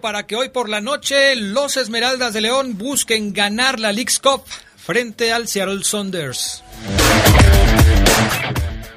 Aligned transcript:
Para 0.00 0.26
que 0.26 0.36
hoy 0.36 0.48
por 0.48 0.68
la 0.68 0.80
noche 0.80 1.36
los 1.36 1.76
Esmeraldas 1.76 2.32
de 2.32 2.40
León 2.40 2.78
busquen 2.78 3.32
ganar 3.32 3.80
la 3.80 3.92
League's 3.92 4.18
Cup 4.18 4.44
frente 4.76 5.32
al 5.32 5.48
Seattle 5.48 5.84
Saunders. 5.84 6.62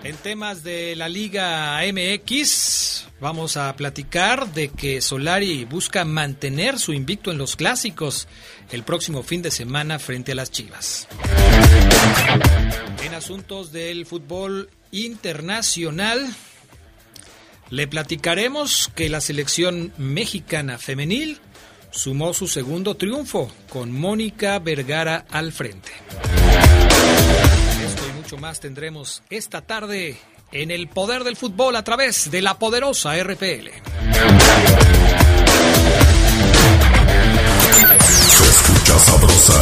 En 0.03 0.15
temas 0.17 0.63
de 0.63 0.95
la 0.95 1.09
Liga 1.09 1.79
MX, 1.81 3.07
vamos 3.19 3.57
a 3.57 3.75
platicar 3.75 4.53
de 4.53 4.69
que 4.69 5.01
Solari 5.01 5.65
busca 5.65 6.05
mantener 6.05 6.79
su 6.79 6.93
invicto 6.93 7.31
en 7.31 7.37
los 7.37 7.55
clásicos 7.55 8.27
el 8.71 8.83
próximo 8.83 9.23
fin 9.23 9.41
de 9.41 9.51
semana 9.51 9.99
frente 9.99 10.31
a 10.31 10.35
las 10.35 10.51
Chivas. 10.51 11.07
En 13.03 13.13
asuntos 13.13 13.71
del 13.71 14.05
fútbol 14.05 14.69
internacional, 14.91 16.25
le 17.69 17.87
platicaremos 17.87 18.91
que 18.95 19.09
la 19.09 19.21
selección 19.21 19.93
mexicana 19.97 20.77
femenil 20.77 21.39
sumó 21.91 22.33
su 22.33 22.47
segundo 22.47 22.95
triunfo 22.95 23.51
con 23.69 23.91
Mónica 23.91 24.59
Vergara 24.59 25.25
al 25.29 25.51
frente. 25.51 25.91
Esto 27.83 28.03
y 28.07 28.11
mucho 28.13 28.37
más 28.37 28.59
tendremos 28.59 29.23
esta 29.29 29.61
tarde 29.61 30.17
en 30.51 30.71
el 30.71 30.87
poder 30.87 31.23
del 31.23 31.35
fútbol 31.35 31.75
a 31.75 31.83
través 31.83 32.31
de 32.31 32.41
la 32.41 32.57
poderosa 32.57 33.15
RPL. 33.21 33.69
Se 38.27 38.43
escucha 38.43 38.99
sabrosa, 38.99 39.61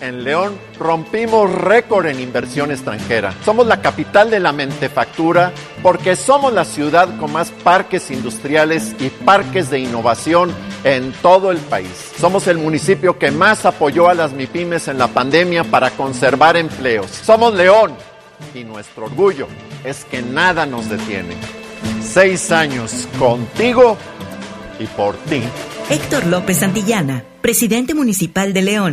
en 0.00 0.24
León, 0.24 0.58
rompimos 0.78 1.50
récord 1.52 2.06
en 2.06 2.20
inversión 2.20 2.70
extranjera. 2.70 3.34
Somos 3.44 3.66
la 3.66 3.80
capital 3.80 4.30
de 4.30 4.40
la 4.40 4.52
mentefactura 4.52 5.52
porque 5.82 6.16
somos 6.16 6.52
la 6.52 6.64
ciudad 6.64 7.08
con 7.18 7.32
más 7.32 7.50
parques 7.50 8.10
industriales 8.10 8.94
y 8.98 9.08
parques 9.08 9.70
de 9.70 9.80
innovación 9.80 10.52
en 10.84 11.12
todo 11.22 11.50
el 11.50 11.58
país. 11.58 12.12
Somos 12.18 12.46
el 12.46 12.58
municipio 12.58 13.18
que 13.18 13.30
más 13.30 13.66
apoyó 13.66 14.08
a 14.08 14.14
las 14.14 14.32
MIPIMES 14.32 14.88
en 14.88 14.98
la 14.98 15.08
pandemia 15.08 15.64
para 15.64 15.90
conservar 15.90 16.56
empleos. 16.56 17.10
Somos 17.10 17.54
León 17.54 17.94
y 18.54 18.64
nuestro 18.64 19.04
orgullo 19.06 19.46
es 19.84 20.04
que 20.04 20.22
nada 20.22 20.66
nos 20.66 20.88
detiene. 20.88 21.34
Seis 22.02 22.50
años 22.50 23.08
contigo 23.18 23.96
y 24.78 24.86
por 24.86 25.16
ti. 25.16 25.42
Héctor 25.90 26.26
López 26.26 26.58
Santillana, 26.58 27.24
presidente 27.40 27.94
municipal 27.94 28.52
de 28.52 28.62
León. 28.62 28.92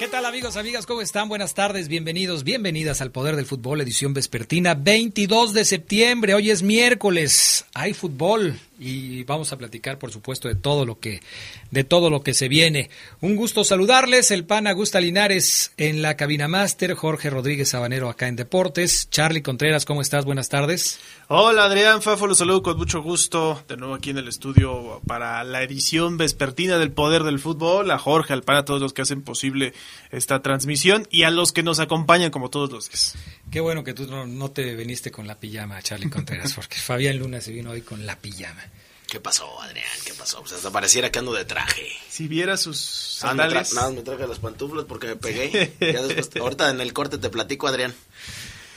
¿Qué 0.00 0.08
tal 0.08 0.24
amigos, 0.24 0.56
amigas? 0.56 0.86
¿Cómo 0.86 1.02
están? 1.02 1.28
Buenas 1.28 1.52
tardes, 1.52 1.88
bienvenidos, 1.88 2.42
bienvenidas 2.42 3.02
al 3.02 3.10
Poder 3.10 3.36
del 3.36 3.44
Fútbol, 3.44 3.82
edición 3.82 4.14
vespertina, 4.14 4.72
22 4.72 5.52
de 5.52 5.66
septiembre, 5.66 6.32
hoy 6.32 6.50
es 6.50 6.62
miércoles, 6.62 7.66
hay 7.74 7.92
fútbol 7.92 8.58
y 8.80 9.24
vamos 9.24 9.52
a 9.52 9.58
platicar, 9.58 9.98
por 9.98 10.10
supuesto, 10.10 10.48
de 10.48 10.54
todo 10.54 10.86
lo 10.86 10.98
que, 10.98 11.20
de 11.70 11.84
todo 11.84 12.08
lo 12.08 12.22
que 12.22 12.32
se 12.32 12.48
viene. 12.48 12.88
Un 13.20 13.36
gusto 13.36 13.62
saludarles, 13.62 14.30
el 14.30 14.46
pan 14.46 14.66
Augusta 14.66 15.00
Linares 15.00 15.72
en 15.76 16.00
la 16.00 16.16
cabina 16.16 16.48
máster, 16.48 16.94
Jorge 16.94 17.28
Rodríguez 17.28 17.68
Sabanero 17.68 18.08
acá 18.08 18.26
en 18.26 18.36
Deportes, 18.36 19.08
Charlie 19.10 19.42
Contreras, 19.42 19.84
¿cómo 19.84 20.00
estás? 20.00 20.24
Buenas 20.24 20.48
tardes. 20.48 20.98
Hola 21.28 21.64
Adrián 21.64 22.02
Fafo, 22.02 22.26
los 22.26 22.38
saludo 22.38 22.62
con 22.62 22.78
mucho 22.78 23.02
gusto 23.02 23.62
de 23.68 23.76
nuevo 23.76 23.94
aquí 23.94 24.10
en 24.10 24.18
el 24.18 24.26
estudio 24.26 25.00
para 25.06 25.44
la 25.44 25.62
edición 25.62 26.16
vespertina 26.16 26.78
del 26.78 26.90
Poder 26.90 27.22
del 27.22 27.38
Fútbol, 27.38 27.90
a 27.90 27.98
Jorge, 27.98 28.32
al 28.32 28.42
pan, 28.42 28.56
a 28.56 28.64
todos 28.64 28.80
los 28.80 28.94
que 28.94 29.02
hacen 29.02 29.22
posible 29.22 29.74
esta 30.10 30.40
transmisión 30.40 31.06
y 31.10 31.24
a 31.24 31.30
los 31.30 31.52
que 31.52 31.62
nos 31.62 31.80
acompañan 31.80 32.30
como 32.30 32.48
todos 32.48 32.72
los 32.72 32.88
días. 32.88 33.14
Qué 33.50 33.60
bueno 33.60 33.84
que 33.84 33.94
tú 33.94 34.06
no, 34.06 34.26
no 34.26 34.50
te 34.50 34.74
viniste 34.74 35.10
con 35.10 35.26
la 35.26 35.38
pijama, 35.38 35.82
Charlie 35.82 36.08
Contreras, 36.08 36.54
porque 36.56 36.76
Fabián 36.76 37.18
Luna 37.18 37.40
se 37.40 37.52
vino 37.52 37.70
hoy 37.70 37.82
con 37.82 38.06
la 38.06 38.16
pijama. 38.16 38.62
¿Qué 39.10 39.18
pasó, 39.20 39.60
Adrián? 39.60 39.86
¿Qué 40.04 40.14
pasó? 40.14 40.40
Pues 40.40 40.52
hasta 40.52 40.70
pareciera 40.70 41.10
que 41.10 41.18
ando 41.18 41.32
de 41.32 41.44
traje. 41.44 41.88
Si 42.08 42.28
viera 42.28 42.56
sus 42.56 43.18
Ah, 43.22 43.28
sandalias, 43.28 43.72
nada, 43.74 43.88
más 43.88 43.96
me 43.96 44.02
traje 44.02 44.26
las 44.28 44.38
pantuflas 44.38 44.84
porque 44.84 45.08
me 45.08 45.16
pegué. 45.16 45.72
Ya 45.80 46.02
después, 46.02 46.30
ahorita 46.40 46.70
en 46.70 46.80
el 46.80 46.92
corte 46.92 47.18
te 47.18 47.28
platico, 47.28 47.66
Adrián. 47.66 47.94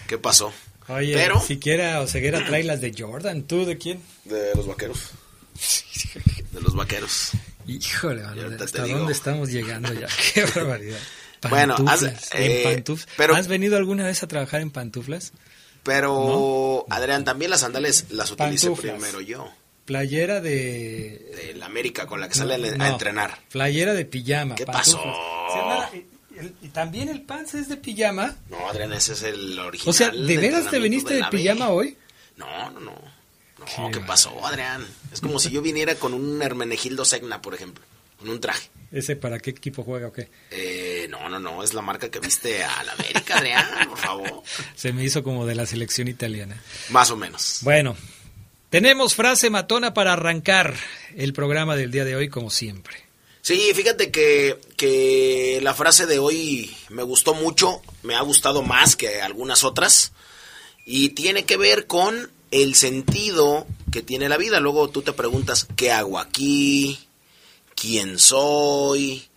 ¿Qué 0.07 0.18
pasó? 0.18 0.51
Oye, 0.88 1.13
Pero- 1.13 1.39
siquiera 1.39 2.01
Oseguera 2.01 2.44
trae 2.45 2.63
las 2.63 2.81
de 2.81 2.94
Jordan. 2.97 3.44
¿Tú 3.44 3.65
de 3.65 3.77
quién? 3.77 4.01
De 4.25 4.53
los 4.56 4.65
vaqueros. 4.68 5.12
De 6.51 6.62
los 6.62 6.75
vaqueros. 6.75 7.31
Híjole, 7.68 8.24
mano, 8.24 8.41
¿hasta 8.63 8.83
digo. 8.83 8.97
dónde 8.97 9.13
estamos 9.13 9.50
llegando 9.50 9.94
ya? 9.94 10.07
Qué 10.33 10.44
barbaridad. 10.45 11.00
Bueno, 11.50 11.75
Pantuflas, 11.75 12.29
eh, 12.36 12.63
en 12.74 12.83
pantuf- 12.86 13.06
pero- 13.18 13.36
¿Has 13.36 13.50
venido 13.50 13.75
alguna 13.75 14.06
vez 14.06 14.24
a 14.24 14.27
trabajar 14.29 14.62
en 14.62 14.71
pantuflas? 14.71 15.33
Pero, 15.83 16.86
Adrián, 16.89 17.25
también 17.25 17.51
las 17.51 17.59
sandalias 17.59 18.06
las 18.12 18.31
utilicé 18.31 18.68
Pantuflas. 18.68 18.95
primero 18.95 19.19
yo. 19.19 19.51
Playera 19.85 20.39
de... 20.39 21.31
De 21.35 21.53
la 21.56 21.65
América 21.65 22.06
con 22.06 22.21
la 22.21 22.30
que 22.30 22.35
sale 22.35 22.56
a, 22.56 22.57
No, 22.57 22.83
a 22.83 22.89
entrenar. 22.89 23.39
Playera 23.51 23.94
de 23.94 24.06
pijama. 24.06 24.56
¿Qué 24.56 24.65
pantuflas. 24.65 25.03
pasó? 25.03 25.89
Y, 26.62 26.69
también 26.69 27.09
el 27.09 27.21
pants 27.21 27.53
es 27.53 27.69
de 27.69 27.77
pijama. 27.77 28.35
No, 28.50 28.68
Adrián, 28.68 28.91
ese 28.94 29.13
es 29.13 29.24
el 29.24 29.59
original. 29.59 29.89
O 29.89 29.94
sea, 29.94 30.09
¿de 30.09 30.38
veras 30.38 30.69
te 30.69 30.80
viniste 30.80 31.13
de 31.13 31.24
pijama 31.30 31.69
hoy? 31.69 31.97
No, 32.38 32.71
no, 32.71 32.80
no. 32.80 33.13
No, 33.77 33.91
¿qué, 33.91 34.00
pasó, 34.01 34.45
Adrián? 34.45 34.85
Es 35.12 35.21
como 35.21 35.39
si 35.39 35.50
yo 35.50 35.62
viniera 35.62 35.95
con 35.95 36.13
un 36.13 36.41
Hermenegildo 36.41 37.06
Segna, 37.06 37.41
por 37.41 37.53
ejemplo, 37.53 37.83
con 38.19 38.29
un 38.29 38.41
traje. 38.41 38.69
¿Ese 38.91 39.15
para 39.15 39.39
qué 39.39 39.51
equipo 39.51 39.83
juega 39.83 40.07
o 40.07 40.12
qué? 40.13 40.29
Eh, 40.51 41.07
no, 41.09 41.29
no, 41.29 41.39
no, 41.39 41.63
es 41.63 41.74
la 41.74 41.81
marca 41.81 42.09
que 42.09 42.19
viste 42.19 42.63
a 42.63 42.83
la 42.83 42.91
América, 42.94 43.38
Adrián, 43.38 43.65
por 43.89 43.97
favor. 43.97 44.44
Se 44.75 44.91
me 44.91 45.03
hizo 45.03 45.24
como 45.24 45.45
de 45.45 45.56
la 45.56 45.65
selección 45.65 46.07
italiana. 46.07 46.62
Más 46.89 47.09
o 47.09 47.15
menos. 47.15 47.59
Bueno, 47.62 47.95
tenemos 48.73 49.13
frase 49.13 49.51
matona 49.51 49.93
para 49.93 50.13
arrancar 50.13 50.73
el 51.15 51.31
programa 51.31 51.75
del 51.75 51.91
día 51.91 52.05
de 52.05 52.15
hoy, 52.15 52.27
como 52.27 52.49
siempre. 52.49 53.05
Sí, 53.43 53.71
fíjate 53.75 54.09
que, 54.09 54.59
que 54.77 55.59
la 55.61 55.75
frase 55.75 56.07
de 56.07 56.17
hoy 56.17 56.75
me 56.89 57.03
gustó 57.03 57.35
mucho, 57.35 57.83
me 58.01 58.15
ha 58.15 58.21
gustado 58.21 58.63
más 58.63 58.95
que 58.95 59.21
algunas 59.21 59.63
otras, 59.63 60.11
y 60.87 61.09
tiene 61.09 61.45
que 61.45 61.55
ver 61.55 61.85
con 61.85 62.31
el 62.49 62.73
sentido 62.73 63.67
que 63.91 64.01
tiene 64.01 64.27
la 64.27 64.37
vida. 64.37 64.59
Luego 64.59 64.89
tú 64.89 65.03
te 65.03 65.13
preguntas, 65.13 65.67
¿qué 65.75 65.91
hago 65.91 66.17
aquí? 66.17 66.97
¿Quién 67.75 68.17
soy? 68.17 69.27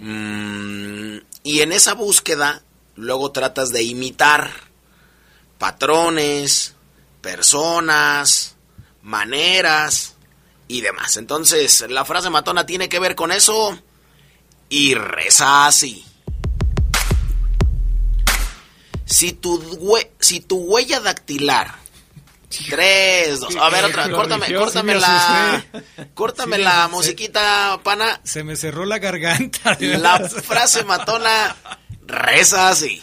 Mm, 0.00 1.16
y 1.44 1.60
en 1.60 1.72
esa 1.72 1.94
búsqueda, 1.94 2.62
luego 2.94 3.32
tratas 3.32 3.70
de 3.70 3.84
imitar 3.84 4.50
patrones, 5.56 6.74
personas, 7.22 8.55
maneras 9.06 10.16
y 10.68 10.80
demás. 10.80 11.16
Entonces, 11.16 11.84
la 11.88 12.04
frase 12.04 12.28
matona 12.28 12.66
tiene 12.66 12.88
que 12.88 12.98
ver 12.98 13.14
con 13.14 13.30
eso 13.30 13.78
y 14.68 14.94
reza 14.94 15.66
así. 15.66 16.04
Si 19.04 19.32
tu, 19.32 19.78
si 20.18 20.40
tu 20.40 20.58
huella 20.58 21.00
dactilar 21.00 21.86
Tres, 22.70 23.40
dos. 23.40 23.56
A 23.56 23.68
ver, 23.70 23.84
otra. 23.84 24.08
Córtame, 24.08 24.54
córtame 24.54 24.94
la. 24.94 25.64
Córtame 26.14 26.58
la 26.58 26.88
musiquita, 26.88 27.80
pana. 27.82 28.20
Se 28.24 28.44
me 28.44 28.56
cerró 28.56 28.86
la 28.86 28.98
garganta. 28.98 29.76
La 29.80 30.20
frase 30.28 30.84
matona 30.84 31.56
reza 32.06 32.68
así. 32.68 33.02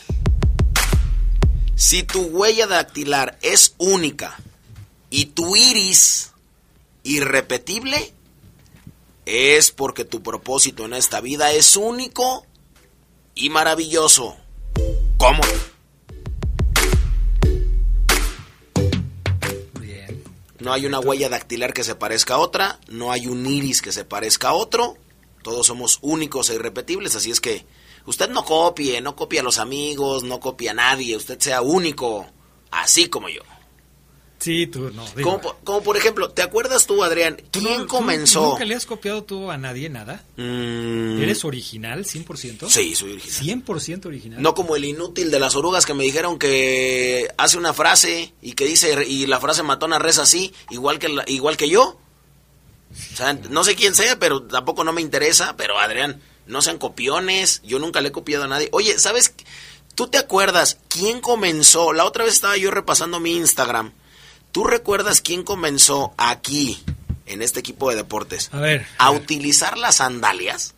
Si 1.75 2.03
tu 2.03 2.21
huella 2.21 2.67
dactilar 2.67 3.37
es 3.41 3.75
única 3.77 4.37
y 5.13 5.27
tu 5.27 5.55
iris 5.55 6.31
irrepetible, 7.03 8.11
es 9.27 9.69
porque 9.69 10.05
tu 10.05 10.23
propósito 10.23 10.85
en 10.85 10.93
esta 10.93 11.21
vida 11.21 11.51
es 11.51 11.77
único 11.77 12.47
y 13.35 13.51
maravilloso. 13.51 14.35
¿Cómo? 15.17 15.43
No 20.57 20.73
hay 20.73 20.87
una 20.87 20.99
huella 20.99 21.29
dactilar 21.29 21.73
que 21.73 21.83
se 21.83 21.93
parezca 21.93 22.33
a 22.33 22.39
otra, 22.39 22.79
no 22.87 23.11
hay 23.11 23.27
un 23.27 23.45
iris 23.45 23.83
que 23.83 23.91
se 23.91 24.05
parezca 24.05 24.49
a 24.49 24.53
otro, 24.53 24.97
todos 25.43 25.67
somos 25.67 25.99
únicos 26.01 26.49
e 26.49 26.55
irrepetibles, 26.55 27.15
así 27.15 27.29
es 27.29 27.39
que 27.39 27.67
usted 28.07 28.29
no 28.29 28.43
copie, 28.43 28.99
no 28.99 29.15
copie 29.15 29.41
a 29.41 29.43
los 29.43 29.59
amigos, 29.59 30.23
no 30.23 30.39
copie 30.39 30.71
a 30.71 30.73
nadie, 30.73 31.15
usted 31.15 31.39
sea 31.39 31.61
único, 31.61 32.25
así 32.71 33.09
como 33.09 33.29
yo. 33.29 33.43
Sí, 34.43 34.67
tú 34.67 34.91
no. 34.91 35.05
Como, 35.63 35.83
por 35.83 35.95
ejemplo, 35.95 36.29
¿te 36.29 36.41
acuerdas 36.41 36.85
tú, 36.85 37.01
Adrián? 37.01 37.41
¿Quién 37.49 37.87
comenzó? 37.87 38.49
¿Nunca 38.49 38.65
le 38.65 38.75
has 38.75 38.85
copiado 38.85 39.23
tú 39.23 39.49
a 39.49 39.57
nadie 39.57 39.87
nada? 39.87 40.25
Mm. 40.35 41.21
¿Eres 41.21 41.45
original, 41.45 42.03
100%? 42.03 42.67
Sí, 42.67 42.93
soy 42.93 43.13
original. 43.13 43.63
¿100% 43.65 44.05
original? 44.05 44.41
No 44.41 44.53
como 44.53 44.75
el 44.75 44.83
inútil 44.83 45.31
de 45.31 45.39
las 45.39 45.55
orugas 45.55 45.85
que 45.85 45.93
me 45.93 46.03
dijeron 46.03 46.37
que 46.39 47.29
hace 47.37 47.57
una 47.57 47.71
frase 47.71 48.33
y 48.41 48.51
que 48.51 48.65
dice, 48.65 49.05
y 49.07 49.27
la 49.27 49.39
frase 49.39 49.63
matona 49.63 49.97
reza 49.97 50.23
así, 50.23 50.53
igual 50.71 50.99
que, 50.99 51.07
igual 51.27 51.55
que 51.55 51.69
yo. 51.69 51.97
O 53.13 53.15
sea, 53.15 53.31
no 53.49 53.63
sé 53.63 53.75
quién 53.75 53.95
sea, 53.95 54.19
pero 54.19 54.43
tampoco 54.43 54.83
no 54.83 54.91
me 54.91 54.99
interesa. 54.99 55.55
Pero 55.55 55.79
Adrián, 55.79 56.21
no 56.47 56.61
sean 56.61 56.79
copiones. 56.79 57.61
Yo 57.63 57.79
nunca 57.79 58.01
le 58.01 58.09
he 58.09 58.11
copiado 58.11 58.43
a 58.43 58.49
nadie. 58.49 58.67
Oye, 58.73 58.99
¿sabes? 58.99 59.35
¿Tú 59.95 60.07
te 60.07 60.17
acuerdas 60.17 60.79
quién 60.89 61.21
comenzó? 61.21 61.93
La 61.93 62.03
otra 62.03 62.25
vez 62.25 62.33
estaba 62.33 62.57
yo 62.57 62.71
repasando 62.71 63.21
mi 63.21 63.37
Instagram 63.37 63.93
¿Tú 64.53 64.63
recuerdas 64.65 65.19
quién 65.19 65.41
comenzó 65.41 66.13
aquí, 66.15 66.77
en 67.25 67.41
este 67.41 67.59
equipo 67.59 67.89
de 67.89 67.95
deportes, 67.95 68.49
a, 68.53 68.59
ver, 68.59 68.85
a, 68.99 69.09
utilizar 69.09 69.79
las 69.79 69.95
sandalias? 69.95 70.75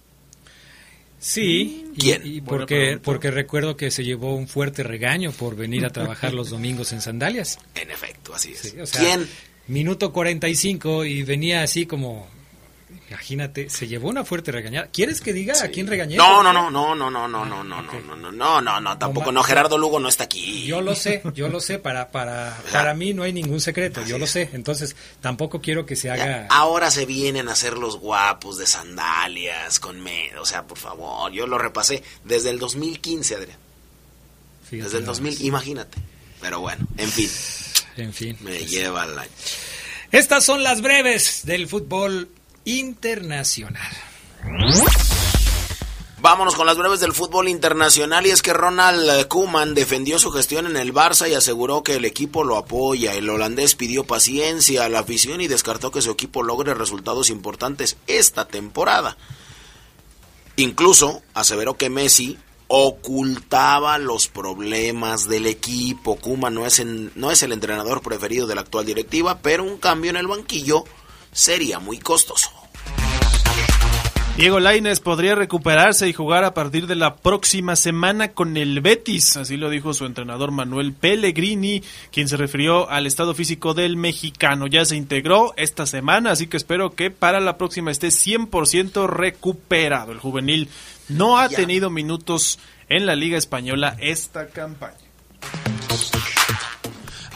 Sí, 1.19 1.91
¿quién? 1.99 2.21
Y, 2.23 2.39
porque, 2.39 2.97
porque 3.03 3.31
recuerdo 3.31 3.75
que 3.75 3.91
se 3.91 4.05
llevó 4.05 4.33
un 4.33 4.47
fuerte 4.47 4.81
regaño 4.81 5.33
por 5.33 5.57
venir 5.57 5.85
a 5.85 5.89
trabajar 5.89 6.33
los 6.33 6.51
domingos 6.51 6.93
en 6.93 7.01
sandalias. 7.01 7.59
En 7.75 7.91
efecto, 7.91 8.33
así 8.33 8.53
es. 8.53 8.73
¿Quién? 8.91 9.27
Minuto 9.67 10.13
45 10.13 11.03
y 11.03 11.23
venía 11.23 11.61
así 11.61 11.85
como 11.85 12.29
Imagínate, 13.09 13.69
se 13.69 13.87
llevó 13.87 14.09
una 14.09 14.25
fuerte 14.25 14.51
regañada. 14.51 14.87
¿Quieres 14.87 15.21
que 15.21 15.33
diga 15.33 15.53
a 15.63 15.67
quién 15.67 15.87
regañé? 15.87 16.15
No, 16.15 16.41
no, 16.41 16.51
no, 16.51 16.69
no, 16.69 16.95
no, 16.95 17.09
no, 17.09 17.27
no, 17.27 17.45
no, 17.45 17.63
no, 17.63 17.81
no, 17.81 18.15
no, 18.15 18.31
no, 18.31 18.61
no, 18.61 18.81
no, 18.81 18.97
tampoco 18.97 19.31
no, 19.31 19.43
Gerardo 19.43 19.77
Lugo 19.77 19.99
no 19.99 20.09
está 20.09 20.25
aquí. 20.25 20.65
Yo 20.65 20.81
lo 20.81 20.95
sé, 20.95 21.21
yo 21.33 21.47
lo 21.47 21.59
sé, 21.59 21.79
para, 21.79 22.09
para, 22.09 22.57
para 22.71 22.93
mí 22.93 23.13
no 23.13 23.23
hay 23.23 23.33
ningún 23.33 23.61
secreto, 23.61 24.03
yo 24.03 24.17
lo 24.17 24.27
sé, 24.27 24.49
entonces 24.53 24.95
tampoco 25.21 25.61
quiero 25.61 25.85
que 25.85 25.95
se 25.95 26.09
haga... 26.09 26.47
Ahora 26.49 26.91
se 26.91 27.05
vienen 27.05 27.47
a 27.49 27.53
hacer 27.53 27.77
los 27.77 27.97
guapos 27.97 28.57
de 28.57 28.65
sandalias, 28.65 29.79
con 29.79 30.01
medo, 30.01 30.41
o 30.41 30.45
sea, 30.45 30.63
por 30.63 30.77
favor, 30.77 31.31
yo 31.31 31.47
lo 31.47 31.57
repasé 31.57 32.03
desde 32.23 32.49
el 32.49 32.59
2015, 32.59 33.35
Adrián. 33.35 33.59
desde 34.71 34.97
el 34.97 35.05
2000, 35.05 35.45
imagínate. 35.45 35.97
Pero 36.41 36.59
bueno, 36.59 36.87
en 36.97 37.09
fin. 37.09 37.29
En 37.97 38.13
fin. 38.13 38.37
Me 38.41 38.59
lleva 38.59 39.05
la... 39.05 39.25
Estas 40.11 40.45
son 40.45 40.63
las 40.63 40.81
breves 40.81 41.45
del 41.45 41.67
fútbol 41.67 42.29
internacional. 42.65 43.91
Vámonos 46.19 46.55
con 46.55 46.65
las 46.65 46.77
breves 46.77 46.99
del 46.99 47.13
fútbol 47.13 47.47
internacional 47.47 48.25
y 48.25 48.31
es 48.31 48.41
que 48.41 48.51
Ronald 48.51 49.27
Koeman 49.27 49.75
defendió 49.75 50.17
su 50.17 50.31
gestión 50.31 50.65
en 50.65 50.75
el 50.75 50.91
Barça 50.91 51.29
y 51.29 51.35
aseguró 51.35 51.83
que 51.83 51.97
el 51.97 52.05
equipo 52.05 52.43
lo 52.43 52.57
apoya. 52.57 53.13
El 53.13 53.29
holandés 53.29 53.75
pidió 53.75 54.05
paciencia 54.05 54.85
a 54.85 54.89
la 54.89 54.99
afición 54.99 55.39
y 55.41 55.47
descartó 55.47 55.91
que 55.91 56.01
su 56.01 56.09
equipo 56.09 56.41
logre 56.41 56.73
resultados 56.73 57.29
importantes 57.29 57.97
esta 58.07 58.47
temporada. 58.47 59.17
Incluso 60.55 61.21
aseveró 61.35 61.77
que 61.77 61.91
Messi 61.91 62.39
ocultaba 62.67 63.99
los 63.99 64.27
problemas 64.27 65.27
del 65.27 65.45
equipo. 65.45 66.15
Koeman 66.15 66.55
no 66.55 66.65
es, 66.65 66.83
no 66.83 67.29
es 67.29 67.43
el 67.43 67.51
entrenador 67.51 68.01
preferido 68.01 68.47
de 68.47 68.55
la 68.55 68.61
actual 68.61 68.87
directiva, 68.87 69.39
pero 69.43 69.63
un 69.63 69.77
cambio 69.77 70.09
en 70.09 70.17
el 70.17 70.25
banquillo 70.25 70.85
sería 71.35 71.79
muy 71.79 71.99
costoso. 71.99 72.49
Diego 74.37 74.59
Laines 74.59 74.99
podría 74.99 75.33
recuperarse 75.33 76.09
y 76.09 76.13
jugar 76.13 76.43
a 76.43 76.53
partir 76.53 76.87
de 76.87 76.95
la 76.95 77.15
próxima 77.15 77.77
semana 77.77 78.33
con 78.33 78.57
el 78.57 78.81
Betis, 78.81 79.37
así 79.37 79.55
lo 79.55 79.69
dijo 79.69 79.93
su 79.93 80.05
entrenador 80.05 80.51
Manuel 80.51 80.91
Pellegrini, 80.91 81.81
quien 82.11 82.27
se 82.27 82.35
refirió 82.35 82.89
al 82.89 83.07
estado 83.07 83.33
físico 83.33 83.73
del 83.73 83.95
mexicano. 83.95 84.67
Ya 84.67 84.83
se 84.83 84.97
integró 84.97 85.53
esta 85.55 85.85
semana, 85.85 86.31
así 86.31 86.47
que 86.47 86.57
espero 86.57 86.95
que 86.95 87.11
para 87.11 87.39
la 87.39 87.57
próxima 87.57 87.91
esté 87.91 88.07
100% 88.07 89.07
recuperado. 89.07 90.11
El 90.11 90.19
juvenil 90.19 90.67
no 91.07 91.37
ha 91.37 91.47
tenido 91.47 91.89
minutos 91.89 92.59
en 92.89 93.05
la 93.05 93.15
Liga 93.15 93.37
Española 93.37 93.95
esta 93.99 94.47
campaña. 94.47 94.97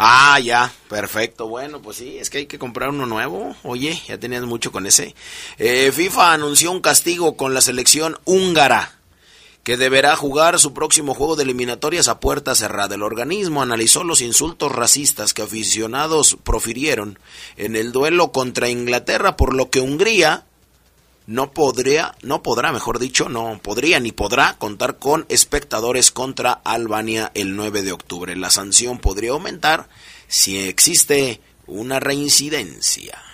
Ah, 0.01 0.39
ya, 0.39 0.71
perfecto. 0.87 1.49
Bueno, 1.49 1.81
pues 1.81 1.97
sí, 1.97 2.17
es 2.19 2.29
que 2.29 2.37
hay 2.37 2.45
que 2.45 2.57
comprar 2.57 2.87
uno 2.87 3.05
nuevo. 3.05 3.53
Oye, 3.63 4.01
ya 4.07 4.17
tenías 4.17 4.43
mucho 4.43 4.71
con 4.71 4.85
ese. 4.85 5.13
Eh, 5.57 5.91
FIFA 5.91 6.31
anunció 6.31 6.71
un 6.71 6.79
castigo 6.79 7.35
con 7.35 7.53
la 7.53 7.59
selección 7.59 8.17
húngara 8.23 8.93
que 9.63 9.75
deberá 9.75 10.15
jugar 10.15 10.57
su 10.57 10.73
próximo 10.73 11.13
juego 11.13 11.35
de 11.35 11.43
eliminatorias 11.43 12.07
a 12.07 12.21
puerta 12.21 12.55
cerrada. 12.55 12.95
El 12.95 13.03
organismo 13.03 13.61
analizó 13.61 14.05
los 14.05 14.21
insultos 14.21 14.71
racistas 14.71 15.33
que 15.33 15.41
aficionados 15.41 16.37
profirieron 16.45 17.19
en 17.57 17.75
el 17.75 17.91
duelo 17.91 18.31
contra 18.31 18.69
Inglaterra, 18.69 19.35
por 19.35 19.53
lo 19.53 19.69
que 19.69 19.81
Hungría 19.81 20.45
no 21.29 21.51
podría, 21.51 22.15
no 22.23 22.41
podrá, 22.41 22.71
mejor 22.71 22.97
dicho, 22.97 23.29
no 23.29 23.59
podría 23.61 23.99
ni 23.99 24.11
podrá 24.11 24.55
contar 24.57 24.97
con 24.97 25.27
espectadores 25.29 26.09
contra 26.09 26.53
Albania 26.53 27.31
el 27.35 27.55
9 27.55 27.83
de 27.83 27.91
octubre. 27.91 28.35
La 28.35 28.49
sanción 28.49 28.97
podría 28.97 29.33
aumentar 29.33 29.89
si 30.27 30.57
existe 30.57 31.39
una 31.67 31.99
reincidencia. 31.99 33.28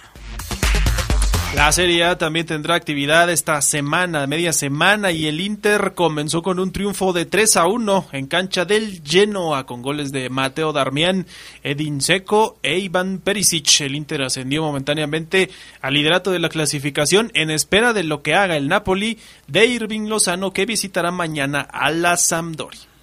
La 1.55 1.71
Serie 1.71 2.03
A 2.03 2.17
también 2.17 2.45
tendrá 2.45 2.75
actividad 2.75 3.29
esta 3.29 3.61
semana, 3.61 4.27
media 4.27 4.51
semana, 4.51 5.11
y 5.11 5.25
el 5.25 5.39
Inter 5.39 5.93
comenzó 5.95 6.41
con 6.41 6.59
un 6.59 6.73
triunfo 6.73 7.13
de 7.13 7.25
3 7.25 7.55
a 7.55 7.67
1 7.67 8.07
en 8.11 8.27
cancha 8.27 8.65
del 8.65 9.01
Genoa 9.05 9.65
con 9.65 9.81
goles 9.81 10.11
de 10.11 10.29
Mateo 10.29 10.73
Darmian, 10.73 11.25
Edin 11.63 12.01
Seco 12.01 12.59
e 12.61 12.77
Iván 12.79 13.19
Perisic. 13.19 13.79
El 13.81 13.95
Inter 13.95 14.23
ascendió 14.23 14.63
momentáneamente 14.63 15.49
al 15.81 15.93
liderato 15.93 16.31
de 16.31 16.39
la 16.39 16.49
clasificación 16.49 17.31
en 17.33 17.49
espera 17.49 17.93
de 17.93 18.03
lo 18.03 18.21
que 18.21 18.35
haga 18.35 18.57
el 18.57 18.67
Napoli 18.67 19.17
de 19.47 19.65
Irving 19.65 20.09
Lozano 20.09 20.51
que 20.51 20.65
visitará 20.65 21.09
mañana 21.09 21.61
a 21.61 21.89
la 21.89 22.17
Sampdoria. 22.17 22.94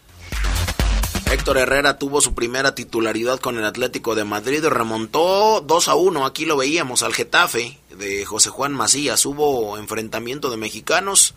Héctor 1.32 1.56
Herrera 1.56 1.98
tuvo 1.98 2.20
su 2.20 2.34
primera 2.34 2.74
titularidad 2.74 3.40
con 3.40 3.56
el 3.56 3.64
Atlético 3.64 4.14
de 4.14 4.22
Madrid 4.22 4.62
remontó 4.66 5.62
2 5.66 5.88
a 5.88 5.94
1. 5.94 6.26
Aquí 6.26 6.44
lo 6.44 6.58
veíamos 6.58 7.02
al 7.02 7.14
Getafe 7.14 7.78
de 7.96 8.26
José 8.26 8.50
Juan 8.50 8.74
Macías. 8.74 9.24
Hubo 9.24 9.78
enfrentamiento 9.78 10.50
de 10.50 10.58
mexicanos. 10.58 11.32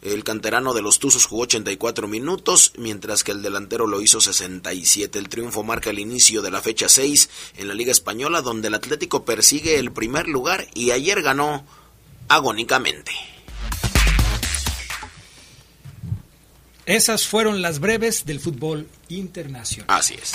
El 0.00 0.24
canterano 0.24 0.72
de 0.72 0.80
los 0.80 0.98
Tuzos 0.98 1.26
jugó 1.26 1.42
84 1.42 2.08
minutos, 2.08 2.72
mientras 2.78 3.22
que 3.22 3.32
el 3.32 3.42
delantero 3.42 3.86
lo 3.86 4.00
hizo 4.00 4.18
67. 4.18 5.18
El 5.18 5.28
triunfo 5.28 5.62
marca 5.62 5.90
el 5.90 5.98
inicio 5.98 6.40
de 6.40 6.50
la 6.50 6.62
fecha 6.62 6.88
6 6.88 7.28
en 7.58 7.68
la 7.68 7.74
Liga 7.74 7.92
Española, 7.92 8.40
donde 8.40 8.68
el 8.68 8.74
Atlético 8.74 9.26
persigue 9.26 9.78
el 9.78 9.92
primer 9.92 10.26
lugar 10.26 10.66
y 10.72 10.92
ayer 10.92 11.20
ganó 11.20 11.66
agónicamente. 12.28 13.12
Esas 16.86 17.26
fueron 17.26 17.62
las 17.62 17.78
breves 17.80 18.26
del 18.26 18.40
fútbol 18.40 18.86
internacional. 19.08 19.86
Así 19.88 20.14
es. 20.14 20.32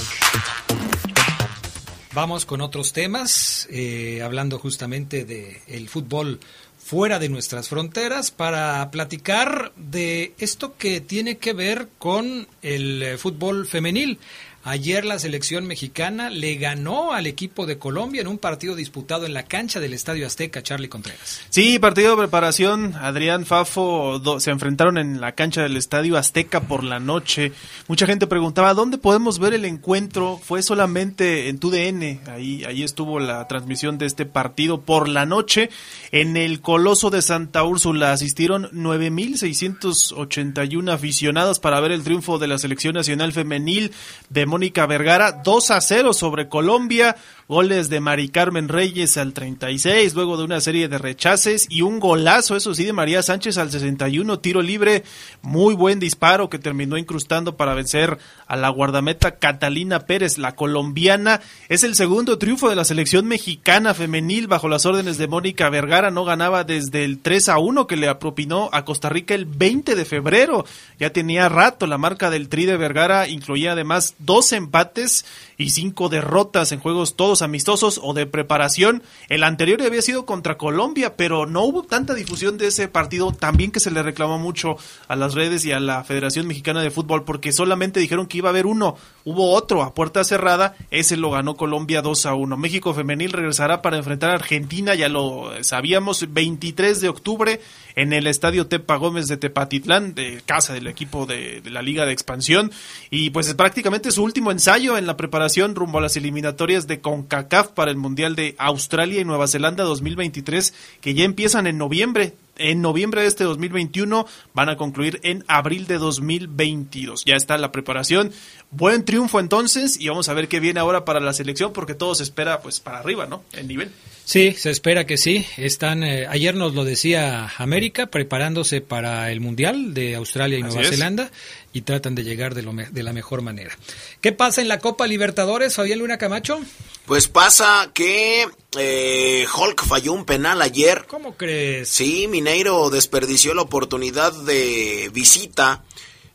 Vamos 2.14 2.46
con 2.46 2.62
otros 2.62 2.92
temas, 2.92 3.68
eh, 3.70 4.22
hablando 4.24 4.58
justamente 4.58 5.26
del 5.26 5.58
el 5.68 5.90
fútbol 5.90 6.40
fuera 6.84 7.20
de 7.20 7.30
nuestras 7.30 7.70
fronteras, 7.70 8.32
para 8.32 8.90
platicar 8.90 9.72
de 9.76 10.34
esto 10.40 10.76
que 10.76 11.02
tiene 11.02 11.38
que 11.38 11.54
ver 11.54 11.88
con 12.00 12.48
el 12.64 13.20
fútbol 13.20 13.68
femenil. 13.68 14.18
Ayer 14.64 15.06
la 15.06 15.20
selección 15.20 15.66
mexicana 15.66 16.30
le 16.30 16.56
ganó 16.56 17.14
al 17.14 17.28
equipo 17.28 17.66
de 17.66 17.78
Colombia 17.78 18.20
en 18.22 18.28
un 18.28 18.38
partido 18.38 18.76
disputado 18.76 19.26
en 19.26 19.34
la 19.34 19.44
cancha 19.44 19.80
del 19.80 19.94
Estadio 19.94 20.28
Azteca, 20.28 20.62
Charlie 20.62 20.90
Contreras. 20.90 21.40
Sí, 21.50 21.80
partido 21.80 22.12
de 22.12 22.18
preparación. 22.18 22.94
Adrián 22.96 23.46
Fafo 23.46 24.22
se 24.40 24.52
enfrentaron 24.52 24.98
en 24.98 25.22
la 25.22 25.32
cancha 25.32 25.64
del 25.64 25.78
Estadio 25.78 26.18
Azteca 26.18 26.60
por 26.62 26.84
la 26.84 27.00
noche. 27.00 27.54
Mucha 27.88 28.06
gente 28.06 28.28
preguntaba, 28.28 28.74
¿dónde 28.74 28.98
podemos 28.98 29.40
ver 29.40 29.54
el 29.54 29.64
encuentro? 29.64 30.38
Fue 30.44 30.62
solamente 30.62 31.48
en 31.48 31.60
TUDN. 31.60 32.20
Ahí, 32.30 32.66
ahí 32.66 32.84
estuvo 32.84 33.20
la 33.20 33.48
transmisión 33.48 33.98
de 33.98 34.08
este 34.08 34.26
partido 34.26 34.82
por 34.82 35.08
la 35.08 35.26
noche. 35.26 35.70
En 36.12 36.36
el 36.36 36.60
Coloso 36.60 37.10
de 37.10 37.22
Santa 37.22 37.64
Úrsula 37.64 38.12
asistieron 38.12 38.70
9.681 38.72 40.92
aficionados 40.92 41.62
para 41.62 41.80
ver 41.80 41.94
el 41.94 42.04
triunfo 42.04 42.40
de 42.40 42.48
la 42.48 42.58
selección 42.58 42.96
nacional 42.96 43.32
femenil 43.32 43.94
de 44.30 44.49
Mónica 44.50 44.86
Vergara, 44.86 45.32
2 45.32 45.72
a 45.72 45.80
0 45.80 46.12
sobre 46.12 46.50
Colombia, 46.50 47.16
goles 47.48 47.90
de 47.90 48.00
Mari 48.00 48.30
Carmen 48.30 48.68
Reyes 48.68 49.18
al 49.18 49.34
36, 49.34 50.14
luego 50.14 50.38
de 50.38 50.44
una 50.44 50.62
serie 50.62 50.88
de 50.88 50.98
rechaces 50.98 51.66
y 51.70 51.82
un 51.82 52.00
golazo, 52.00 52.56
eso 52.56 52.76
sí, 52.76 52.84
de 52.84 52.94
María 52.94 53.24
Sánchez 53.24 53.58
al 53.58 53.72
61, 53.72 54.40
tiro 54.40 54.62
libre, 54.62 55.04
muy 55.42 55.74
buen 55.74 56.00
disparo 56.00 56.50
que 56.50 56.60
terminó 56.60 56.98
incrustando 56.98 57.58
para 57.58 57.74
vencer 57.74 58.20
a 58.46 58.56
la 58.56 58.70
guardameta 58.70 59.38
Catalina 59.38 60.02
Pérez, 60.02 60.38
la 60.38 60.56
colombiana. 60.56 61.42
Es 61.70 61.84
el 61.84 61.96
segundo 61.96 62.38
triunfo 62.38 62.70
de 62.70 62.76
la 62.76 62.86
selección 62.86 63.28
mexicana 63.28 63.94
femenil 63.94 64.48
bajo 64.48 64.68
las 64.68 64.86
órdenes 64.86 65.18
de 65.18 65.28
Mónica 65.28 65.70
Vergara, 65.70 66.12
no 66.12 66.26
ganaba 66.26 66.64
desde 66.64 67.04
el 67.06 67.20
3 67.20 67.50
a 67.50 67.58
1 67.60 67.88
que 67.88 67.98
le 67.98 68.10
apropinó 68.10 68.70
a 68.74 68.86
Costa 68.86 69.10
Rica 69.10 69.34
el 69.34 69.46
20 69.46 69.96
de 69.96 70.06
febrero. 70.06 70.66
Ya 71.00 71.12
tenía 71.12 71.50
rato 71.50 71.88
la 71.88 71.98
marca 71.98 72.30
del 72.30 72.50
Tri 72.50 72.66
de 72.66 72.78
Vergara, 72.78 73.28
incluía 73.28 73.72
además 73.74 74.16
dos 74.20 74.39
dos 74.40 74.54
empates 74.54 75.26
y 75.58 75.72
cinco 75.72 76.08
derrotas 76.08 76.72
en 76.72 76.80
juegos 76.80 77.18
todos 77.18 77.42
amistosos 77.42 78.00
o 78.02 78.14
de 78.14 78.26
preparación. 78.26 79.04
El 79.28 79.44
anterior 79.44 79.82
había 79.82 80.02
sido 80.02 80.26
contra 80.26 80.58
Colombia, 80.58 81.18
pero 81.18 81.46
no 81.46 81.64
hubo 81.64 81.84
tanta 81.84 82.14
difusión 82.14 82.58
de 82.58 82.68
ese 82.68 82.88
partido, 82.88 83.34
también 83.34 83.70
que 83.70 83.82
se 83.82 83.92
le 83.92 84.02
reclamó 84.02 84.40
mucho 84.40 84.78
a 85.10 85.18
las 85.18 85.34
redes 85.34 85.66
y 85.66 85.74
a 85.74 85.82
la 85.82 86.06
Federación 86.06 86.48
Mexicana 86.48 86.82
de 86.82 86.90
Fútbol, 86.90 87.26
porque 87.26 87.52
solamente 87.52 88.00
dijeron 88.00 88.28
que 88.28 88.38
iba 88.38 88.48
a 88.48 88.52
haber 88.52 88.66
uno, 88.66 88.96
hubo 89.26 89.52
otro 89.52 89.84
a 89.84 89.94
puerta 89.94 90.24
cerrada, 90.24 90.78
ese 90.90 91.18
lo 91.18 91.32
ganó 91.32 91.58
Colombia 91.58 92.02
2 92.02 92.28
a 92.28 92.36
1. 92.36 92.56
México 92.56 92.94
Femenil 92.94 93.34
regresará 93.34 93.82
para 93.82 93.98
enfrentar 93.98 94.30
a 94.30 94.36
Argentina, 94.36 94.96
ya 94.96 95.10
lo 95.10 95.52
sabíamos, 95.64 96.34
23 96.34 97.02
de 97.02 97.10
octubre 97.10 97.60
en 97.96 98.14
el 98.14 98.28
Estadio 98.28 98.68
Tepa 98.68 98.96
Gómez 98.96 99.28
de 99.28 99.38
Tepatitlán, 99.38 100.16
de 100.16 100.42
casa 100.46 100.74
del 100.74 100.88
equipo 100.88 101.26
de, 101.26 101.62
de 101.62 101.70
la 101.70 101.82
Liga 101.82 102.06
de 102.06 102.12
Expansión, 102.12 102.72
y 103.10 103.30
pues 103.30 103.48
es 103.48 103.56
prácticamente 103.56 104.12
su 104.12 104.24
último 104.24 104.52
ensayo 104.52 104.98
en 104.98 105.08
la 105.08 105.18
preparación 105.18 105.76
rumbo 105.76 106.00
a 106.00 106.02
las 106.02 106.18
eliminatorias 106.18 106.88
de 106.88 107.02
CONCACAF 107.02 107.70
para 107.70 107.92
el 107.92 107.98
Mundial 107.98 108.36
de 108.36 108.56
Australia 108.58 109.22
y 109.22 109.26
Nueva 109.26 109.48
Zelanda 109.48 109.84
2023 109.84 110.74
que 111.02 111.14
ya 111.14 111.24
empiezan 111.24 111.68
en 111.68 111.78
noviembre 111.78 112.34
en 112.60 112.82
noviembre 112.82 113.22
de 113.22 113.28
este 113.28 113.46
2021, 113.46 114.28
van 114.54 114.70
a 114.70 114.76
concluir 114.76 115.20
en 115.24 115.44
abril 115.48 115.88
de 115.88 115.98
2022. 115.98 117.24
Ya 117.26 117.36
está 117.36 117.58
la 117.58 117.72
preparación. 117.72 118.32
Buen 118.70 119.06
triunfo 119.06 119.40
entonces 119.40 120.00
y 120.00 120.10
vamos 120.10 120.30
a 120.30 120.34
ver 120.34 120.50
qué 120.50 120.60
viene 120.60 120.80
ahora 120.80 121.06
para 121.06 121.22
la 121.22 121.34
selección 121.34 121.74
porque 121.74 121.96
todo 121.96 122.14
se 122.16 122.24
espera 122.24 122.62
pues 122.62 122.82
para 122.82 123.00
arriba, 123.00 123.26
¿no? 123.26 123.44
El 123.54 123.68
nivel. 123.68 123.92
Sí, 124.30 124.54
se 124.56 124.70
espera 124.70 125.08
que 125.08 125.18
sí. 125.18 125.44
Están 125.58 126.04
eh, 126.04 126.28
ayer 126.30 126.54
nos 126.54 126.76
lo 126.76 126.84
decía 126.84 127.52
América 127.58 128.06
preparándose 128.12 128.80
para 128.80 129.32
el 129.32 129.40
Mundial 129.40 129.96
de 129.96 130.14
Australia 130.14 130.60
y 130.60 130.62
Nueva 130.62 130.84
Zelanda 130.84 131.32
y 131.74 131.82
tratan 131.82 132.14
de 132.14 132.24
llegar 132.24 132.54
de, 132.54 132.62
lo 132.62 132.72
de 132.72 133.02
la 133.02 133.12
mejor 133.12 133.42
manera. 133.42 133.76
¿Qué 134.22 134.32
pasa 134.32 134.62
en 134.62 134.68
la 134.68 134.78
Copa 134.78 135.08
Libertadores, 135.08 135.74
Fabián 135.74 135.98
Luna 135.98 136.20
Camacho? 136.20 136.60
Pues 137.08 137.28
pasa 137.28 137.90
que 137.92 138.48
eh, 138.78 139.48
Hulk 139.52 139.84
falló 139.84 140.14
un 140.14 140.26
penal 140.26 140.62
ayer. 140.62 141.06
¿Cómo 141.08 141.36
crees? 141.36 141.90
Sí, 141.90 142.28
Mineiro 142.28 142.92
desperdició 142.92 143.56
la 143.56 143.64
oportunidad 143.64 144.32
de 144.44 145.10
visita. 145.12 145.84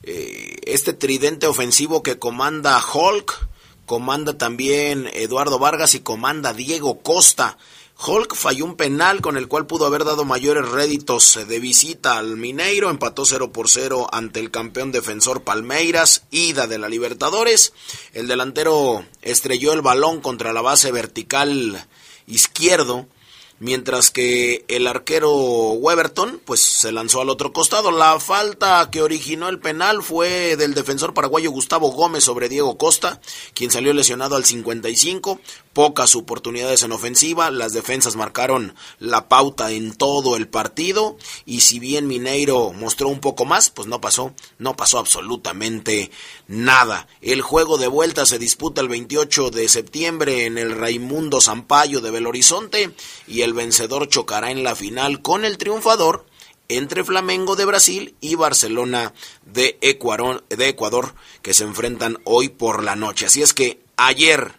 Eh, 0.03 0.57
este 0.67 0.95
tridente 0.95 1.47
ofensivo 1.47 2.03
que 2.03 2.19
comanda 2.19 2.83
Hulk, 2.93 3.51
comanda 3.87 4.37
también 4.37 5.09
Eduardo 5.15 5.61
Vargas 5.61 5.95
y 5.95 6.01
comanda 6.01 6.53
Diego 6.53 6.99
Costa. 6.99 7.57
Hulk 8.07 8.35
falló 8.35 8.67
un 8.67 8.77
penal 8.77 9.23
con 9.23 9.37
el 9.39 9.49
cual 9.49 9.67
pudo 9.67 9.87
haber 9.87 10.05
dado 10.05 10.25
mayores 10.25 10.69
réditos 10.69 11.39
de 11.49 11.59
visita 11.59 12.19
al 12.19 12.37
Mineiro, 12.37 12.91
empató 12.91 13.25
0 13.25 13.51
por 13.51 13.71
0 13.71 14.09
ante 14.13 14.41
el 14.41 14.51
campeón 14.51 14.93
defensor 14.93 15.43
Palmeiras, 15.43 16.25
ida 16.31 16.67
de 16.67 16.79
la 16.79 16.89
Libertadores. 16.89 17.73
El 18.13 18.29
delantero 18.29 19.05
estrelló 19.23 19.73
el 19.73 19.81
balón 19.81 20.21
contra 20.21 20.53
la 20.53 20.61
base 20.61 20.93
vertical 20.93 21.87
izquierdo 22.27 23.07
mientras 23.61 24.11
que 24.11 24.65
el 24.69 24.87
arquero 24.87 25.33
Weberton 25.33 26.41
pues 26.45 26.61
se 26.61 26.93
lanzó 26.93 27.21
al 27.21 27.31
otro 27.31 27.53
costado. 27.53 27.91
La 27.91 28.19
falta 28.21 28.89
que 28.91 29.03
originó 29.03 29.49
el 29.49 29.59
penal 29.59 30.03
fue 30.03 30.57
del 30.57 30.75
defensor 30.75 31.15
paraguayo 31.15 31.51
Gustavo 31.51 31.91
Gómez 31.93 32.25
sobre 32.25 32.49
Diego 32.49 32.77
Costa, 32.79 33.21
quien 33.55 33.71
salió 33.71 33.93
lesionado 33.93 34.37
al 34.37 34.45
55. 34.45 35.41
Pocas 35.73 36.15
oportunidades 36.15 36.85
en 36.85 36.93
ofensiva, 36.93 37.51
las 37.51 37.73
defensas 37.73 38.15
marcaron 38.15 38.77
la 39.01 39.29
pauta 39.29 39.73
en 39.73 39.93
todo 39.93 40.37
el 40.37 40.47
partido 40.47 41.17
y 41.47 41.63
si 41.63 41.81
bien 41.81 42.07
Mineiro 42.07 42.73
mostró 42.73 43.09
un 43.09 43.19
poco 43.19 43.45
más, 43.45 43.71
pues 43.71 43.89
no 43.89 44.01
pasó, 44.01 44.33
no 44.59 44.77
pasó 44.77 44.99
absolutamente 44.99 46.13
nada. 46.47 47.09
El 47.21 47.43
juego 47.43 47.77
de 47.77 47.89
vuelta 47.89 48.25
se 48.25 48.39
disputa 48.39 48.83
el 48.83 48.89
28 48.89 49.51
de 49.51 49.69
septiembre 49.69 50.45
en 50.45 50.59
el 50.59 50.77
Raimundo 50.77 51.41
Sampaio 51.41 52.01
de 52.01 52.13
Belo 52.13 52.29
Horizonte 52.29 52.95
y 53.27 53.43
el 53.45 53.55
vencedor 53.55 54.09
chocará 54.09 54.51
en 54.51 54.65
la 54.65 54.75
final 54.75 55.23
con 55.23 55.45
el 55.45 55.59
triunfador 55.59 56.27
entre 56.69 57.05
Flamengo 57.05 57.57
de 57.57 57.65
Brasil 57.65 58.15
y 58.21 58.35
Barcelona 58.37 59.13
de 59.45 59.79
Ecuador, 59.81 61.15
que 61.43 61.55
se 61.55 61.65
enfrentan 61.65 62.19
hoy 62.25 62.49
por 62.49 62.83
la 62.83 62.97
noche. 62.97 63.27
Así 63.27 63.43
es 63.43 63.53
que 63.53 63.81
ayer 63.97 64.53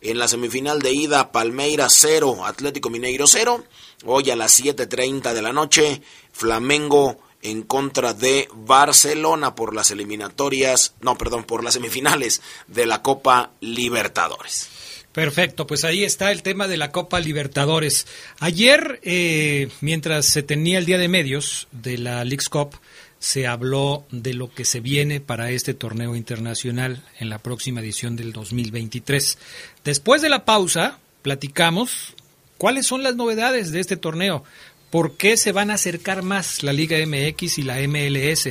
en 0.00 0.18
la 0.18 0.28
semifinal 0.28 0.82
de 0.82 0.92
ida 0.92 1.30
Palmeiras 1.30 1.96
0, 2.00 2.44
Atlético 2.44 2.90
Mineiro 2.90 3.26
0, 3.26 3.64
hoy 4.04 4.30
a 4.30 4.36
las 4.36 4.60
7.30 4.60 5.32
de 5.32 5.42
la 5.42 5.52
noche 5.52 6.02
Flamengo 6.32 7.18
en 7.42 7.62
contra 7.62 8.14
de 8.14 8.48
Barcelona 8.54 9.54
por 9.54 9.74
las 9.74 9.90
eliminatorias, 9.90 10.94
no, 11.00 11.18
perdón, 11.18 11.44
por 11.44 11.62
las 11.62 11.74
semifinales 11.74 12.40
de 12.66 12.86
la 12.86 13.02
Copa 13.02 13.50
Libertadores. 13.60 14.68
Perfecto, 15.12 15.66
pues 15.66 15.84
ahí 15.84 16.04
está 16.04 16.32
el 16.32 16.42
tema 16.42 16.68
de 16.68 16.78
la 16.78 16.90
Copa 16.90 17.20
Libertadores. 17.20 18.06
Ayer, 18.38 18.98
eh, 19.02 19.68
mientras 19.82 20.24
se 20.24 20.42
tenía 20.42 20.78
el 20.78 20.86
día 20.86 20.96
de 20.96 21.08
medios 21.08 21.68
de 21.70 21.98
la 21.98 22.24
Leagues 22.24 22.48
Cup, 22.48 22.76
se 23.18 23.46
habló 23.46 24.06
de 24.10 24.32
lo 24.32 24.52
que 24.52 24.64
se 24.64 24.80
viene 24.80 25.20
para 25.20 25.50
este 25.50 25.74
torneo 25.74 26.16
internacional 26.16 27.04
en 27.20 27.28
la 27.28 27.38
próxima 27.38 27.80
edición 27.80 28.16
del 28.16 28.32
2023. 28.32 29.38
Después 29.84 30.22
de 30.22 30.30
la 30.30 30.46
pausa, 30.46 30.98
platicamos 31.20 32.14
cuáles 32.56 32.86
son 32.86 33.02
las 33.02 33.14
novedades 33.14 33.70
de 33.70 33.80
este 33.80 33.98
torneo, 33.98 34.44
por 34.90 35.16
qué 35.18 35.36
se 35.36 35.52
van 35.52 35.70
a 35.70 35.74
acercar 35.74 36.22
más 36.22 36.62
la 36.62 36.72
Liga 36.72 36.96
MX 37.06 37.58
y 37.58 37.62
la 37.62 37.76
MLS, 37.86 38.48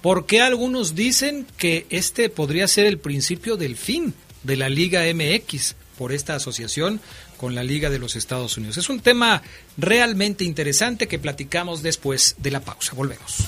por 0.00 0.24
qué 0.24 0.40
algunos 0.40 0.94
dicen 0.94 1.46
que 1.58 1.86
este 1.90 2.30
podría 2.30 2.66
ser 2.66 2.86
el 2.86 2.98
principio 2.98 3.56
del 3.56 3.76
fin 3.76 4.14
de 4.42 4.56
la 4.56 4.70
Liga 4.70 5.02
MX 5.12 5.76
por 5.98 6.12
esta 6.12 6.36
asociación 6.36 7.00
con 7.36 7.54
la 7.54 7.64
Liga 7.64 7.90
de 7.90 7.98
los 7.98 8.16
Estados 8.16 8.56
Unidos. 8.56 8.78
Es 8.78 8.88
un 8.88 9.00
tema 9.00 9.42
realmente 9.76 10.44
interesante 10.44 11.08
que 11.08 11.18
platicamos 11.18 11.82
después 11.82 12.36
de 12.38 12.52
la 12.52 12.60
pausa. 12.60 12.92
Volvemos. 12.94 13.44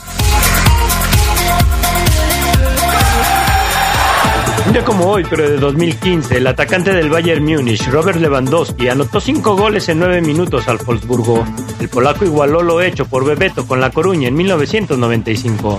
Un 4.66 4.72
día 4.74 4.84
como 4.84 5.06
hoy, 5.06 5.24
pero 5.28 5.48
de 5.48 5.56
2015, 5.56 6.36
el 6.36 6.46
atacante 6.46 6.92
del 6.92 7.08
Bayern 7.08 7.44
Múnich, 7.44 7.86
Robert 7.88 8.18
Lewandowski, 8.20 8.88
anotó 8.88 9.20
cinco 9.20 9.56
goles 9.56 9.88
en 9.88 9.98
nueve 9.98 10.20
minutos 10.20 10.68
al 10.68 10.78
Wolfsburgo. 10.78 11.44
El 11.80 11.88
polaco 11.88 12.24
igualó 12.24 12.62
lo 12.62 12.82
hecho 12.82 13.06
por 13.06 13.24
Bebeto 13.24 13.66
con 13.66 13.80
La 13.80 13.90
Coruña 13.90 14.28
en 14.28 14.34
1995. 14.34 15.78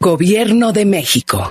Gobierno 0.00 0.70
de 0.70 0.84
México. 0.84 1.50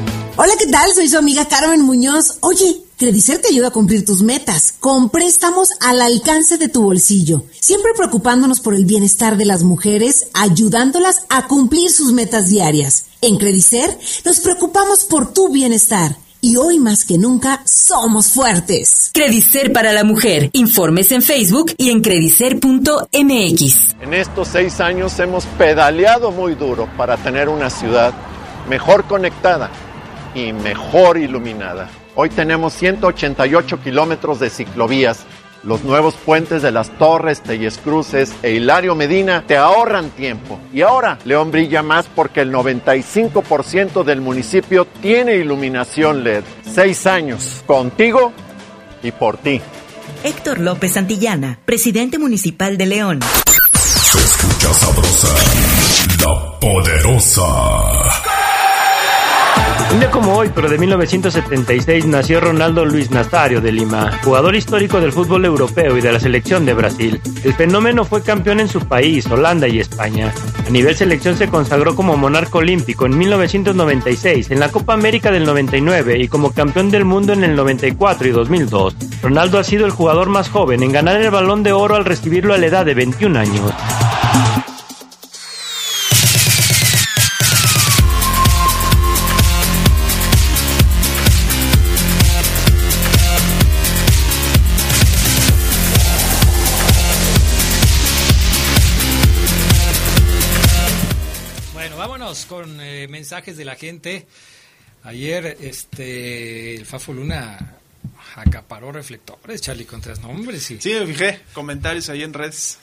Hola, 0.37 0.53
¿qué 0.57 0.67
tal? 0.67 0.89
Soy 0.93 1.09
su 1.09 1.17
amiga 1.17 1.45
Carmen 1.45 1.81
Muñoz. 1.81 2.37
Oye, 2.39 2.83
Credicer 2.97 3.39
te 3.39 3.49
ayuda 3.49 3.67
a 3.67 3.71
cumplir 3.71 4.05
tus 4.05 4.21
metas, 4.21 4.73
con 4.79 5.09
préstamos 5.09 5.71
al 5.81 6.01
alcance 6.01 6.57
de 6.57 6.69
tu 6.69 6.83
bolsillo, 6.83 7.43
siempre 7.59 7.91
preocupándonos 7.97 8.61
por 8.61 8.73
el 8.73 8.85
bienestar 8.85 9.35
de 9.35 9.45
las 9.45 9.63
mujeres, 9.63 10.27
ayudándolas 10.33 11.25
a 11.29 11.47
cumplir 11.47 11.91
sus 11.91 12.13
metas 12.13 12.47
diarias. 12.47 13.07
En 13.19 13.37
Credicer 13.37 13.97
nos 14.23 14.39
preocupamos 14.39 15.03
por 15.03 15.33
tu 15.33 15.49
bienestar. 15.49 16.15
Y 16.39 16.55
hoy 16.55 16.79
más 16.79 17.05
que 17.05 17.17
nunca 17.17 17.61
somos 17.65 18.27
fuertes. 18.27 19.11
Credicer 19.13 19.73
para 19.73 19.91
la 19.91 20.03
mujer. 20.03 20.49
Informes 20.53 21.11
en 21.11 21.21
Facebook 21.21 21.73
y 21.77 21.91
en 21.91 22.01
credicer.mx. 22.01 23.95
En 24.01 24.13
estos 24.13 24.47
seis 24.47 24.79
años 24.79 25.19
hemos 25.19 25.45
pedaleado 25.45 26.31
muy 26.31 26.55
duro 26.55 26.89
para 26.97 27.17
tener 27.17 27.47
una 27.47 27.69
ciudad 27.69 28.13
mejor 28.67 29.05
conectada 29.05 29.69
y 30.33 30.53
mejor 30.53 31.17
iluminada. 31.17 31.89
Hoy 32.15 32.29
tenemos 32.29 32.73
188 32.73 33.81
kilómetros 33.81 34.39
de 34.39 34.49
ciclovías. 34.49 35.25
Los 35.63 35.83
nuevos 35.83 36.15
puentes 36.15 36.63
de 36.63 36.71
las 36.71 36.89
Torres, 36.97 37.41
Telles 37.41 37.77
Cruces 37.77 38.33
e 38.41 38.51
Hilario 38.51 38.95
Medina 38.95 39.43
te 39.45 39.57
ahorran 39.57 40.09
tiempo. 40.09 40.59
Y 40.73 40.81
ahora 40.81 41.19
León 41.23 41.51
brilla 41.51 41.83
más 41.83 42.07
porque 42.07 42.41
el 42.41 42.51
95% 42.51 44.03
del 44.03 44.21
municipio 44.21 44.85
tiene 45.01 45.35
iluminación 45.35 46.23
LED. 46.23 46.43
Seis 46.63 47.05
años 47.05 47.63
contigo 47.67 48.33
y 49.03 49.11
por 49.11 49.37
ti. 49.37 49.61
Héctor 50.23 50.59
López 50.59 50.93
Santillana, 50.93 51.59
presidente 51.65 52.17
municipal 52.17 52.77
de 52.77 52.85
León. 52.87 53.19
Se 53.73 54.17
escucha 54.17 54.73
sabrosa, 54.73 55.27
la 56.25 56.59
poderosa. 56.59 58.30
Un 59.91 59.99
día 59.99 60.09
como 60.09 60.37
hoy, 60.37 60.49
pero 60.55 60.69
de 60.69 60.77
1976, 60.77 62.05
nació 62.05 62.39
Ronaldo 62.39 62.85
Luis 62.85 63.11
Nazario 63.11 63.59
de 63.59 63.73
Lima, 63.73 64.19
jugador 64.23 64.55
histórico 64.55 65.01
del 65.01 65.11
fútbol 65.11 65.43
europeo 65.43 65.97
y 65.97 66.01
de 66.01 66.13
la 66.13 66.19
selección 66.19 66.65
de 66.65 66.73
Brasil. 66.73 67.19
El 67.43 67.53
fenómeno 67.53 68.05
fue 68.05 68.23
campeón 68.23 68.61
en 68.61 68.69
su 68.69 68.79
país, 68.87 69.25
Holanda 69.29 69.67
y 69.67 69.81
España. 69.81 70.33
A 70.65 70.69
nivel 70.69 70.95
selección 70.95 71.35
se 71.35 71.49
consagró 71.49 71.93
como 71.93 72.15
monarca 72.15 72.59
olímpico 72.59 73.05
en 73.05 73.17
1996, 73.17 74.51
en 74.51 74.61
la 74.61 74.69
Copa 74.69 74.93
América 74.93 75.29
del 75.29 75.43
99 75.43 76.19
y 76.19 76.29
como 76.29 76.53
campeón 76.53 76.89
del 76.89 77.03
mundo 77.03 77.33
en 77.33 77.43
el 77.43 77.57
94 77.57 78.29
y 78.29 78.31
2002. 78.31 78.95
Ronaldo 79.21 79.59
ha 79.59 79.63
sido 79.65 79.85
el 79.85 79.91
jugador 79.91 80.29
más 80.29 80.49
joven 80.49 80.83
en 80.83 80.93
ganar 80.93 81.19
el 81.19 81.31
balón 81.31 81.63
de 81.63 81.73
oro 81.73 81.95
al 81.95 82.05
recibirlo 82.05 82.53
a 82.53 82.57
la 82.57 82.67
edad 82.67 82.85
de 82.85 82.93
21 82.93 83.37
años. 83.37 83.73
Mensajes 103.31 103.55
de 103.55 103.63
la 103.63 103.75
gente. 103.75 104.27
Ayer, 105.03 105.57
este, 105.61 106.75
el 106.75 106.85
Fafo 106.85 107.13
Luna 107.13 107.77
acaparó 108.35 108.91
reflectores, 108.91 109.61
Charlie 109.61 109.85
Contreras. 109.85 110.19
nombres 110.19 110.63
sí. 110.63 110.77
Sí, 110.81 110.93
me 110.93 111.05
fijé. 111.05 111.39
Comentarios 111.53 112.09
ahí 112.09 112.23
en 112.23 112.33
redes. 112.33 112.79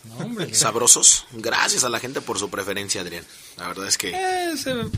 Sabrosos. 0.53 1.27
Gracias 1.33 1.85
a 1.85 1.91
la 1.91 2.01
gente 2.01 2.23
por 2.23 2.39
su 2.39 2.49
preferencia, 2.49 3.03
Adrián. 3.03 3.25
La 3.59 3.69
verdad 3.69 3.89
es 3.89 3.99
que... 3.99 4.15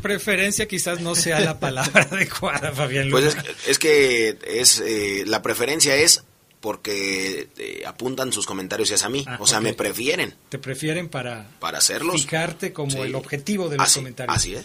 preferencia 0.00 0.68
quizás 0.68 1.00
no 1.00 1.16
sea 1.16 1.40
la 1.40 1.58
palabra 1.58 2.02
adecuada, 2.12 2.70
Fabián 2.70 3.10
Luna. 3.10 3.32
Pues 3.32 3.36
es, 3.66 3.78
que 3.80 4.38
es 4.46 4.80
eh, 4.86 5.24
la 5.26 5.42
preferencia 5.42 5.96
es 5.96 6.22
porque 6.60 7.48
eh, 7.58 7.82
apuntan 7.86 8.32
sus 8.32 8.46
comentarios 8.46 8.92
hacia 8.92 9.08
mí, 9.08 9.24
ah, 9.26 9.36
o 9.40 9.48
sea, 9.48 9.60
me 9.60 9.74
prefieren. 9.74 10.32
Te 10.48 10.58
prefieren 10.58 11.08
para, 11.08 11.48
para 11.58 11.78
hacerlos. 11.78 12.22
Fijarte 12.22 12.72
como 12.72 13.02
el 13.02 13.16
objetivo 13.16 13.68
de 13.68 13.78
los 13.78 13.94
comentarios. 13.96 14.36
Así 14.36 14.54
es. 14.54 14.64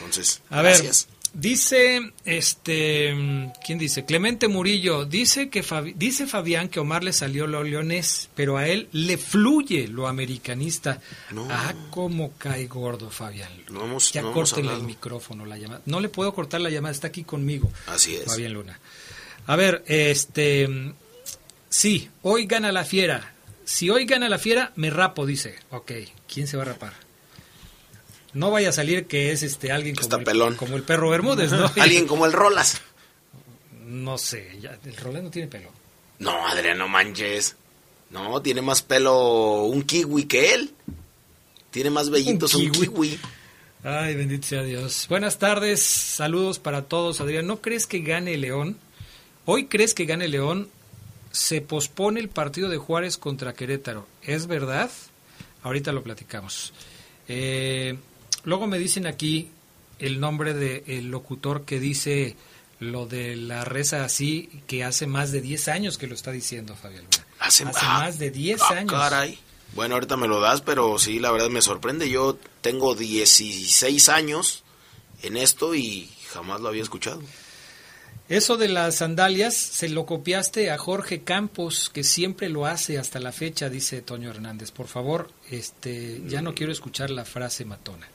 Entonces, 0.00 0.42
a 0.50 0.62
gracias. 0.62 1.06
ver, 1.06 1.40
dice 1.40 2.12
este 2.24 3.14
¿quién 3.64 3.78
dice? 3.78 4.04
Clemente 4.04 4.48
Murillo, 4.48 5.04
dice 5.04 5.48
que 5.48 5.64
dice 5.96 6.26
Fabián 6.26 6.68
que 6.68 6.80
Omar 6.80 7.04
le 7.04 7.12
salió 7.12 7.46
lo 7.46 7.62
leonés, 7.62 8.28
pero 8.34 8.56
a 8.56 8.66
él 8.66 8.88
le 8.92 9.16
fluye 9.18 9.86
lo 9.88 10.08
americanista. 10.08 11.00
Ah, 11.50 11.74
cómo 11.90 12.32
cae 12.38 12.66
gordo, 12.66 13.10
Fabián. 13.10 13.52
No 13.70 13.84
hemos, 13.84 14.12
ya 14.12 14.22
córtenle 14.22 14.74
el 14.74 14.82
micrófono 14.82 15.46
la 15.46 15.58
llamada. 15.58 15.82
No 15.86 16.00
le 16.00 16.08
puedo 16.08 16.34
cortar 16.34 16.60
la 16.60 16.70
llamada, 16.70 16.92
está 16.92 17.08
aquí 17.08 17.24
conmigo. 17.24 17.70
Así 17.86 18.16
es. 18.16 18.24
Fabián 18.24 18.52
Luna. 18.52 18.80
A 19.46 19.56
ver, 19.56 19.84
este 19.86 20.68
Sí, 21.70 22.10
hoy 22.22 22.46
gana 22.46 22.72
la 22.72 22.84
fiera. 22.84 23.32
Si 23.64 23.88
hoy 23.90 24.04
gana 24.04 24.28
la 24.28 24.38
fiera, 24.38 24.72
me 24.74 24.90
rapo, 24.90 25.24
dice. 25.24 25.56
Ok, 25.70 25.92
¿quién 26.32 26.48
se 26.48 26.56
va 26.56 26.64
a 26.64 26.66
rapar? 26.66 26.94
No 28.32 28.50
vaya 28.50 28.68
a 28.68 28.72
salir 28.72 29.06
que 29.06 29.32
es 29.32 29.42
este 29.42 29.72
alguien 29.72 29.96
como, 29.96 30.16
el, 30.16 30.56
como 30.56 30.76
el 30.76 30.82
perro 30.82 31.10
Bermúdez, 31.10 31.52
¿no? 31.52 31.70
alguien 31.80 32.06
como 32.06 32.26
el 32.26 32.32
Rolas. 32.32 32.80
No 33.86 34.18
sé, 34.18 34.56
ya, 34.60 34.78
el 34.84 34.96
Rolas 34.96 35.22
no 35.22 35.30
tiene 35.30 35.48
pelo. 35.48 35.70
No, 36.18 36.46
Adrián, 36.46 36.78
no 36.78 36.88
manches. 36.88 37.56
No, 38.10 38.40
tiene 38.42 38.62
más 38.62 38.82
pelo 38.82 39.64
un 39.64 39.82
kiwi 39.82 40.24
que 40.24 40.54
él. 40.54 40.70
Tiene 41.70 41.90
más 41.90 42.10
vellitos 42.10 42.54
un 42.54 42.70
kiwi. 42.70 43.18
Ay, 43.82 44.14
bendito 44.14 44.46
sea 44.46 44.62
Dios. 44.62 45.06
Buenas 45.08 45.38
tardes, 45.38 45.82
saludos 45.82 46.58
para 46.58 46.82
todos, 46.82 47.20
Adrián. 47.20 47.46
¿No 47.46 47.60
crees 47.60 47.86
que 47.86 48.00
gane 48.00 48.36
León? 48.36 48.76
¿Hoy 49.46 49.66
crees 49.66 49.94
que 49.94 50.04
gane 50.04 50.28
León 50.28 50.68
se 51.32 51.60
pospone 51.60 52.20
el 52.20 52.28
partido 52.28 52.68
de 52.68 52.78
Juárez 52.78 53.16
contra 53.16 53.54
Querétaro. 53.54 54.06
¿Es 54.22 54.46
verdad? 54.46 54.90
Ahorita 55.62 55.92
lo 55.92 56.02
platicamos. 56.02 56.72
Eh, 57.28 57.96
luego 58.44 58.66
me 58.66 58.78
dicen 58.78 59.06
aquí 59.06 59.50
el 59.98 60.20
nombre 60.20 60.54
del 60.54 61.10
locutor 61.10 61.64
que 61.64 61.78
dice 61.78 62.36
lo 62.78 63.06
de 63.06 63.36
la 63.36 63.64
reza 63.64 64.04
así, 64.04 64.48
que 64.66 64.84
hace 64.84 65.06
más 65.06 65.32
de 65.32 65.42
10 65.42 65.68
años 65.68 65.98
que 65.98 66.06
lo 66.06 66.14
está 66.14 66.32
diciendo, 66.32 66.74
Fabián 66.74 67.04
Hace, 67.38 67.66
más 67.66 68.18
de 68.18 68.30
10 68.30 68.60
ah, 68.62 68.68
años. 68.70 68.92
Caray. 68.92 69.38
Bueno, 69.74 69.94
ahorita 69.94 70.16
me 70.16 70.26
lo 70.26 70.40
das, 70.40 70.62
pero 70.62 70.98
sí, 70.98 71.20
la 71.20 71.30
verdad 71.30 71.48
me 71.48 71.62
sorprende. 71.62 72.10
Yo 72.10 72.38
tengo 72.60 72.94
16 72.94 74.08
años 74.08 74.64
en 75.22 75.36
esto 75.36 75.74
y 75.74 76.10
jamás 76.32 76.60
lo 76.60 76.68
había 76.68 76.82
escuchado. 76.82 77.22
Eso 78.28 78.56
de 78.56 78.68
las 78.68 78.96
sandalias 78.96 79.56
se 79.56 79.88
lo 79.88 80.06
copiaste 80.06 80.70
a 80.70 80.78
Jorge 80.78 81.22
Campos, 81.22 81.90
que 81.92 82.04
siempre 82.04 82.48
lo 82.48 82.64
hace 82.64 82.96
hasta 82.96 83.18
la 83.18 83.32
fecha, 83.32 83.68
dice 83.68 84.02
Toño 84.02 84.30
Hernández. 84.30 84.70
Por 84.70 84.86
favor, 84.86 85.30
este, 85.50 86.22
ya 86.28 86.40
no 86.40 86.54
quiero 86.54 86.70
escuchar 86.70 87.10
la 87.10 87.24
frase 87.24 87.64
matona. 87.64 88.08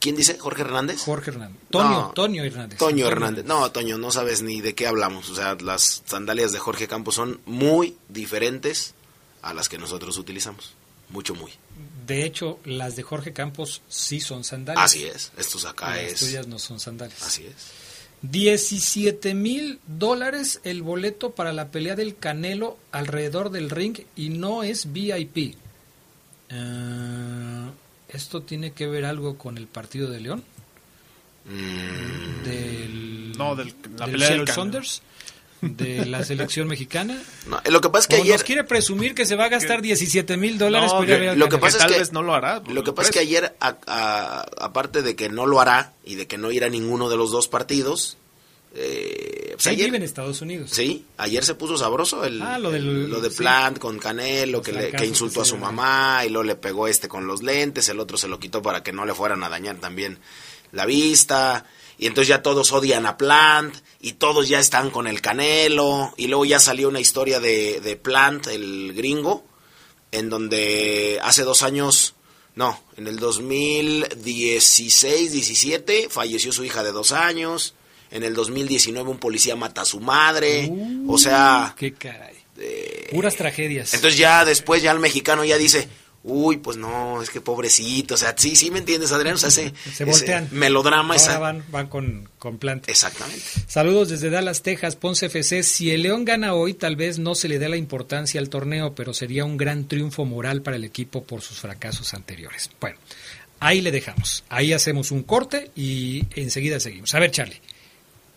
¿Quién 0.00 0.16
dice? 0.16 0.38
¿Jorge 0.38 0.62
Hernández? 0.62 1.00
Jorge 1.04 1.30
Hernández. 1.30 1.56
Toño, 1.70 1.90
No. 1.90 2.12
Toño 2.14 2.42
Hernández. 2.44 2.78
Toño 2.78 3.06
Hernández. 3.06 3.44
No, 3.44 3.70
Toño, 3.70 3.98
no 3.98 4.10
sabes 4.10 4.42
ni 4.42 4.60
de 4.60 4.74
qué 4.74 4.86
hablamos. 4.86 5.28
O 5.30 5.34
sea, 5.34 5.54
las 5.60 6.02
sandalias 6.06 6.52
de 6.52 6.58
Jorge 6.58 6.88
Campos 6.88 7.14
son 7.14 7.40
muy 7.46 7.96
diferentes 8.08 8.94
a 9.42 9.54
las 9.54 9.68
que 9.68 9.78
nosotros 9.78 10.16
utilizamos. 10.18 10.74
Mucho, 11.10 11.34
muy. 11.34 11.52
De 12.06 12.24
hecho, 12.24 12.58
las 12.64 12.96
de 12.96 13.02
Jorge 13.02 13.32
Campos 13.32 13.82
sí 13.88 14.20
son 14.20 14.44
sandalias. 14.44 14.84
Así 14.84 15.04
es. 15.04 15.32
Estos 15.36 15.64
acá 15.64 15.90
Las 15.96 16.12
es. 16.14 16.20
tuyas 16.20 16.46
no 16.46 16.58
son 16.58 16.78
sandalias. 16.80 17.22
Así 17.22 17.46
es. 17.46 17.54
17 18.22 19.34
mil 19.34 19.80
dólares 19.86 20.60
el 20.64 20.82
boleto 20.82 21.30
para 21.30 21.52
la 21.52 21.70
pelea 21.70 21.96
del 21.96 22.16
Canelo 22.16 22.76
alrededor 22.92 23.50
del 23.50 23.70
ring 23.70 23.98
y 24.14 24.28
no 24.28 24.62
es 24.62 24.92
VIP. 24.92 25.56
Eh, 26.50 27.70
¿Esto 28.12 28.42
tiene 28.42 28.72
que 28.72 28.86
ver 28.86 29.04
algo 29.04 29.36
con 29.38 29.56
el 29.58 29.66
partido 29.66 30.10
de 30.10 30.20
León? 30.20 30.42
Del, 32.44 33.32
No, 33.36 33.56
del- 33.56 33.74
la 33.96 34.06
del 34.06 34.12
pelea 34.12 34.30
del. 34.30 34.48
Saunders, 34.48 35.02
de 35.60 36.06
la 36.06 36.24
selección 36.24 36.68
mexicana. 36.68 37.20
No, 37.46 37.60
lo 37.70 37.80
que 37.80 37.88
pasa 37.88 38.02
es 38.02 38.08
que 38.08 38.16
¿O 38.16 38.22
ayer. 38.22 38.34
nos 38.34 38.44
quiere 38.44 38.64
presumir 38.64 39.14
que 39.14 39.26
se 39.26 39.36
va 39.36 39.46
a 39.46 39.48
gastar 39.48 39.82
17 39.82 40.36
mil 40.36 40.58
dólares 40.58 40.90
No, 40.92 41.00
lo 41.34 41.48
que 41.48 41.58
pasa 41.58 41.86
es 41.86 42.08
que 42.08 42.12
no 42.14 42.22
lo 42.22 42.34
hará. 42.34 42.62
Lo 42.68 42.84
que 42.84 42.92
pasa 42.92 43.08
es 43.10 43.14
que 43.14 43.20
ayer, 43.20 43.54
aparte 43.60 45.02
de 45.02 45.16
que 45.16 45.28
no 45.28 45.46
lo 45.46 45.60
hará 45.60 45.92
y 46.04 46.14
de 46.16 46.26
que 46.26 46.38
no 46.38 46.50
irá 46.50 46.66
a 46.66 46.70
ninguno 46.70 47.08
de 47.08 47.16
los 47.16 47.30
dos 47.30 47.48
partidos, 47.48 48.16
eh, 48.74 49.50
pues 49.54 49.66
ayer, 49.66 49.86
vive 49.86 49.96
en 49.98 50.02
Estados 50.04 50.40
Unidos. 50.42 50.70
sí, 50.70 51.04
ayer 51.16 51.44
se 51.44 51.54
puso 51.54 51.76
sabroso 51.76 52.24
el, 52.24 52.40
Ah, 52.40 52.58
lo 52.58 52.70
del- 52.70 52.86
el- 52.88 53.10
lo 53.10 53.20
de 53.20 53.30
sí. 53.30 53.38
Plant 53.38 53.78
con 53.78 53.98
Canelo, 53.98 54.62
que, 54.62 54.72
le- 54.72 54.78
que 54.78 54.82
trancazos 54.90 55.08
insultó 55.08 55.40
que 55.40 55.42
a 55.42 55.46
su 55.46 55.56
mamá 55.56 56.24
y 56.24 56.28
luego 56.30 56.44
le 56.44 56.54
pegó 56.56 56.86
este 56.88 57.08
con 57.08 57.26
los 57.26 57.42
lentes, 57.42 57.88
el 57.88 58.00
otro 58.00 58.16
se 58.16 58.28
lo 58.28 58.38
quitó 58.38 58.62
para 58.62 58.82
que 58.82 58.92
no 58.92 59.04
le 59.04 59.14
fueran 59.14 59.42
a 59.42 59.48
dañar 59.48 59.76
también 59.78 60.18
la 60.72 60.86
vista. 60.86 61.66
Y 61.98 62.06
entonces 62.06 62.28
ya 62.28 62.42
todos 62.42 62.72
odian 62.72 63.04
a 63.04 63.18
Plant 63.18 63.74
y 64.00 64.14
todos 64.14 64.48
ya 64.48 64.58
están 64.58 64.90
con 64.90 65.06
el 65.06 65.20
Canelo. 65.20 66.14
Y 66.16 66.28
luego 66.28 66.46
ya 66.46 66.58
salió 66.58 66.88
una 66.88 67.00
historia 67.00 67.40
de, 67.40 67.80
de 67.80 67.96
Plant, 67.96 68.46
el 68.46 68.94
gringo, 68.94 69.44
en 70.10 70.30
donde 70.30 71.18
hace 71.22 71.42
dos 71.42 71.62
años, 71.62 72.14
no, 72.54 72.82
en 72.96 73.06
el 73.06 73.18
2016-17 73.18 76.08
falleció 76.08 76.52
su 76.52 76.64
hija 76.64 76.82
de 76.82 76.92
dos 76.92 77.12
años. 77.12 77.74
En 78.10 78.22
el 78.24 78.34
2019 78.34 79.08
un 79.10 79.18
policía 79.18 79.54
mata 79.56 79.82
a 79.82 79.84
su 79.84 80.00
madre. 80.00 80.70
o 81.06 81.16
sea, 81.18 81.74
Qué 81.78 81.92
caray. 81.94 82.34
Puras 83.10 83.36
tragedias. 83.36 83.94
entonces 83.94 84.18
ya 84.18 84.44
después 84.44 84.82
ya 84.82 84.92
el 84.92 84.98
mexicano 85.00 85.44
ya 85.44 85.56
dice, 85.56 85.88
uy, 86.22 86.58
pues 86.58 86.76
no, 86.76 87.22
es 87.22 87.30
que 87.30 87.40
pobrecito. 87.40 88.14
O 88.14 88.16
sea, 88.18 88.34
sí, 88.36 88.54
sí 88.56 88.70
me 88.70 88.78
entiendes, 88.80 89.10
Adrián. 89.12 89.36
O 89.36 89.38
sea, 89.38 89.48
ese, 89.48 89.72
se 89.84 89.90
ese 89.90 90.04
voltean. 90.04 90.48
melodrama. 90.52 91.14
Ahora 91.14 91.16
esa- 91.16 91.38
van, 91.38 91.64
van 91.70 91.86
con, 91.86 92.28
con 92.38 92.58
planta. 92.58 92.90
Exactamente. 92.90 93.42
Saludos 93.66 94.10
desde 94.10 94.28
Dallas, 94.30 94.62
Texas, 94.62 94.96
Ponce 94.96 95.26
FC. 95.26 95.62
Si 95.62 95.90
el 95.90 96.02
León 96.02 96.24
gana 96.26 96.54
hoy, 96.54 96.74
tal 96.74 96.96
vez 96.96 97.18
no 97.18 97.34
se 97.34 97.48
le 97.48 97.58
dé 97.58 97.68
la 97.70 97.76
importancia 97.78 98.40
al 98.40 98.50
torneo, 98.50 98.94
pero 98.94 99.14
sería 99.14 99.44
un 99.46 99.56
gran 99.56 99.88
triunfo 99.88 100.24
moral 100.26 100.60
para 100.62 100.76
el 100.76 100.84
equipo 100.84 101.24
por 101.24 101.40
sus 101.40 101.58
fracasos 101.58 102.12
anteriores. 102.12 102.70
Bueno, 102.80 102.98
ahí 103.58 103.80
le 103.80 103.90
dejamos. 103.90 104.44
Ahí 104.50 104.72
hacemos 104.74 105.10
un 105.10 105.22
corte 105.22 105.70
y 105.74 106.24
enseguida 106.34 106.78
seguimos. 106.78 107.14
A 107.14 107.18
ver, 107.20 107.30
Charlie, 107.30 107.60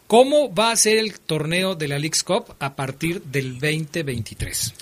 ¿cómo 0.07 0.53
va 0.53 0.71
a 0.71 0.75
ser 0.75 0.97
el 0.97 1.19
torneo 1.19 1.75
de 1.75 1.87
la 1.87 1.99
League's 1.99 2.23
Cup 2.23 2.55
a 2.59 2.75
partir 2.75 3.21
del 3.23 3.53
2023? 3.59 4.73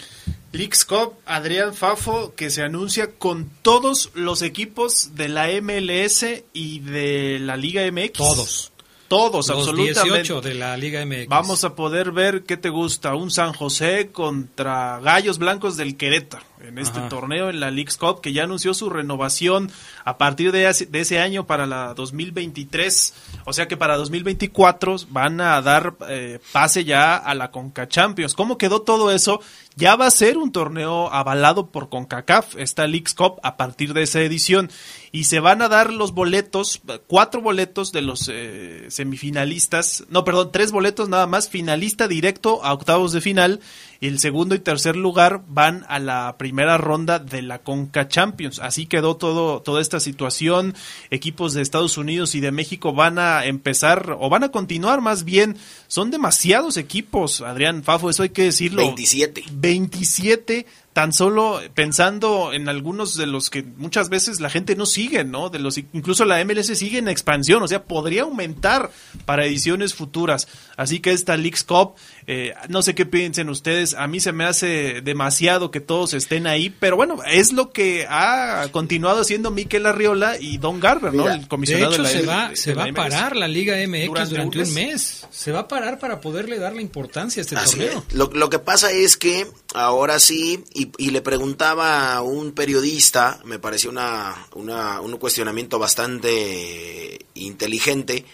Leagues 0.54 0.84
Cup, 0.84 1.14
Adrián 1.26 1.74
Fafo, 1.74 2.34
que 2.36 2.50
se 2.50 2.62
anuncia 2.62 3.12
con 3.12 3.50
todos 3.62 4.12
los 4.14 4.42
equipos 4.42 5.16
de 5.16 5.30
la 5.30 5.48
MLS 5.62 6.26
y 6.54 6.80
de 6.80 7.40
la 7.40 7.56
Liga 7.56 7.90
MX. 7.90 8.14
Todos. 8.14 8.72
Todos, 9.08 9.48
Los 9.48 9.58
absolutamente. 9.58 10.24
18 10.24 10.42
de 10.42 10.54
la 10.54 10.78
Liga 10.78 11.06
MX. 11.06 11.28
Vamos 11.28 11.64
a 11.64 11.76
poder 11.76 12.12
ver 12.12 12.44
qué 12.44 12.56
te 12.58 12.70
gusta, 12.70 13.16
un 13.16 13.30
San 13.30 13.54
José 13.54 14.10
contra 14.12 15.00
Gallos 15.02 15.38
Blancos 15.38 15.76
del 15.76 15.98
Querétaro 15.98 16.51
en 16.68 16.78
este 16.78 17.00
Ajá. 17.00 17.10
torneo 17.10 17.50
en 17.50 17.60
la 17.60 17.72
Leagues 17.72 17.98
Cup 17.98 18.22
que 18.22 18.34
ya 18.34 18.44
anunció 18.44 18.74
su 18.74 18.90
renovación 18.90 19.72
a 20.06 20.18
partir 20.18 20.52
de, 20.52 20.68
ese- 20.70 20.86
de 20.86 21.02
ese 21.02 21.20
año 21.20 21.46
para 21.48 21.66
la 21.66 21.94
2023, 21.94 23.14
o 23.46 23.54
sea 23.54 23.68
que 23.68 23.78
para 23.78 23.98
2024 23.98 24.96
van 25.10 25.42
a 25.42 25.62
dar 25.62 25.96
eh, 26.10 26.40
pase 26.52 26.84
ya 26.84 27.16
a 27.18 27.34
la 27.36 27.52
Conca 27.52 27.88
Champions. 27.88 28.34
¿Cómo 28.34 28.58
quedó 28.58 28.82
todo 28.82 29.12
eso? 29.12 29.42
Ya 29.78 29.96
va 29.96 30.06
a 30.08 30.12
ser 30.12 30.38
un 30.38 30.52
torneo 30.52 31.12
avalado 31.14 31.68
por 31.68 31.88
CONCACAF, 31.90 32.58
esta 32.58 32.86
Leagues 32.88 33.14
Cup 33.14 33.40
a 33.42 33.56
partir 33.56 33.94
de 33.94 34.04
esa 34.04 34.20
edición 34.22 34.70
y 35.14 35.24
se 35.26 35.40
van 35.40 35.62
a 35.62 35.70
dar 35.70 35.94
los 35.94 36.14
boletos, 36.14 36.82
cuatro 37.08 37.42
boletos 37.42 37.92
de 37.94 38.02
los 38.02 38.30
eh, 38.32 38.86
semifinalistas, 38.90 40.04
no, 40.10 40.24
perdón, 40.26 40.50
tres 40.52 40.72
boletos 40.72 41.08
nada 41.10 41.26
más, 41.28 41.50
finalista 41.50 42.08
directo 42.10 42.64
a 42.66 42.74
octavos 42.74 43.14
de 43.14 43.22
final 43.22 43.62
y 44.02 44.08
el 44.08 44.20
segundo 44.20 44.56
y 44.56 44.60
tercer 44.60 44.96
lugar 44.98 45.42
van 45.48 45.86
a 45.88 46.00
la 46.00 46.36
primera 46.38 46.51
ronda 46.78 47.20
de 47.20 47.42
la 47.42 47.60
Conca 47.60 48.08
Champions. 48.08 48.60
Así 48.60 48.86
quedó 48.86 49.18
todo 49.18 49.62
toda 49.62 49.82
esta 49.82 50.00
situación. 50.00 50.76
Equipos 51.10 51.54
de 51.54 51.62
Estados 51.62 51.98
Unidos 51.98 52.36
y 52.36 52.40
de 52.40 52.52
México 52.52 52.94
van 52.94 53.20
a 53.20 53.46
empezar 53.46 54.16
o 54.20 54.30
van 54.30 54.44
a 54.44 54.50
continuar 54.50 55.02
más 55.02 55.24
bien. 55.24 55.58
Son 55.88 56.12
demasiados 56.12 56.78
equipos, 56.78 57.42
Adrián 57.42 57.84
Fafo, 57.84 58.10
eso 58.10 58.24
hay 58.24 58.30
que 58.30 58.44
decirlo. 58.44 58.84
27. 58.84 59.44
27 59.52 60.66
tan 60.94 61.14
solo 61.14 61.62
pensando 61.74 62.52
en 62.52 62.68
algunos 62.68 63.16
de 63.16 63.26
los 63.26 63.50
que 63.50 63.64
muchas 63.64 64.10
veces 64.10 64.42
la 64.42 64.50
gente 64.50 64.76
no 64.76 64.86
sigue, 64.86 65.24
¿no? 65.24 65.50
De 65.50 65.60
los 65.60 65.78
incluso 65.78 66.26
la 66.26 66.44
MLS 66.44 66.68
sigue 66.78 66.98
en 66.98 67.08
expansión, 67.08 67.64
o 67.64 67.68
sea, 67.68 67.84
podría 67.84 68.24
aumentar 68.24 68.92
para 69.26 69.46
ediciones 69.46 69.94
futuras. 69.94 70.48
Así 70.76 71.00
que 71.00 71.12
esta 71.12 71.38
Leagues 71.38 71.64
Cup, 71.64 71.94
eh, 72.28 72.54
no 72.68 72.82
sé 72.82 72.94
qué 72.94 73.06
piensen 73.06 73.50
ustedes, 73.50 73.94
a 73.94 74.08
mí 74.08 74.20
se 74.20 74.34
me 74.34 74.44
hace 74.44 75.02
demasiado 75.02 75.72
que 75.72 75.80
todos 75.80 76.14
estén 76.14 76.46
ahí, 76.46 76.70
pero 76.70 76.98
bueno, 76.98 77.20
es 77.26 77.54
lo 77.54 77.72
que 77.72 78.06
ha 78.10 78.68
continuado 78.72 79.22
haciendo 79.22 79.50
Miquel 79.50 79.86
Arriola 79.86 80.38
y 80.40 80.58
Don 80.58 80.80
Garber, 80.82 81.14
¿no? 81.14 81.30
El 81.30 81.42
De 81.42 81.48
comisionado 81.48 81.94
hecho, 81.94 82.04
de 82.04 82.14
la 82.14 82.20
se 82.20 82.26
va, 82.26 82.50
de 82.50 82.56
se 82.58 82.74
va 82.74 82.84
a 82.86 82.94
parar 82.94 83.36
la 83.38 83.48
Liga 83.48 83.76
MX 83.78 84.08
durante, 84.08 84.30
Durante 84.32 84.60
un 84.60 84.68
un 84.68 84.74
mes. 84.74 85.28
Se 85.32 85.52
va 85.52 85.60
a 85.62 85.68
parar 85.68 86.00
para 86.00 86.20
poderle 86.20 86.60
dar 86.60 86.74
la 86.74 86.82
importancia 86.82 87.40
a 87.40 87.44
este 87.44 87.56
Así 87.56 87.78
torneo. 87.80 88.04
es. 88.10 88.14
Lo, 88.16 88.30
lo 88.34 88.50
que 88.50 88.60
pasa 88.60 88.92
es 88.92 89.16
que 89.16 89.48
ahora 89.74 90.20
sí, 90.20 90.64
y, 90.82 90.92
y 90.98 91.10
le 91.12 91.22
preguntaba 91.22 92.14
a 92.14 92.22
un 92.22 92.52
periodista, 92.54 93.40
me 93.44 93.60
pareció 93.60 93.90
una, 93.90 94.48
una- 94.54 95.02
un 95.02 95.18
cuestionamiento 95.18 95.80
bastante 95.80 97.26
inteligente, 97.36 98.26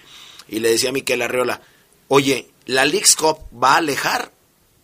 y 0.50 0.60
le 0.60 0.70
decía 0.70 0.90
a 0.90 0.94
Miquel 0.94 1.22
Arreola, 1.22 1.62
oye, 2.08 2.50
¿la 2.66 2.86
Leagues 2.86 3.16
Cup 3.16 3.40
va 3.54 3.74
a 3.74 3.78
alejar 3.78 4.32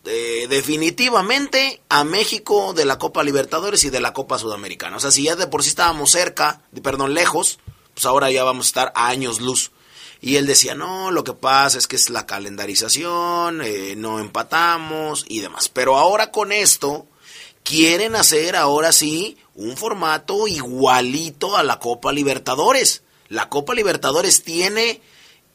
eh, 0.05 0.47
definitivamente 0.49 1.81
a 1.89 2.03
México 2.03 2.73
de 2.73 2.83
la 2.85 2.97
Copa 2.99 3.23
Libertadores 3.23 3.83
y 3.85 3.89
de 3.89 4.01
la 4.01 4.13
Copa 4.13 4.37
Sudamericana? 4.37 4.97
O 4.97 4.99
sea, 4.99 5.11
si 5.11 5.23
ya 5.23 5.35
de 5.35 5.47
por 5.47 5.63
sí 5.63 5.69
estábamos 5.69 6.11
cerca, 6.11 6.61
perdón, 6.81 7.13
lejos, 7.13 7.59
pues 7.93 8.05
ahora 8.05 8.29
ya 8.31 8.43
vamos 8.43 8.65
a 8.65 8.69
estar 8.69 8.91
a 8.95 9.07
años 9.07 9.39
luz. 9.39 9.71
Y 10.19 10.37
él 10.37 10.45
decía, 10.47 10.73
no, 10.73 11.11
lo 11.11 11.23
que 11.25 11.33
pasa 11.33 11.77
es 11.77 11.87
que 11.87 11.97
es 11.97 12.09
la 12.09 12.25
calendarización, 12.25 13.61
eh, 13.61 13.95
no 13.97 14.19
empatamos 14.19 15.25
y 15.27 15.39
demás. 15.41 15.69
Pero 15.69 15.97
ahora 15.97 16.31
con 16.31 16.51
esto, 16.51 17.07
quieren 17.63 18.15
hacer 18.15 18.55
ahora 18.55 18.91
sí 18.91 19.37
un 19.55 19.77
formato 19.77 20.47
igualito 20.47 21.57
a 21.57 21.63
la 21.63 21.79
Copa 21.79 22.11
Libertadores. 22.11 23.03
La 23.29 23.49
Copa 23.49 23.73
Libertadores 23.73 24.43
tiene 24.43 25.01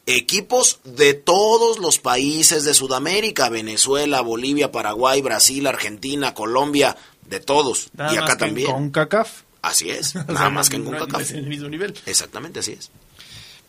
equipos 0.05 0.79
de 0.83 1.13
todos 1.13 1.79
los 1.79 1.99
países 1.99 2.63
de 2.63 2.73
Sudamérica, 2.73 3.49
Venezuela, 3.49 4.21
Bolivia, 4.21 4.71
Paraguay, 4.71 5.21
Brasil, 5.21 5.67
Argentina, 5.67 6.33
Colombia, 6.33 6.97
de 7.27 7.39
todos. 7.39 7.89
Nada 7.93 8.13
y 8.13 8.17
acá 8.17 8.25
más 8.25 8.35
que 8.35 8.43
en 8.43 8.49
también. 8.49 8.71
CONCACAF. 8.71 9.41
Así 9.61 9.89
es, 9.89 10.15
O 10.15 10.19
nada 10.19 10.39
sea, 10.39 10.49
más 10.49 10.69
que 10.69 10.77
en 10.77 10.85
CONCACAF. 10.85 11.21
es 11.21 11.31
el 11.31 11.47
mismo 11.47 11.69
nivel. 11.69 11.93
Exactamente, 12.05 12.59
así 12.59 12.73
es. 12.73 12.91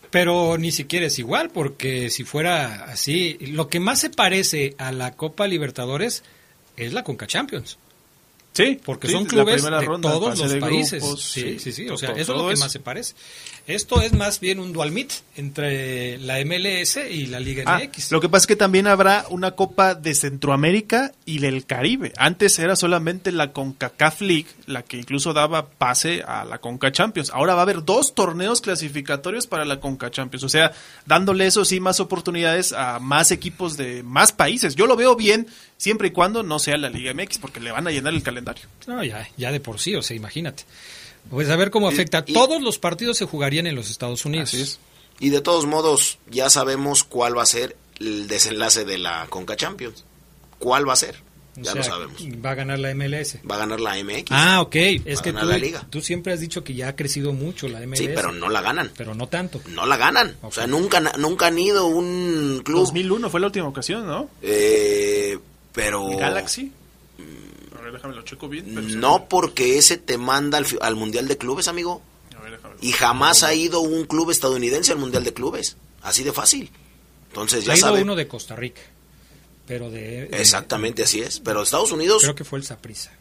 Pero 0.09 0.57
ni 0.57 0.71
siquiera 0.71 1.05
es 1.05 1.19
igual, 1.19 1.51
porque 1.51 2.09
si 2.09 2.23
fuera 2.25 2.85
así, 2.85 3.37
lo 3.39 3.69
que 3.69 3.79
más 3.79 3.99
se 3.99 4.09
parece 4.09 4.75
a 4.77 4.91
la 4.91 5.13
Copa 5.15 5.47
Libertadores 5.47 6.23
es 6.75 6.91
la 6.91 7.03
Conca 7.03 7.27
Champions. 7.27 7.77
Sí, 8.53 8.77
porque 8.83 9.07
sí, 9.07 9.13
son 9.13 9.25
clubes 9.25 9.63
de 9.63 9.69
ronda, 9.81 10.11
todos 10.11 10.37
los 10.37 10.51
de 10.51 10.59
países. 10.59 11.01
grupos, 11.01 11.21
sí, 11.23 11.57
sí, 11.57 11.71
sí, 11.71 11.83
o 11.85 11.87
todo- 11.89 11.97
sea, 11.99 12.09
eso 12.11 12.33
es 12.33 12.37
lo 12.37 12.47
que 12.47 12.53
eso. 12.55 12.63
más 12.63 12.71
se 12.73 12.79
parece. 12.81 13.13
Esto 13.65 14.01
es 14.01 14.11
más 14.11 14.41
bien 14.41 14.59
un 14.59 14.73
dual 14.73 14.91
meet 14.91 15.11
entre 15.37 16.17
la 16.17 16.39
MLS 16.43 16.97
y 17.09 17.27
la 17.27 17.39
Liga 17.39 17.63
Ah, 17.65 17.79
MX. 17.81 18.11
lo 18.11 18.19
que 18.19 18.27
pasa 18.27 18.43
es 18.43 18.47
que 18.47 18.55
también 18.57 18.87
habrá 18.87 19.25
una 19.29 19.51
Copa 19.51 19.95
de 19.95 20.13
Centroamérica 20.15 21.13
y 21.25 21.39
del 21.39 21.65
Caribe. 21.65 22.11
Antes 22.17 22.59
era 22.59 22.75
solamente 22.75 23.31
la 23.31 23.53
CONCACAF 23.53 24.19
League, 24.21 24.47
la 24.65 24.83
que 24.83 24.97
incluso 24.97 25.31
daba 25.31 25.69
pase 25.69 26.21
a 26.27 26.43
la 26.43 26.57
CONCA 26.57 26.91
Champions. 26.91 27.29
Ahora 27.33 27.53
va 27.53 27.61
a 27.61 27.63
haber 27.63 27.85
dos 27.85 28.13
torneos 28.15 28.59
clasificatorios 28.59 29.47
para 29.47 29.63
la 29.63 29.79
CONCA 29.79 30.11
Champions. 30.11 30.43
O 30.43 30.49
sea, 30.49 30.73
dándole 31.05 31.45
eso 31.45 31.63
sí 31.63 31.79
más 31.79 32.01
oportunidades 32.01 32.73
a 32.73 32.99
más 32.99 33.31
equipos 33.31 33.77
de 33.77 34.03
más 34.03 34.33
países. 34.33 34.75
Yo 34.75 34.87
lo 34.87 34.97
veo 34.97 35.15
bien 35.15 35.47
siempre 35.81 36.09
y 36.09 36.11
cuando 36.11 36.43
no 36.43 36.59
sea 36.59 36.77
la 36.77 36.89
Liga 36.91 37.11
MX, 37.13 37.39
porque 37.39 37.59
le 37.59 37.71
van 37.71 37.87
a 37.87 37.91
llenar 37.91 38.13
el 38.13 38.21
calendario. 38.21 38.63
No, 38.85 39.03
ya, 39.03 39.27
ya 39.35 39.51
de 39.51 39.59
por 39.59 39.79
sí, 39.79 39.95
o 39.95 40.03
sea, 40.03 40.15
imagínate. 40.15 40.63
Pues 41.31 41.49
a 41.49 41.55
ver 41.55 41.71
cómo 41.71 41.87
afecta. 41.87 42.23
Todos 42.23 42.61
los 42.61 42.77
partidos 42.77 43.17
se 43.17 43.25
jugarían 43.25 43.65
en 43.65 43.73
los 43.75 43.89
Estados 43.89 44.23
Unidos. 44.25 44.79
Y 45.19 45.29
de 45.29 45.41
todos 45.41 45.65
modos, 45.65 46.19
ya 46.29 46.49
sabemos 46.51 47.03
cuál 47.03 47.35
va 47.37 47.43
a 47.43 47.47
ser 47.47 47.75
el 47.99 48.27
desenlace 48.27 48.85
de 48.85 48.99
la 48.99 49.25
Conca 49.29 49.55
Champions. 49.55 50.05
¿Cuál 50.59 50.87
va 50.87 50.93
a 50.93 50.97
ser? 50.97 51.15
O 51.57 51.61
Ya 51.61 51.71
sea, 51.73 51.75
lo 51.75 51.83
sabemos. 51.83 52.21
Va 52.45 52.51
a 52.51 52.55
ganar 52.55 52.79
la 52.79 52.93
MLS. 52.95 53.37
Va 53.49 53.55
a 53.55 53.57
ganar 53.59 53.79
la 53.81 53.95
MX. 54.03 54.25
Ah, 54.31 54.61
ok. 54.61 54.75
Va 54.75 55.11
Es 55.11 55.19
a 55.19 55.23
que 55.23 55.31
ganar 55.31 55.43
tú, 55.45 55.49
la 55.49 55.57
liga. 55.57 55.87
tú 55.89 56.01
siempre 56.01 56.31
has 56.33 56.39
dicho 56.39 56.63
que 56.63 56.73
ya 56.75 56.87
ha 56.89 56.95
crecido 56.95 57.33
mucho 57.33 57.67
la 57.67 57.79
MLS. 57.81 57.97
Sí, 57.99 58.07
pero 58.15 58.31
no 58.31 58.49
la 58.49 58.61
ganan. 58.61 58.91
Pero 58.95 59.13
no 59.15 59.27
tanto. 59.27 59.61
No 59.69 59.85
la 59.87 59.97
ganan. 59.97 60.37
O 60.43 60.51
sea, 60.51 60.65
nunca, 60.67 60.99
nunca 61.17 61.47
han 61.47 61.57
ido 61.59 61.87
un 61.87 62.61
club. 62.63 62.79
2001 62.81 63.29
fue 63.31 63.39
la 63.41 63.47
última 63.47 63.67
ocasión, 63.67 64.07
¿no? 64.07 64.29
Eh, 64.41 65.37
pero. 65.73 66.07
Galaxy. 66.17 66.71
A 67.77 67.81
ver, 67.81 67.93
déjame 67.93 68.15
lo 68.15 68.21
checo 68.23 68.47
bien. 68.49 68.65
pero. 68.73 68.81
No 68.87 69.25
porque 69.27 69.77
ese 69.77 69.97
te 69.97 70.17
manda 70.17 70.59
al, 70.81 70.95
Mundial 70.95 71.27
de 71.27 71.37
Clubes, 71.37 71.67
amigo. 71.67 72.01
A 72.37 72.41
ver, 72.41 72.53
déjame- 72.53 72.75
Y 72.81 72.91
jamás 72.91 73.43
ha 73.43 73.53
ido 73.53 73.79
un 73.81 74.05
club 74.05 74.31
estadounidense 74.31 74.91
al 74.91 74.97
Mundial 74.99 75.23
de 75.23 75.33
Clubes. 75.33 75.77
Así 76.01 76.23
de 76.23 76.31
fácil. 76.33 76.71
Entonces 77.29 77.63
ya 77.65 77.73
ha 77.73 77.77
ido 77.77 77.87
saben. 77.87 78.03
uno 78.03 78.15
de 78.15 78.27
Costa 78.27 78.55
Rica. 78.55 78.81
Pero 79.67 79.89
de. 79.89 80.27
de- 80.27 80.41
Exactamente 80.41 81.03
así 81.03 81.21
es. 81.21 81.39
Pero 81.39 81.61
Estados 81.63 81.91
Unidos. 81.91 82.23
Creo 82.23 82.35
que 82.35 82.43
fue 82.43 82.59
el 82.59 82.65
Saprissa. 82.65 83.11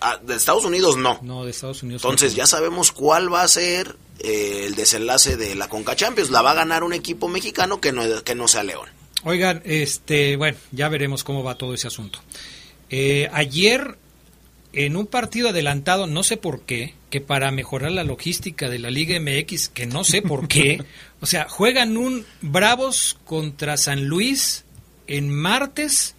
ah, 0.00 0.18
de 0.22 0.34
Estados 0.34 0.64
Unidos 0.64 0.96
no. 0.96 1.18
No, 1.22 1.44
de 1.44 1.50
Estados 1.50 1.82
Unidos. 1.82 2.02
Entonces 2.04 2.34
ya 2.34 2.46
sabemos 2.46 2.92
cuál 2.92 3.32
va 3.32 3.42
a 3.42 3.48
ser 3.48 3.96
eh, 4.18 4.64
el 4.66 4.74
desenlace 4.74 5.36
de 5.36 5.54
la 5.54 5.68
Conca 5.68 5.94
Champions. 5.94 6.30
La 6.30 6.42
va 6.42 6.50
a 6.52 6.54
ganar 6.54 6.82
un 6.84 6.92
equipo 6.94 7.28
mexicano 7.28 7.80
que 7.80 7.92
no, 7.92 8.02
que 8.24 8.34
no 8.34 8.48
sea 8.48 8.64
León. 8.64 8.88
Oigan, 9.24 9.62
este, 9.64 10.36
bueno, 10.36 10.56
ya 10.70 10.88
veremos 10.88 11.24
cómo 11.24 11.42
va 11.42 11.56
todo 11.56 11.74
ese 11.74 11.88
asunto. 11.88 12.20
Eh, 12.88 13.28
ayer, 13.32 13.98
en 14.72 14.96
un 14.96 15.06
partido 15.06 15.48
adelantado, 15.48 16.06
no 16.06 16.22
sé 16.22 16.36
por 16.36 16.62
qué, 16.62 16.94
que 17.10 17.20
para 17.20 17.50
mejorar 17.50 17.90
la 17.90 18.04
logística 18.04 18.68
de 18.68 18.78
la 18.78 18.90
Liga 18.90 19.18
MX, 19.18 19.70
que 19.70 19.86
no 19.86 20.04
sé 20.04 20.22
por 20.22 20.46
qué, 20.46 20.84
o 21.20 21.26
sea, 21.26 21.48
juegan 21.48 21.96
un 21.96 22.24
Bravos 22.42 23.18
contra 23.24 23.76
San 23.76 24.06
Luis 24.06 24.64
en 25.06 25.30
martes. 25.30 26.14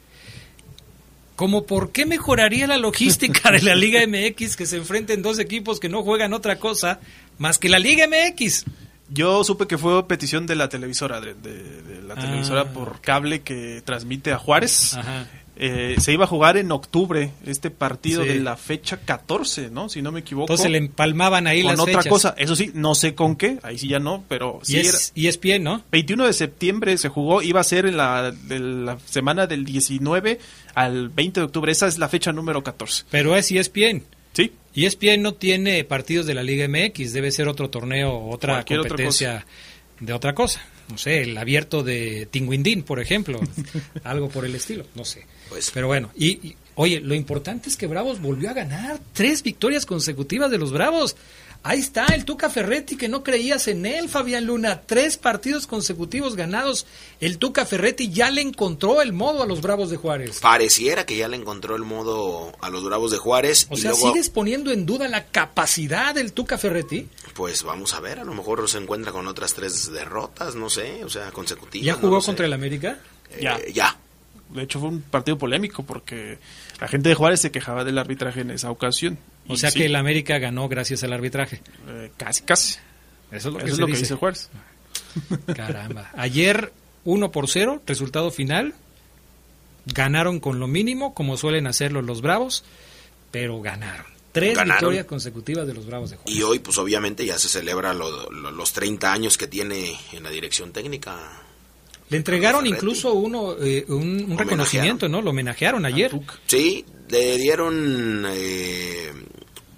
Como 1.37 1.65
por 1.65 1.93
qué 1.93 2.05
mejoraría 2.05 2.67
la 2.67 2.77
logística 2.77 3.49
de 3.49 3.61
la 3.61 3.73
Liga 3.73 4.01
MX 4.05 4.57
que 4.57 4.65
se 4.65 4.75
enfrenten 4.75 5.21
dos 5.21 5.39
equipos 5.39 5.79
que 5.79 5.87
no 5.87 6.03
juegan 6.03 6.33
otra 6.33 6.59
cosa 6.59 6.99
más 7.37 7.57
que 7.57 7.69
la 7.69 7.79
Liga 7.79 8.07
MX. 8.07 8.65
Yo 9.09 9.43
supe 9.43 9.65
que 9.67 9.77
fue 9.77 10.07
petición 10.07 10.45
de 10.45 10.55
la 10.55 10.69
televisora, 10.69 11.19
de, 11.21 11.33
de- 11.33 11.81
de 11.81 12.01
la 12.03 12.13
Ah. 12.15 12.19
televisora 12.21 12.65
por 12.71 13.01
cable 13.01 13.41
que 13.41 13.81
transmite 13.83 14.31
a 14.31 14.37
Juárez. 14.37 14.95
Ajá. 14.95 15.27
Eh, 15.61 15.95
se 15.99 16.13
iba 16.13 16.23
a 16.23 16.27
jugar 16.27 16.55
en 16.55 16.71
octubre 16.71 17.31
este 17.45 17.69
partido 17.69 18.23
Sí. 18.23 18.29
de 18.29 18.39
la 18.39 18.55
fecha 18.55 18.95
14, 18.95 19.69
¿no? 19.69 19.89
Si 19.89 20.01
no 20.01 20.09
me 20.13 20.21
equivoco. 20.21 20.45
Entonces 20.45 20.71
le 20.71 20.77
empalmaban 20.77 21.47
ahí 21.47 21.61
con 21.63 21.71
las 21.71 21.79
otra 21.81 21.95
fechas. 21.95 22.07
cosa. 22.07 22.35
Eso 22.37 22.55
sí, 22.55 22.71
no 22.75 22.95
sé 22.95 23.13
con 23.13 23.35
qué, 23.35 23.59
ahí 23.63 23.77
sí 23.77 23.89
ya 23.89 23.99
no, 23.99 24.23
pero 24.29 24.61
sí 24.63 24.77
Y 24.77 24.79
era. 24.79 24.87
es, 24.89 25.11
y 25.15 25.27
es 25.27 25.37
pie, 25.37 25.59
¿no? 25.59 25.83
21 25.91 26.25
de 26.25 26.31
septiembre 26.31 26.97
se 26.97 27.09
jugó, 27.09 27.41
iba 27.41 27.59
a 27.59 27.63
ser 27.65 27.87
en 27.87 27.97
la, 27.97 28.31
de 28.31 28.59
la 28.59 28.97
semana 29.03 29.47
del 29.47 29.65
19 29.65 30.39
al 30.75 31.09
20 31.09 31.41
de 31.41 31.45
octubre. 31.47 31.69
Esa 31.73 31.87
es 31.87 31.97
la 31.97 32.07
fecha 32.07 32.31
número 32.31 32.63
14. 32.63 33.03
Pero 33.11 33.35
es 33.35 33.51
ESPN. 33.51 34.03
Sí. 34.73 34.85
ESPN 34.85 35.21
no 35.21 35.33
tiene 35.33 35.83
partidos 35.83 36.25
de 36.25 36.33
la 36.33 36.43
Liga 36.43 36.67
MX, 36.67 37.13
debe 37.13 37.31
ser 37.31 37.47
otro 37.47 37.69
torneo, 37.69 38.27
otra 38.27 38.55
Cualquier 38.55 38.79
otra 38.79 38.89
competencia 38.89 39.45
de 39.99 40.13
otra 40.13 40.33
cosa. 40.33 40.61
No 40.89 40.97
sé, 40.97 41.21
el 41.21 41.37
abierto 41.37 41.83
de 41.83 42.27
Tinguindín, 42.31 42.83
por 42.83 42.99
ejemplo, 42.99 43.39
algo 44.03 44.29
por 44.29 44.45
el 44.45 44.55
estilo, 44.55 44.85
no 44.95 45.05
sé. 45.05 45.25
Pues, 45.49 45.69
Pero 45.71 45.87
bueno, 45.87 46.09
y, 46.15 46.47
y, 46.47 46.55
oye, 46.75 46.99
lo 46.99 47.13
importante 47.13 47.69
es 47.69 47.77
que 47.77 47.85
Bravos 47.85 48.19
volvió 48.21 48.49
a 48.49 48.53
ganar 48.53 48.99
tres 49.13 49.43
victorias 49.43 49.85
consecutivas 49.85 50.49
de 50.49 50.57
los 50.57 50.71
Bravos. 50.71 51.15
Ahí 51.61 51.79
está 51.79 52.05
el 52.15 52.23
Tuca 52.23 52.49
Ferretti, 52.49 52.95
que 52.95 53.09
no 53.09 53.21
creías 53.21 53.67
en 53.67 53.85
él, 53.85 54.07
Fabián 54.07 54.45
Luna. 54.45 54.81
Tres 54.85 55.17
partidos 55.17 55.67
consecutivos 55.67 56.37
ganados. 56.37 56.85
El 57.19 57.37
Tuca 57.37 57.65
Ferretti 57.65 58.09
ya 58.09 58.31
le 58.31 58.41
encontró 58.41 59.01
el 59.01 59.11
modo 59.11 59.43
a 59.43 59.45
los 59.45 59.61
Bravos 59.61 59.89
de 59.89 59.97
Juárez. 59.97 60.39
Pareciera 60.39 61.05
que 61.05 61.17
ya 61.17 61.27
le 61.27 61.35
encontró 61.35 61.75
el 61.75 61.83
modo 61.83 62.53
a 62.61 62.69
los 62.69 62.85
Bravos 62.85 63.11
de 63.11 63.17
Juárez. 63.17 63.67
O 63.69 63.73
y 63.73 63.81
sea, 63.81 63.91
luego, 63.91 64.07
¿sigues 64.07 64.29
poniendo 64.29 64.71
en 64.71 64.85
duda 64.85 65.09
la 65.09 65.25
capacidad 65.25 66.15
del 66.15 66.31
Tuca 66.31 66.57
Ferretti? 66.57 67.07
pues 67.35 67.63
vamos 67.63 67.93
a 67.93 67.99
ver, 67.99 68.19
a 68.19 68.23
lo 68.25 68.33
mejor 68.33 68.67
se 68.69 68.77
encuentra 68.77 69.11
con 69.11 69.27
otras 69.27 69.53
tres 69.53 69.91
derrotas, 69.91 70.55
no 70.55 70.69
sé, 70.69 71.03
o 71.03 71.09
sea, 71.09 71.31
consecutivas. 71.31 71.85
¿Ya 71.85 71.93
no 71.93 71.99
jugó 71.99 72.21
sé. 72.21 72.25
contra 72.27 72.45
el 72.45 72.53
América? 72.53 72.99
Eh, 73.31 73.39
Ya. 73.41 73.59
ya. 73.73 73.97
De 74.49 74.63
hecho, 74.63 74.79
fue 74.79 74.89
un 74.89 75.01
partido 75.01 75.37
polémico 75.37 75.83
porque 75.83 76.39
la 76.81 76.87
gente 76.87 77.09
de 77.09 77.15
Juárez 77.15 77.39
se 77.41 77.51
quejaba 77.51 77.83
del 77.83 77.97
arbitraje 77.97 78.41
en 78.41 78.49
esa 78.51 78.71
ocasión. 78.71 79.19
O 79.49 79.57
sea 79.57 79.71
sí, 79.71 79.79
que 79.79 79.85
el 79.87 79.95
América 79.95 80.37
ganó 80.39 80.67
gracias 80.69 81.03
al 81.03 81.13
arbitraje. 81.13 81.61
eh, 81.87 82.11
casi, 82.17 82.43
casi. 82.43 82.75
Eso 83.31 83.49
es 83.49 83.53
lo 83.53 83.59
que, 83.59 83.65
Eso 83.65 83.71
es 83.71 83.75
se 83.75 83.81
lo 83.81 83.87
que 83.87 83.91
dice. 83.93 84.03
dice 84.03 84.15
Juárez. 84.15 84.49
Caramba. 85.55 86.11
Ayer 86.15 86.71
1 87.05 87.31
por 87.31 87.47
0, 87.49 87.81
resultado 87.85 88.31
final. 88.31 88.73
Ganaron 89.85 90.39
con 90.39 90.59
lo 90.59 90.67
mínimo, 90.67 91.13
como 91.13 91.35
suelen 91.37 91.65
hacerlo 91.67 92.01
los 92.01 92.21
Bravos, 92.21 92.63
pero 93.31 93.59
ganaron. 93.61 94.05
Tres 94.31 94.55
Ganaron. 94.55 94.75
victorias 94.81 95.05
consecutivas 95.05 95.65
de 95.65 95.73
los 95.73 95.87
Bravos 95.87 96.11
de 96.11 96.17
Juárez. 96.17 96.35
Y 96.35 96.43
hoy, 96.43 96.59
pues 96.59 96.77
obviamente 96.77 97.25
ya 97.25 97.39
se 97.39 97.49
celebra 97.49 97.93
lo- 97.95 98.29
lo- 98.29 98.51
los 98.51 98.73
30 98.73 99.11
años 99.11 99.37
que 99.37 99.47
tiene 99.47 99.95
en 100.13 100.21
la 100.23 100.29
dirección 100.29 100.71
técnica. 100.71 101.17
Le 102.09 102.17
entregaron 102.17 102.65
incluso 102.67 103.13
uno, 103.13 103.55
eh, 103.59 103.85
un, 103.87 104.31
un 104.31 104.37
reconocimiento, 104.37 105.07
¿no? 105.09 105.21
Lo 105.21 105.31
homenajearon 105.31 105.85
ayer. 105.85 106.11
Sí, 106.45 106.85
le 107.09 107.37
dieron 107.37 108.25
eh, 108.29 109.11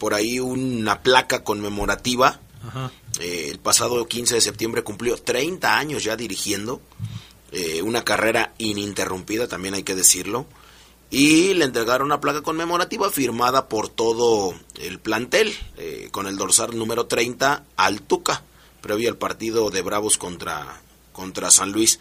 por 0.02 0.16
ahí 0.16 0.40
una 0.40 1.04
placa 1.04 1.44
conmemorativa. 1.44 2.40
Ajá. 2.68 2.92
Eh, 3.20 3.50
el 3.52 3.60
pasado 3.60 4.08
15 4.08 4.34
de 4.34 4.42
septiembre 4.42 4.84
cumplió 4.84 5.16
30 5.16 5.78
años 5.78 6.04
ya 6.04 6.16
dirigiendo. 6.16 6.82
eh, 7.52 7.84
una 7.84 8.04
carrera 8.04 8.54
ininterrumpida, 8.58 9.48
también 9.48 9.76
hay 9.76 9.84
que 9.84 9.94
decirlo. 9.94 10.48
Y 11.12 11.54
le 11.54 11.66
entregaron 11.66 12.08
una 12.08 12.20
placa 12.20 12.42
conmemorativa 12.42 13.12
firmada 13.12 13.68
por 13.68 13.90
todo 13.90 14.56
el 14.80 14.98
plantel, 15.00 15.54
eh, 15.78 16.08
con 16.10 16.26
el 16.26 16.36
dorsal 16.36 16.76
número 16.76 17.06
30 17.06 17.66
al 17.76 18.02
Tuca, 18.02 18.42
previo 18.82 19.08
al 19.08 19.18
partido 19.18 19.70
de 19.70 19.84
Bravos 19.84 20.18
contra, 20.18 20.82
contra 21.12 21.52
San 21.52 21.74
Luis. 21.74 22.00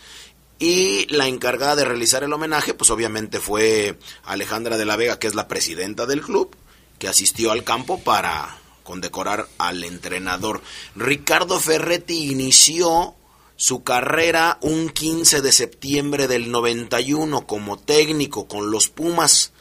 Y 0.58 1.06
la 1.08 1.26
encargada 1.26 1.76
de 1.76 1.84
realizar 1.84 2.22
el 2.22 2.32
homenaje, 2.32 2.72
pues 2.72 2.90
obviamente 2.90 3.40
fue 3.40 3.98
Alejandra 4.24 4.78
de 4.78 4.84
la 4.86 4.96
Vega, 4.96 5.18
que 5.18 5.26
es 5.26 5.34
la 5.34 5.48
presidenta 5.48 6.06
del 6.06 6.22
club, 6.22 6.54
que 7.00 7.08
asistió 7.08 7.50
al 7.50 7.64
campo 7.64 7.98
para 7.98 8.58
condecorar 8.84 9.48
al 9.58 9.82
entrenador. 9.82 10.62
Ricardo 10.94 11.58
Ferretti 11.58 12.30
inició 12.30 13.16
su 13.56 13.82
carrera 13.82 14.58
un 14.60 14.90
15 14.90 15.40
de 15.40 15.50
septiembre 15.50 16.28
del 16.28 16.50
91 16.50 17.46
como 17.46 17.78
técnico 17.78 18.46
con 18.46 18.70
los 18.70 18.88
Pumas 18.88 19.52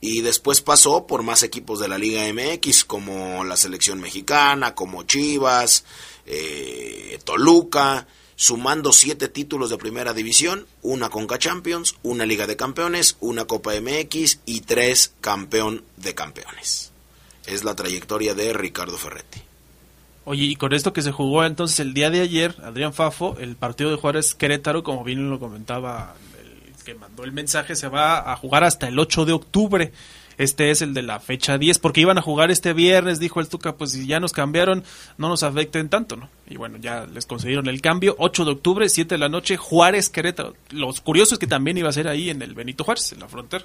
y 0.00 0.22
después 0.22 0.62
pasó 0.62 1.06
por 1.06 1.22
más 1.22 1.42
equipos 1.42 1.80
de 1.80 1.88
la 1.88 1.98
Liga 1.98 2.22
MX 2.32 2.84
como 2.86 3.44
la 3.44 3.56
selección 3.56 4.00
mexicana, 4.00 4.74
como 4.74 5.02
Chivas, 5.02 5.84
eh, 6.24 7.18
Toluca, 7.24 8.06
sumando 8.36 8.92
siete 8.92 9.28
títulos 9.28 9.70
de 9.70 9.78
primera 9.78 10.12
división, 10.12 10.66
una 10.82 11.08
Conca 11.08 11.38
Champions, 11.38 11.96
una 12.02 12.26
Liga 12.26 12.46
de 12.46 12.56
Campeones, 12.56 13.16
una 13.20 13.46
Copa 13.46 13.72
MX 13.80 14.40
y 14.46 14.60
tres 14.60 15.12
campeón 15.20 15.82
de 15.96 16.14
campeones. 16.14 16.92
Es 17.46 17.64
la 17.64 17.74
trayectoria 17.74 18.34
de 18.34 18.52
Ricardo 18.52 18.96
Ferretti. 18.96 19.40
Oye, 20.24 20.44
y 20.44 20.56
con 20.56 20.72
esto 20.72 20.92
que 20.92 21.02
se 21.02 21.12
jugó 21.12 21.44
entonces 21.44 21.78
el 21.80 21.94
día 21.94 22.10
de 22.10 22.20
ayer, 22.20 22.56
Adrián 22.62 22.92
Fafo, 22.92 23.36
el 23.38 23.56
partido 23.56 23.90
de 23.90 23.96
Juárez 23.96 24.34
Querétaro, 24.34 24.82
como 24.82 25.04
bien 25.04 25.30
lo 25.30 25.38
comentaba 25.38 26.16
el 26.40 26.84
que 26.84 26.94
mandó 26.94 27.24
el 27.24 27.32
mensaje, 27.32 27.76
se 27.76 27.88
va 27.88 28.32
a 28.32 28.36
jugar 28.36 28.64
hasta 28.64 28.88
el 28.88 28.98
8 28.98 29.24
de 29.24 29.32
octubre. 29.32 29.92
Este 30.38 30.70
es 30.70 30.82
el 30.82 30.92
de 30.92 31.02
la 31.02 31.20
fecha 31.20 31.58
10, 31.58 31.78
porque 31.78 32.02
iban 32.02 32.18
a 32.18 32.22
jugar 32.22 32.50
este 32.50 32.72
viernes, 32.72 33.18
dijo 33.18 33.40
el 33.40 33.48
Tuca, 33.48 33.76
pues 33.76 33.92
si 33.92 34.06
ya 34.06 34.20
nos 34.20 34.32
cambiaron, 34.32 34.84
no 35.16 35.28
nos 35.28 35.42
afecten 35.42 35.88
tanto, 35.88 36.16
¿no? 36.16 36.28
Y 36.48 36.56
bueno, 36.56 36.76
ya 36.78 37.06
les 37.06 37.26
concedieron 37.26 37.68
el 37.68 37.80
cambio, 37.80 38.14
8 38.18 38.44
de 38.44 38.50
octubre, 38.50 38.88
7 38.88 39.14
de 39.14 39.18
la 39.18 39.28
noche, 39.28 39.56
Juárez 39.56 40.10
Querétaro. 40.10 40.54
Lo 40.70 40.92
curioso 41.02 41.34
es 41.34 41.38
que 41.38 41.46
también 41.46 41.78
iba 41.78 41.88
a 41.88 41.92
ser 41.92 42.08
ahí 42.08 42.30
en 42.30 42.42
el 42.42 42.54
Benito 42.54 42.84
Juárez, 42.84 43.12
en 43.12 43.20
la 43.20 43.28
frontera. 43.28 43.64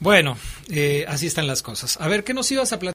Bueno, 0.00 0.38
eh, 0.68 1.04
así 1.08 1.26
están 1.26 1.46
las 1.46 1.62
cosas. 1.62 2.00
A 2.00 2.06
ver, 2.06 2.22
¿qué 2.22 2.34
nos 2.34 2.50
ibas 2.52 2.72
a 2.72 2.78
platicar 2.78 2.94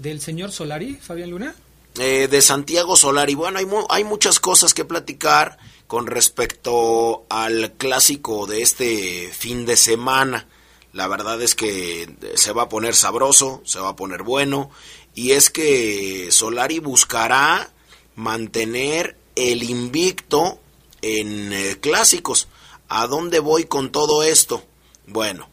del 0.00 0.20
señor 0.20 0.50
Solari, 0.50 0.96
Fabián 0.96 1.30
Luna? 1.30 1.54
Eh, 1.98 2.28
de 2.28 2.42
Santiago 2.42 2.96
Solari. 2.96 3.34
Bueno, 3.34 3.58
hay, 3.58 3.66
hay 3.88 4.04
muchas 4.04 4.40
cosas 4.40 4.74
que 4.74 4.84
platicar 4.84 5.58
con 5.86 6.06
respecto 6.06 7.26
al 7.28 7.72
clásico 7.72 8.46
de 8.46 8.62
este 8.62 9.28
fin 9.32 9.66
de 9.66 9.76
semana. 9.76 10.46
La 10.92 11.06
verdad 11.06 11.40
es 11.40 11.54
que 11.54 12.08
se 12.34 12.52
va 12.52 12.62
a 12.62 12.68
poner 12.68 12.94
sabroso, 12.94 13.62
se 13.64 13.78
va 13.78 13.90
a 13.90 13.96
poner 13.96 14.22
bueno. 14.22 14.70
Y 15.14 15.32
es 15.32 15.50
que 15.50 16.28
Solari 16.30 16.78
buscará 16.78 17.70
mantener 18.16 19.16
el 19.36 19.62
invicto 19.62 20.58
en 21.02 21.52
eh, 21.52 21.78
clásicos. 21.80 22.48
¿A 22.88 23.06
dónde 23.06 23.38
voy 23.38 23.64
con 23.64 23.92
todo 23.92 24.22
esto? 24.22 24.64
Bueno, 25.06 25.48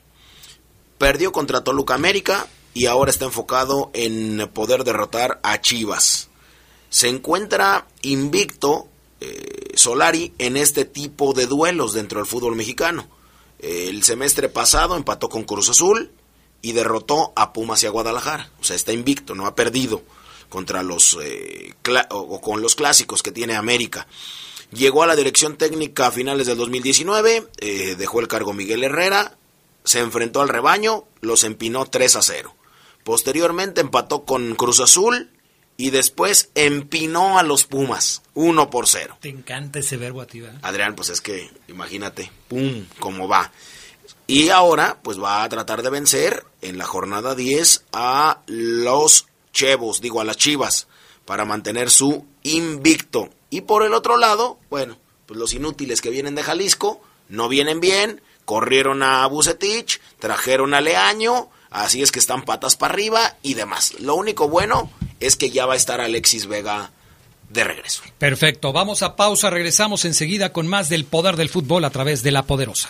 perdió 0.98 1.32
contra 1.32 1.64
Toluca 1.64 1.94
América 1.94 2.48
y 2.74 2.88
ahora 2.88 3.12
está 3.12 3.26
enfocado 3.26 3.92
en 3.94 4.50
poder 4.54 4.84
derrotar 4.84 5.40
a 5.44 5.62
Chivas. 5.62 6.30
Se 6.90 7.10
encuentra 7.10 7.88
invicto 8.02 8.88
eh, 9.20 9.72
Solari 9.76 10.34
en 10.38 10.58
este 10.58 10.86
tipo 10.86 11.34
de 11.34 11.48
duelos 11.48 11.94
dentro 11.94 12.20
del 12.20 12.28
fútbol 12.28 12.56
mexicano. 12.56 13.08
El 13.60 14.04
semestre 14.04 14.50
pasado 14.50 14.96
empató 14.96 15.30
con 15.30 15.44
Cruz 15.44 15.70
Azul 15.70 16.12
y 16.62 16.74
derrotó 16.74 17.34
a 17.36 17.54
Pumas 17.54 17.84
y 17.84 17.88
a 17.88 17.92
Guadalajara. 17.92 18.52
O 18.60 18.64
sea, 18.64 18.76
está 18.76 18.94
invicto, 18.94 19.36
no 19.36 19.46
ha 19.48 19.56
perdido 19.56 20.04
contra 20.50 20.84
los 20.84 21.18
eh, 21.22 21.74
o 22.10 22.42
con 22.42 22.62
los 22.62 22.76
clásicos 22.76 23.24
que 23.24 23.32
tiene 23.32 23.56
América. 23.56 24.08
Llegó 24.72 25.04
a 25.04 25.08
la 25.08 25.16
dirección 25.16 25.58
técnica 25.58 26.08
a 26.08 26.12
finales 26.12 26.48
del 26.48 26.58
2019, 26.58 27.48
eh, 27.60 27.96
dejó 27.98 28.20
el 28.20 28.28
cargo 28.28 28.54
Miguel 28.54 28.84
Herrera, 28.84 29.38
se 29.84 30.00
enfrentó 30.00 30.42
al 30.42 30.50
rebaño, 30.50 31.06
los 31.22 31.46
empinó 31.46 31.86
3 31.86 32.18
a 32.18 32.22
0. 32.22 32.54
Posteriormente 33.06 33.80
empató 33.80 34.26
con 34.26 34.56
Cruz 34.56 34.82
Azul 34.82 35.32
y 35.78 35.92
después 35.92 36.50
empinó 36.56 37.38
a 37.38 37.44
los 37.44 37.66
Pumas, 37.66 38.24
1 38.34 38.70
por 38.72 38.88
0. 38.88 39.18
Te 39.22 39.30
encanta 39.30 39.80
ese 39.80 39.96
verbo 39.96 40.22
a 40.22 40.28
Adrián, 40.64 40.96
pues 40.96 41.10
es 41.10 41.22
que 41.22 41.52
imagínate, 41.68 42.32
pum, 42.48 42.86
cómo 43.00 43.28
va. 43.28 43.52
Y 44.26 44.50
ahora, 44.50 44.98
pues 45.04 45.22
va 45.22 45.44
a 45.44 45.50
tratar 45.50 45.84
de 45.84 45.92
vencer 45.92 46.44
en 46.62 46.78
la 46.80 46.86
jornada 46.86 47.36
10 47.36 47.86
a 47.94 48.42
los 48.48 49.28
Chevos, 49.54 50.02
digo 50.02 50.20
a 50.20 50.26
las 50.26 50.38
Chivas, 50.38 50.88
para 51.26 51.46
mantener 51.46 51.90
su 51.92 52.26
invicto. 52.44 53.30
Y 53.50 53.62
por 53.62 53.84
el 53.84 53.94
otro 53.94 54.18
lado, 54.18 54.60
bueno, 54.70 54.98
pues 55.28 55.40
los 55.40 55.54
inútiles 55.54 56.02
que 56.02 56.10
vienen 56.10 56.36
de 56.36 56.44
Jalisco 56.44 57.02
no 57.30 57.48
vienen 57.48 57.80
bien, 57.80 58.22
corrieron 58.46 59.04
a 59.04 59.26
Bucetich, 59.28 60.02
trajeron 60.20 60.74
a 60.74 60.82
Leaño, 60.82 61.50
así 61.70 62.02
es 62.02 62.12
que 62.12 62.20
están 62.20 62.44
patas 62.44 62.76
para 62.76 62.94
arriba 62.94 63.38
y 63.44 63.54
demás. 63.54 63.94
Lo 64.00 64.16
único 64.16 64.50
bueno 64.50 64.92
es 65.20 65.36
que 65.36 65.50
ya 65.50 65.66
va 65.66 65.74
a 65.74 65.78
estar 65.78 66.02
Alexis 66.02 66.48
Vega 66.48 66.92
de 67.50 67.64
regreso. 67.64 68.04
Perfecto, 68.18 68.74
vamos 68.74 69.04
a 69.04 69.16
pausa, 69.16 69.50
regresamos 69.50 70.06
enseguida 70.06 70.52
con 70.52 70.68
más 70.68 70.90
del 70.90 71.06
poder 71.06 71.36
del 71.36 71.50
fútbol 71.50 71.86
a 71.86 71.90
través 71.90 72.24
de 72.24 72.32
la 72.32 72.44
poderosa. 72.44 72.90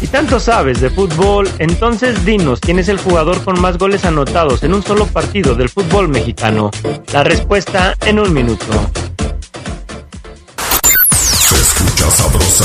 Si 0.00 0.06
tanto 0.06 0.38
sabes 0.38 0.80
de 0.80 0.90
fútbol, 0.90 1.50
entonces 1.58 2.24
dinos 2.24 2.60
quién 2.60 2.78
es 2.78 2.88
el 2.88 2.98
jugador 2.98 3.42
con 3.42 3.60
más 3.60 3.78
goles 3.78 4.04
anotados 4.04 4.62
en 4.62 4.72
un 4.72 4.82
solo 4.82 5.06
partido 5.06 5.56
del 5.56 5.68
fútbol 5.68 6.08
mexicano. 6.08 6.70
La 7.12 7.24
respuesta 7.24 7.96
en 8.06 8.20
un 8.20 8.32
minuto. 8.32 8.66
Se 11.10 11.56
escucha 11.56 12.10
sabrosa, 12.10 12.64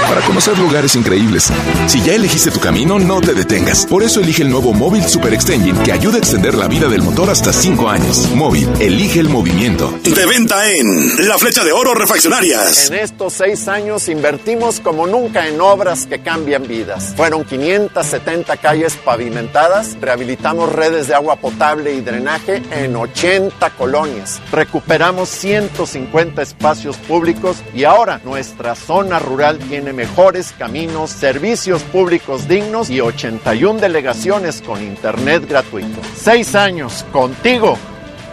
Para 0.11 0.25
conocer 0.25 0.59
lugares 0.59 0.93
increíbles. 0.95 1.49
Si 1.87 2.01
ya 2.01 2.13
elegiste 2.13 2.51
tu 2.51 2.59
camino, 2.59 2.99
no 2.99 3.21
te 3.21 3.33
detengas. 3.33 3.85
Por 3.85 4.03
eso 4.03 4.19
elige 4.19 4.43
el 4.43 4.49
nuevo 4.49 4.73
Móvil 4.73 5.05
Super 5.05 5.33
Extension 5.33 5.81
que 5.83 5.93
ayuda 5.93 6.15
a 6.15 6.17
extender 6.17 6.53
la 6.53 6.67
vida 6.67 6.89
del 6.89 7.01
motor 7.01 7.29
hasta 7.29 7.53
5 7.53 7.89
años. 7.89 8.29
Móvil, 8.35 8.67
elige 8.81 9.21
el 9.21 9.29
movimiento. 9.29 9.97
De 10.03 10.25
venta 10.25 10.69
en 10.69 11.29
La 11.29 11.37
Flecha 11.37 11.63
de 11.63 11.71
Oro 11.71 11.93
Refaccionarias. 11.93 12.89
En 12.89 12.97
estos 12.97 13.31
seis 13.31 13.69
años 13.69 14.09
invertimos 14.09 14.81
como 14.81 15.07
nunca 15.07 15.47
en 15.47 15.61
obras 15.61 16.07
que 16.07 16.19
cambian 16.19 16.67
vidas. 16.67 17.13
Fueron 17.15 17.45
570 17.45 18.57
calles 18.57 18.97
pavimentadas, 19.05 19.95
rehabilitamos 20.01 20.73
redes 20.73 21.07
de 21.07 21.15
agua 21.15 21.37
potable 21.37 21.93
y 21.93 22.01
drenaje 22.01 22.61
en 22.71 22.97
80 22.97 23.69
colonias, 23.77 24.41
recuperamos 24.51 25.29
150 25.29 26.41
espacios 26.41 26.97
públicos 26.97 27.63
y 27.73 27.85
ahora 27.85 28.19
nuestra 28.25 28.75
zona 28.75 29.17
rural 29.17 29.57
tiene 29.57 30.00
mejores 30.01 30.51
caminos, 30.57 31.11
servicios 31.11 31.83
públicos 31.83 32.47
dignos 32.47 32.89
y 32.89 33.01
81 33.01 33.79
delegaciones 33.79 34.63
con 34.63 34.81
internet 34.81 35.47
gratuito. 35.47 36.01
Seis 36.19 36.55
años 36.55 37.05
contigo 37.11 37.77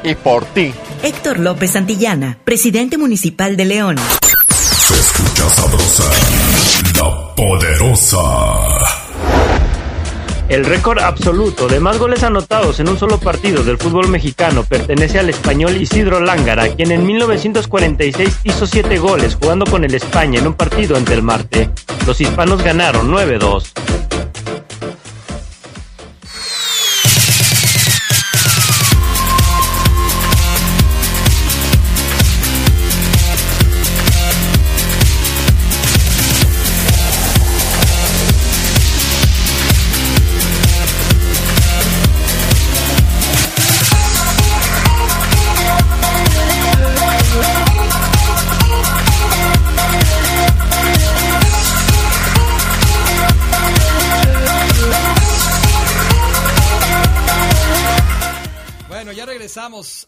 y 0.02 0.14
por 0.14 0.46
ti. 0.46 0.72
Héctor 1.02 1.38
López 1.38 1.72
Santillana, 1.72 2.38
presidente 2.42 2.96
municipal 2.96 3.58
de 3.58 3.66
León. 3.66 3.96
Se 3.98 4.94
escucha 4.94 5.46
sabrosa, 5.50 6.04
la 6.96 7.34
poderosa. 7.34 8.97
El 10.48 10.64
récord 10.64 10.98
absoluto 11.00 11.68
de 11.68 11.78
más 11.78 11.98
goles 11.98 12.22
anotados 12.22 12.80
en 12.80 12.88
un 12.88 12.98
solo 12.98 13.20
partido 13.20 13.62
del 13.64 13.76
fútbol 13.76 14.08
mexicano 14.08 14.64
pertenece 14.64 15.18
al 15.18 15.28
español 15.28 15.76
Isidro 15.76 16.20
Lángara, 16.20 16.68
quien 16.74 16.90
en 16.90 17.06
1946 17.06 18.40
hizo 18.44 18.66
7 18.66 18.98
goles 18.98 19.34
jugando 19.34 19.66
con 19.66 19.84
el 19.84 19.94
España 19.94 20.38
en 20.38 20.46
un 20.46 20.54
partido 20.54 20.96
ante 20.96 21.12
el 21.12 21.22
Marte. 21.22 21.68
Los 22.06 22.22
hispanos 22.22 22.62
ganaron 22.62 23.10
9-2. 23.10 23.97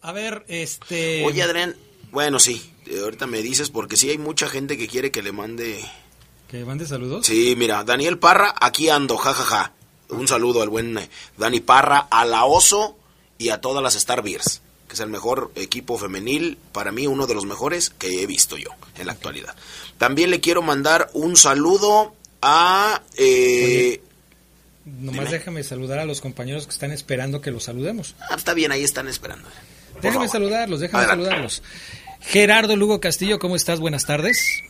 A 0.02 0.12
ver, 0.12 0.44
este. 0.48 1.24
Oye, 1.24 1.42
Adrián, 1.42 1.76
bueno, 2.10 2.38
sí, 2.40 2.72
eh, 2.86 3.00
ahorita 3.02 3.26
me 3.26 3.42
dices 3.42 3.70
porque 3.70 3.96
sí 3.96 4.10
hay 4.10 4.18
mucha 4.18 4.48
gente 4.48 4.76
que 4.76 4.88
quiere 4.88 5.10
que 5.10 5.22
le 5.22 5.32
mande. 5.32 5.84
¿Que 6.48 6.64
mande 6.64 6.86
saludos? 6.86 7.26
Sí, 7.26 7.54
mira, 7.56 7.84
Daniel 7.84 8.18
Parra, 8.18 8.54
aquí 8.60 8.88
ando, 8.88 9.16
jajaja. 9.16 9.72
Un 10.08 10.26
saludo 10.26 10.62
al 10.62 10.68
buen 10.68 10.98
eh, 10.98 11.08
Dani 11.38 11.60
Parra, 11.60 12.08
a 12.10 12.24
la 12.24 12.44
Oso 12.44 12.96
y 13.38 13.50
a 13.50 13.60
todas 13.60 13.82
las 13.82 13.94
Star 13.94 14.22
Beers, 14.22 14.60
que 14.88 14.94
es 14.94 15.00
el 15.00 15.08
mejor 15.08 15.52
equipo 15.54 15.96
femenil, 15.98 16.58
para 16.72 16.90
mí 16.90 17.06
uno 17.06 17.28
de 17.28 17.34
los 17.34 17.46
mejores 17.46 17.90
que 17.90 18.22
he 18.22 18.26
visto 18.26 18.56
yo 18.56 18.70
en 18.98 19.06
la 19.06 19.12
actualidad. 19.12 19.54
También 19.98 20.30
le 20.30 20.40
quiero 20.40 20.62
mandar 20.62 21.10
un 21.12 21.36
saludo 21.36 22.14
a... 22.42 23.02
Eh, 23.16 24.02
Nomás 24.98 25.30
déjame 25.30 25.62
saludar 25.62 25.98
a 25.98 26.04
los 26.04 26.20
compañeros 26.20 26.66
que 26.66 26.72
están 26.72 26.92
esperando 26.92 27.40
que 27.40 27.50
los 27.50 27.64
saludemos. 27.64 28.14
Ah, 28.20 28.34
está 28.36 28.54
bien, 28.54 28.72
ahí 28.72 28.82
están 28.82 29.08
esperando. 29.08 29.48
déjame 30.02 30.28
saludarlos, 30.28 30.80
déjame 30.80 31.04
saludarlos. 31.04 31.62
Gerardo 32.20 32.76
Lugo 32.76 33.00
Castillo, 33.00 33.38
¿cómo 33.38 33.56
estás? 33.56 33.80
Buenas 33.80 34.06
tardes. 34.06 34.62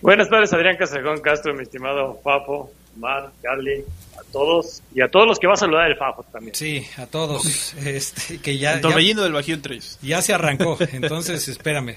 Buenas 0.00 0.28
tardes, 0.28 0.52
Adrián 0.52 0.76
Casagón 0.76 1.20
Castro, 1.20 1.54
mi 1.54 1.62
estimado 1.62 2.20
Fafo, 2.22 2.70
Mar, 2.96 3.30
Carly, 3.42 3.84
a 4.18 4.22
todos 4.32 4.82
y 4.94 5.00
a 5.00 5.08
todos 5.08 5.26
los 5.26 5.38
que 5.38 5.46
va 5.46 5.54
a 5.54 5.56
saludar 5.56 5.90
el 5.90 5.96
Fafo 5.96 6.22
también. 6.24 6.54
Sí, 6.54 6.86
a 6.96 7.06
todos. 7.06 7.74
este, 7.84 8.38
que 8.38 8.58
ya, 8.58 8.74
el 8.74 8.82
del 8.82 9.32
Bajío 9.32 9.60
3. 9.60 9.98
Ya 10.02 10.22
se 10.22 10.32
arrancó, 10.32 10.78
entonces 10.92 11.48
espérame. 11.48 11.96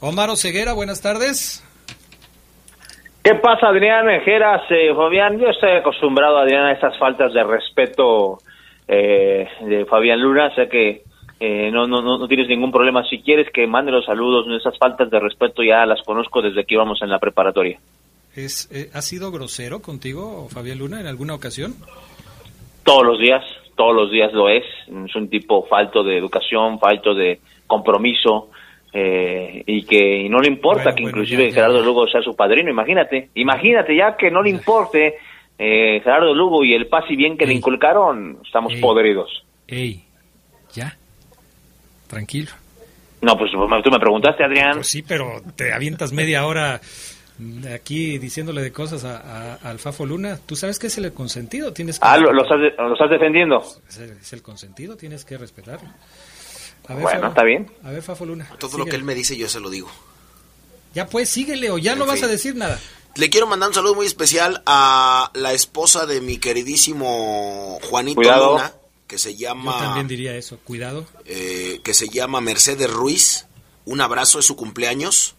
Omar 0.00 0.30
Oseguera, 0.30 0.72
buenas 0.72 1.00
tardes. 1.00 1.62
¿Qué 3.26 3.34
pasa, 3.34 3.70
Adrián 3.70 4.06
Mejeras? 4.06 4.62
Eh, 4.70 4.94
Fabián, 4.94 5.36
yo 5.36 5.48
estoy 5.48 5.72
acostumbrado, 5.72 6.38
Adrián, 6.38 6.66
a 6.66 6.70
estas 6.70 6.96
faltas 6.96 7.32
de 7.32 7.42
respeto 7.42 8.38
eh, 8.86 9.48
de 9.62 9.84
Fabián 9.84 10.20
Luna, 10.20 10.54
sé 10.54 10.68
que 10.68 11.02
eh, 11.40 11.68
no, 11.72 11.88
no, 11.88 12.02
no, 12.02 12.28
tienes 12.28 12.46
ningún 12.46 12.70
problema. 12.70 13.02
Si 13.02 13.22
quieres 13.22 13.48
que 13.52 13.66
mande 13.66 13.90
los 13.90 14.04
saludos, 14.04 14.46
esas 14.56 14.78
faltas 14.78 15.10
de 15.10 15.18
respeto 15.18 15.64
ya 15.64 15.84
las 15.86 16.02
conozco 16.02 16.40
desde 16.40 16.64
que 16.64 16.74
íbamos 16.74 17.02
en 17.02 17.10
la 17.10 17.18
preparatoria. 17.18 17.80
es, 18.36 18.70
eh, 18.70 18.90
¿ha 18.94 19.02
sido 19.02 19.32
grosero 19.32 19.82
contigo, 19.82 20.46
Fabián 20.48 20.78
Luna, 20.78 21.00
en 21.00 21.08
alguna 21.08 21.34
ocasión? 21.34 21.74
Todos 22.84 23.04
los 23.04 23.18
días, 23.18 23.42
todos 23.74 23.96
los 23.96 24.08
días 24.12 24.32
lo 24.34 24.48
es. 24.48 24.62
Es 24.86 25.16
un 25.16 25.28
tipo 25.28 25.66
falto 25.66 26.04
de 26.04 26.16
educación, 26.16 26.78
falto 26.78 27.12
de 27.12 27.40
compromiso. 27.66 28.50
Eh, 28.98 29.62
y 29.66 29.84
que 29.84 30.22
y 30.22 30.28
no 30.30 30.38
le 30.38 30.48
importa 30.48 30.84
Bueno, 30.84 30.96
que 30.96 31.02
bueno, 31.02 31.18
inclusive 31.18 31.48
ya, 31.48 31.54
Gerardo. 31.56 31.82
Lugo 31.82 32.06
sea 32.08 32.22
su 32.22 32.34
padrino, 32.34 32.70
imagínate, 32.70 33.28
imagínate 33.34 33.94
ya 33.94 34.16
que 34.16 34.30
no 34.30 34.42
le 34.42 34.48
importe 34.48 35.16
eh, 35.58 36.00
Gerardo 36.02 36.32
Lugo 36.34 36.64
y 36.64 36.72
el 36.72 36.86
paz 36.86 37.04
y 37.10 37.16
bien 37.16 37.36
que 37.36 37.44
le 37.46 37.52
inculcaron, 37.52 38.38
estamos 38.46 38.72
podridos. 38.76 39.44
Ey, 39.68 40.02
ya, 40.72 40.96
tranquilo. 42.08 42.52
No, 43.20 43.36
pues 43.36 43.50
tú 43.52 43.90
me 43.90 43.98
preguntaste, 44.00 44.44
Adrián. 44.44 44.74
Pues 44.76 44.88
sí, 44.88 45.02
pero 45.02 45.42
te 45.56 45.72
avientas 45.74 46.12
media 46.12 46.46
hora 46.46 46.80
aquí 47.74 48.16
diciéndole 48.18 48.62
de 48.62 48.72
cosas 48.72 49.04
a, 49.04 49.16
a- 49.18 49.54
al 49.56 49.78
Fafo 49.78 50.06
Luna. 50.06 50.38
Tú 50.46 50.56
sabes 50.56 50.78
que 50.78 50.86
es 50.86 50.96
el 50.96 51.12
consentido, 51.12 51.72
tienes 51.72 51.98
que... 51.98 52.06
Ah, 52.08 52.16
¿lo, 52.16 52.32
lo 52.32 52.42
estás, 52.44 52.58
lo 52.78 52.92
estás 52.92 53.10
defendiendo? 53.10 53.62
Es 53.88 53.98
el, 53.98 54.10
es 54.12 54.32
el 54.32 54.42
consentido, 54.42 54.96
tienes 54.96 55.24
que 55.24 55.36
respetarlo. 55.36 55.88
A 56.88 56.94
Bueno, 56.94 57.08
Fafo- 57.20 57.28
está 57.28 57.42
bien. 57.42 57.70
A 57.84 57.90
ver, 57.90 58.02
Fafo 58.02 58.24
Luna. 58.26 58.48
Todo 58.58 58.78
lo 58.78 58.84
que 58.86 58.96
él 58.96 59.04
me 59.04 59.14
dice 59.14 59.36
yo 59.36 59.48
se 59.48 59.60
lo 59.60 59.70
digo. 59.70 59.88
Ya 60.94 61.06
pues, 61.08 61.28
síguele 61.28 61.70
o 61.70 61.78
ya 61.78 61.92
En 61.92 61.98
no 61.98 62.06
vas 62.06 62.22
a 62.22 62.26
decir 62.26 62.54
nada. 62.56 62.80
Le 63.16 63.30
quiero 63.30 63.46
mandar 63.46 63.68
un 63.70 63.74
saludo 63.74 63.94
muy 63.94 64.06
especial 64.06 64.62
a 64.66 65.30
la 65.34 65.52
esposa 65.52 66.04
de 66.06 66.20
mi 66.20 66.38
queridísimo 66.38 67.78
Juanito 67.82 68.16
Cuidado. 68.16 68.52
Luna, 68.52 68.72
que 69.06 69.18
se 69.18 69.34
Yo 69.34 69.40
llama 69.48 69.78
también 69.78 70.08
diría 70.08 70.36
eso, 70.36 70.58
cuidado. 70.64 71.06
eh, 71.24 71.80
que 71.82 71.94
se 71.94 72.08
llama 72.08 72.40
Mercedes 72.40 72.90
Ruiz. 72.90 73.46
Un 73.84 74.00
abrazo, 74.00 74.38
es 74.38 74.44
su 74.46 74.56
cumpleaños. 74.56 75.34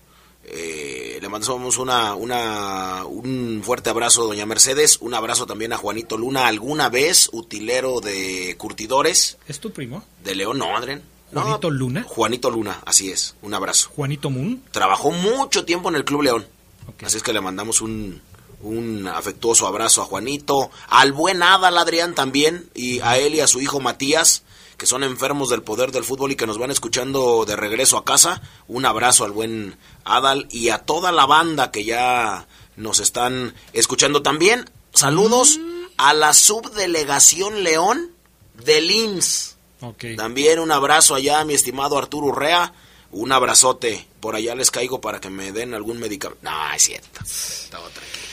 Eh, 0.50 1.20
le 1.22 1.28
mandamos 1.30 1.78
una, 1.78 2.16
una, 2.16 3.04
un 3.06 3.62
fuerte 3.64 3.90
abrazo, 3.90 4.26
doña 4.26 4.46
Mercedes. 4.46 4.98
Un 5.02 5.14
abrazo 5.14 5.46
también 5.46 5.74
a 5.74 5.78
Juanito 5.78 6.18
Luna, 6.18 6.48
alguna 6.48 6.88
vez 6.90 7.30
utilero 7.34 8.00
de 8.00 8.56
curtidores 8.58 9.38
¿Es 9.48 9.60
tu 9.60 9.72
primo? 9.72 10.04
de 10.24 10.36
León, 10.36 10.58
no, 10.58 10.76
Adrián. 10.78 11.04
¿Juanito 11.34 11.70
Luna? 11.70 12.06
Juanito 12.08 12.50
Luna, 12.50 12.82
así 12.86 13.12
es. 13.12 13.36
Un 13.42 13.54
abrazo. 13.54 13.90
¿Juanito 13.96 14.30
Moon? 14.30 14.64
Trabajó 14.72 15.12
mucho 15.12 15.66
tiempo 15.66 15.90
en 15.90 15.96
el 15.96 16.06
Club 16.06 16.24
León. 16.24 16.48
Así 17.04 17.18
es 17.18 17.24
que 17.24 17.34
le 17.34 17.42
mandamos 17.42 17.82
un, 17.82 18.22
un 18.62 19.08
afectuoso 19.08 19.68
abrazo 19.68 20.02
a 20.02 20.06
Juanito, 20.06 20.72
al 20.90 21.12
buen 21.12 21.44
Adal 21.44 21.78
Adrián 21.78 22.16
también, 22.16 22.70
y 22.74 23.00
a 23.02 23.18
él 23.18 23.36
y 23.36 23.42
a 23.42 23.48
su 23.48 23.62
hijo 23.62 23.80
Matías, 23.80 24.44
que 24.78 24.86
son 24.86 25.04
enfermos 25.04 25.50
del 25.50 25.64
poder 25.64 25.92
del 25.92 26.04
fútbol 26.04 26.32
y 26.32 26.36
que 26.36 26.48
nos 26.48 26.58
van 26.58 26.72
escuchando 26.72 27.46
de 27.46 27.56
regreso 27.56 27.98
a 27.98 28.06
casa. 28.06 28.42
Un 28.68 28.86
abrazo 28.86 29.26
al 29.26 29.32
buen 29.32 29.78
Adal 30.06 30.48
y 30.50 30.70
a 30.70 30.80
toda 30.80 31.12
la 31.12 31.26
banda 31.26 31.72
que 31.72 31.84
ya 31.84 32.48
nos 32.76 33.00
están 33.00 33.54
escuchando 33.74 34.22
también. 34.22 34.70
Saludos 34.94 35.60
a 35.98 36.14
la 36.14 36.34
subdelegación 36.34 37.64
León 37.64 38.12
del 38.64 38.90
IMSS. 38.90 39.57
También 40.16 40.60
un 40.60 40.72
abrazo 40.72 41.16
allá 41.16 41.40
a 41.40 41.46
mi 41.46 41.54
estimado 41.54 41.98
Arturo 41.98 42.28
Urrea. 42.28 42.74
Un 43.12 43.32
abrazote. 43.32 44.06
Por 44.20 44.36
allá 44.36 44.54
les 44.56 44.70
caigo 44.72 45.00
para 45.00 45.20
que 45.22 45.30
me 45.30 45.52
den 45.52 45.74
algún 45.74 46.00
medicamento. 46.00 46.42
No, 46.44 46.74
es 46.74 46.84
cierto. 46.84 47.20
Todo 47.72 47.88
tranquilo. 47.90 48.28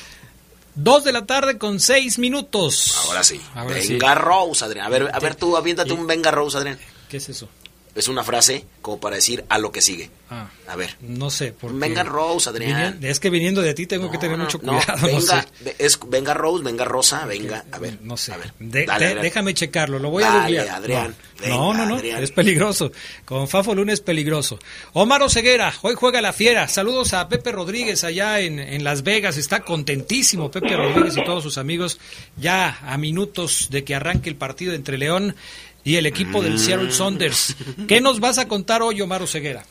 Dos 0.74 1.04
de 1.04 1.12
la 1.12 1.24
tarde 1.24 1.56
con 1.58 1.78
seis 1.78 2.18
minutos. 2.18 2.96
Ahora 3.06 3.22
sí. 3.22 3.40
Ahora 3.54 3.74
venga 3.76 4.14
sí. 4.14 4.20
Rose, 4.20 4.64
Adrián. 4.64 4.86
A 4.86 4.88
ver, 4.88 5.10
a 5.12 5.20
ver 5.20 5.36
tú, 5.36 5.56
aviéntate 5.56 5.90
y- 5.90 5.92
un 5.92 6.06
Venga 6.06 6.30
Rose, 6.32 6.56
Adrián. 6.58 6.78
¿Qué 7.08 7.18
es 7.18 7.28
eso? 7.28 7.48
Es 7.94 8.08
una 8.08 8.24
frase 8.24 8.64
como 8.82 8.98
para 8.98 9.16
decir 9.16 9.44
a 9.48 9.58
lo 9.58 9.70
que 9.70 9.80
sigue. 9.80 10.10
Ah, 10.28 10.48
A 10.66 10.74
ver. 10.74 10.96
no 11.00 11.30
sé. 11.30 11.54
Venga 11.62 12.02
Rose, 12.02 12.50
Adrián. 12.50 12.98
Es 13.02 13.20
que 13.20 13.30
viniendo 13.30 13.62
de 13.62 13.72
ti 13.72 13.86
tengo 13.86 14.10
que 14.10 14.18
tener 14.18 14.36
mucho 14.36 14.58
cuidado. 14.58 14.82
No, 15.00 15.06
venga, 15.06 15.42
sé. 15.62 15.76
es, 15.78 15.98
venga 16.08 16.34
Rose, 16.34 16.64
venga 16.64 16.84
Rosa, 16.84 17.24
venga. 17.24 17.64
A 17.70 17.78
ver. 17.78 17.98
No 18.02 18.16
sé. 18.16 18.32
A 18.32 18.38
ver. 18.38 18.52
De- 18.58 18.84
Dale, 18.84 18.98
de- 19.04 19.06
Adrián. 19.10 19.22
déjame 19.22 19.54
checarlo, 19.54 19.98
lo 20.00 20.10
voy 20.10 20.24
a 20.24 20.26
Dale, 20.30 20.40
googlear. 20.56 20.68
Adrián. 20.70 21.14
No, 21.38 21.42
Venga, 21.42 21.56
no, 21.56 21.74
no, 21.74 21.86
no, 21.86 21.94
Adrián. 21.96 22.22
es 22.22 22.30
peligroso. 22.32 22.90
Con 23.24 23.46
Fafo 23.46 23.74
Luna 23.76 23.92
es 23.92 24.00
peligroso. 24.00 24.58
Omar 24.92 25.22
Oseguera, 25.22 25.72
hoy 25.82 25.94
juega 25.94 26.20
la 26.20 26.32
fiera. 26.32 26.66
Saludos 26.66 27.12
a 27.14 27.28
Pepe 27.28 27.52
Rodríguez 27.52 28.02
allá 28.02 28.40
en, 28.40 28.58
en 28.58 28.82
Las 28.82 29.04
Vegas. 29.04 29.36
Está 29.36 29.60
contentísimo 29.60 30.50
Pepe 30.50 30.76
Rodríguez 30.76 31.16
y 31.16 31.24
todos 31.24 31.44
sus 31.44 31.58
amigos 31.58 32.00
ya 32.36 32.78
a 32.82 32.96
minutos 32.98 33.68
de 33.70 33.84
que 33.84 33.94
arranque 33.94 34.30
el 34.30 34.36
partido 34.36 34.72
entre 34.74 34.98
León 34.98 35.36
y 35.84 35.96
el 35.96 36.06
equipo 36.06 36.42
del 36.42 36.58
Seattle 36.58 36.90
Saunders. 36.90 37.56
¿Qué 37.86 38.00
nos 38.00 38.18
vas 38.20 38.38
a 38.38 38.48
contar 38.48 38.82
hoy, 38.82 39.00
Omar 39.00 39.22
Oseguera? 39.22 39.62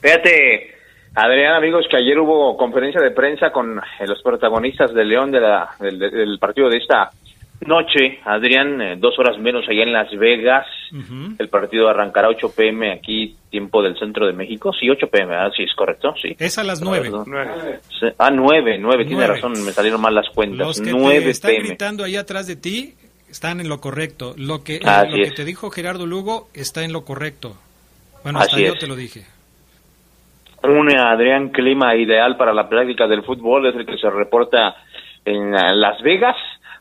Fíjate, 0.00 0.74
Adrián, 1.14 1.54
amigos, 1.54 1.86
que 1.90 1.96
ayer 1.96 2.18
hubo 2.18 2.56
conferencia 2.56 3.00
de 3.00 3.10
prensa 3.10 3.50
con 3.50 3.78
eh, 3.78 4.06
los 4.06 4.22
protagonistas 4.22 4.94
de 4.94 5.04
León 5.04 5.30
de 5.30 5.40
la, 5.40 5.70
del, 5.80 5.98
del 5.98 6.38
partido 6.38 6.68
de 6.68 6.76
esta 6.78 7.10
noche. 7.66 8.20
Adrián, 8.24 8.80
eh, 8.80 8.96
dos 8.98 9.18
horas 9.18 9.36
menos 9.38 9.64
allá 9.68 9.82
en 9.82 9.92
Las 9.92 10.10
Vegas. 10.16 10.66
El 11.38 11.48
partido 11.48 11.88
arrancará 11.88 12.28
8 12.28 12.52
pm 12.56 12.92
aquí, 12.92 13.36
tiempo 13.50 13.82
del 13.82 13.98
centro 13.98 14.26
de 14.26 14.32
México. 14.32 14.72
Sí, 14.78 14.88
8 14.88 15.08
pm, 15.08 15.26
¿verdad? 15.32 15.50
sí, 15.56 15.64
es 15.64 15.74
correcto, 15.74 16.14
sí. 16.22 16.34
Es 16.38 16.56
a 16.58 16.64
las 16.64 16.80
nueve. 16.80 17.10
Sí, 18.00 18.06
Ah, 18.18 18.30
9, 18.30 18.78
9, 18.78 19.04
tiene 19.04 19.16
Nueve. 19.18 19.34
razón, 19.34 19.52
me 19.64 19.72
salieron 19.72 20.00
mal 20.00 20.14
las 20.14 20.28
cuentas. 20.30 20.66
Los 20.66 20.80
que 20.80 20.92
9 20.92 21.20
te 21.22 21.30
están 21.30 21.50
pm. 21.50 21.66
gritando 21.68 22.04
ahí 22.04 22.14
atrás 22.16 22.46
de 22.46 22.56
ti 22.56 22.94
están 23.30 23.60
en 23.60 23.68
lo 23.68 23.80
correcto. 23.80 24.34
Lo 24.36 24.64
que, 24.64 24.80
Así 24.84 25.16
lo 25.16 25.24
que 25.24 25.30
te 25.30 25.44
dijo 25.44 25.70
Gerardo 25.70 26.06
Lugo 26.06 26.48
está 26.54 26.84
en 26.84 26.92
lo 26.92 27.04
correcto. 27.04 27.56
Bueno, 28.22 28.40
hasta 28.40 28.58
yo 28.58 28.74
te 28.74 28.86
lo 28.86 28.96
dije. 28.96 29.24
Un 30.62 30.90
Adrián 30.90 31.50
clima 31.50 31.94
ideal 31.94 32.36
para 32.36 32.52
la 32.52 32.68
práctica 32.68 33.06
del 33.06 33.22
fútbol 33.22 33.66
es 33.66 33.76
el 33.76 33.86
que 33.86 33.96
se 33.96 34.10
reporta 34.10 34.76
en 35.24 35.54
eh, 35.54 35.74
Las 35.74 36.02
Vegas 36.02 36.36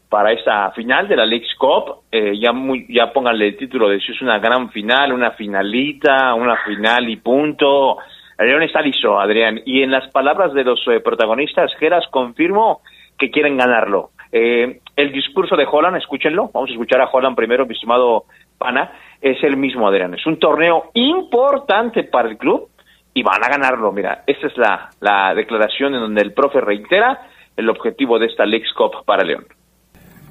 para 0.10 0.32
esta 0.32 0.72
final 0.72 1.08
de 1.08 1.16
la 1.16 1.26
League's 1.26 1.54
Cup. 1.58 2.04
Eh, 2.12 2.40
ya 2.40 2.54
muy, 2.54 2.86
ya 2.90 3.12
pónganle 3.12 3.50
el 3.50 3.58
título 3.58 3.90
de 3.90 4.00
si 4.00 4.12
es 4.12 4.22
una 4.22 4.40
gran 4.40 4.72
final, 4.72 5.14
una 5.14 5.32
finalita, 5.32 6.34
una 6.34 6.58
final 6.58 7.10
y 7.10 7.18
punto. 7.18 7.98
El 8.38 8.48
León 8.48 8.64
está 8.64 8.82
listo, 8.82 9.20
Adrián. 9.20 9.62
Y 9.66 9.82
en 9.82 9.92
las 9.92 10.10
palabras 10.12 10.54
de 10.54 10.64
los 10.64 10.80
eh, 10.88 11.00
protagonistas, 11.00 11.74
Geras 11.80 12.06
confirmó 12.10 12.82
que 13.18 13.32
quieren 13.32 13.58
ganarlo. 13.58 14.12
Eh, 14.32 14.80
el 14.98 15.12
discurso 15.12 15.56
de 15.56 15.66
Holland, 15.72 15.98
escúchenlo, 15.98 16.50
vamos 16.52 16.72
a 16.72 16.74
escuchar 16.74 17.00
a 17.02 17.10
Holland 17.10 17.36
primero, 17.36 17.66
mi 17.68 17.74
estimado 17.74 18.26
Pana, 18.58 18.92
es 19.22 19.42
el 19.44 19.56
mismo, 19.56 19.88
Adrián. 19.88 20.16
Es 20.16 20.26
un 20.26 20.40
torneo 20.40 20.90
importante 20.96 22.04
para 22.04 22.30
el 22.30 22.38
club 22.38 22.70
y 23.14 23.22
van 23.22 23.44
a 23.44 23.48
ganarlo. 23.48 23.92
Mira, 23.92 24.24
esta 24.26 24.48
es 24.48 24.58
la, 24.58 24.90
la 25.00 25.36
declaración 25.36 25.94
en 25.94 26.02
donde 26.02 26.22
el 26.22 26.34
profe 26.34 26.62
reitera 26.62 27.28
el 27.56 27.70
objetivo 27.70 28.18
de 28.18 28.26
esta 28.26 28.46
League's 28.46 28.74
Cup 28.74 29.06
para 29.06 29.24
León. 29.24 29.46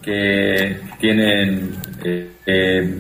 que 0.03 0.77
tienen 0.99 1.71
eh, 2.05 2.31
eh, 2.45 2.95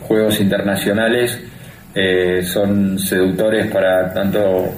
juegos 0.00 0.40
internacionales 0.40 1.52
eh, 1.94 2.42
son 2.42 2.98
seductores 2.98 3.66
para 3.72 4.12
tanto 4.12 4.74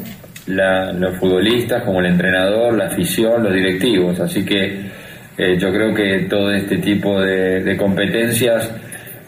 los 0.46 1.18
futbolistas 1.18 1.82
como 1.84 2.00
el 2.00 2.06
entrenador, 2.06 2.74
la 2.74 2.86
afición, 2.86 3.42
los 3.42 3.52
directivos. 3.52 4.18
Así 4.18 4.46
que 4.46 4.97
eh, 5.38 5.56
yo 5.56 5.72
creo 5.72 5.94
que 5.94 6.26
todo 6.28 6.50
este 6.52 6.78
tipo 6.78 7.20
de, 7.20 7.62
de 7.62 7.76
competencias 7.76 8.74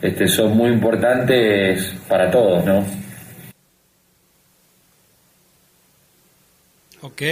este, 0.02 0.26
son 0.26 0.56
muy 0.56 0.70
importantes 0.70 1.96
para 2.08 2.28
todos, 2.30 2.64
¿no? 2.64 2.78
Ok. 7.02 7.22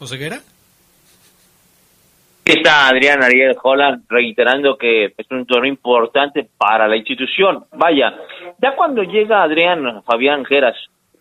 ¿Oseguera? 0.00 0.36
Aquí 2.40 2.58
está 2.58 2.88
Adrián 2.88 3.22
Ariel 3.22 3.56
Holland 3.62 4.04
reiterando 4.08 4.76
que 4.76 5.12
es 5.16 5.30
un 5.30 5.46
torneo 5.46 5.70
importante 5.70 6.48
para 6.58 6.88
la 6.88 6.96
institución. 6.96 7.64
Vaya, 7.72 8.12
ya 8.60 8.74
cuando 8.74 9.04
llega 9.04 9.42
Adrián 9.42 10.02
Fabián 10.02 10.44
Geras, 10.44 10.76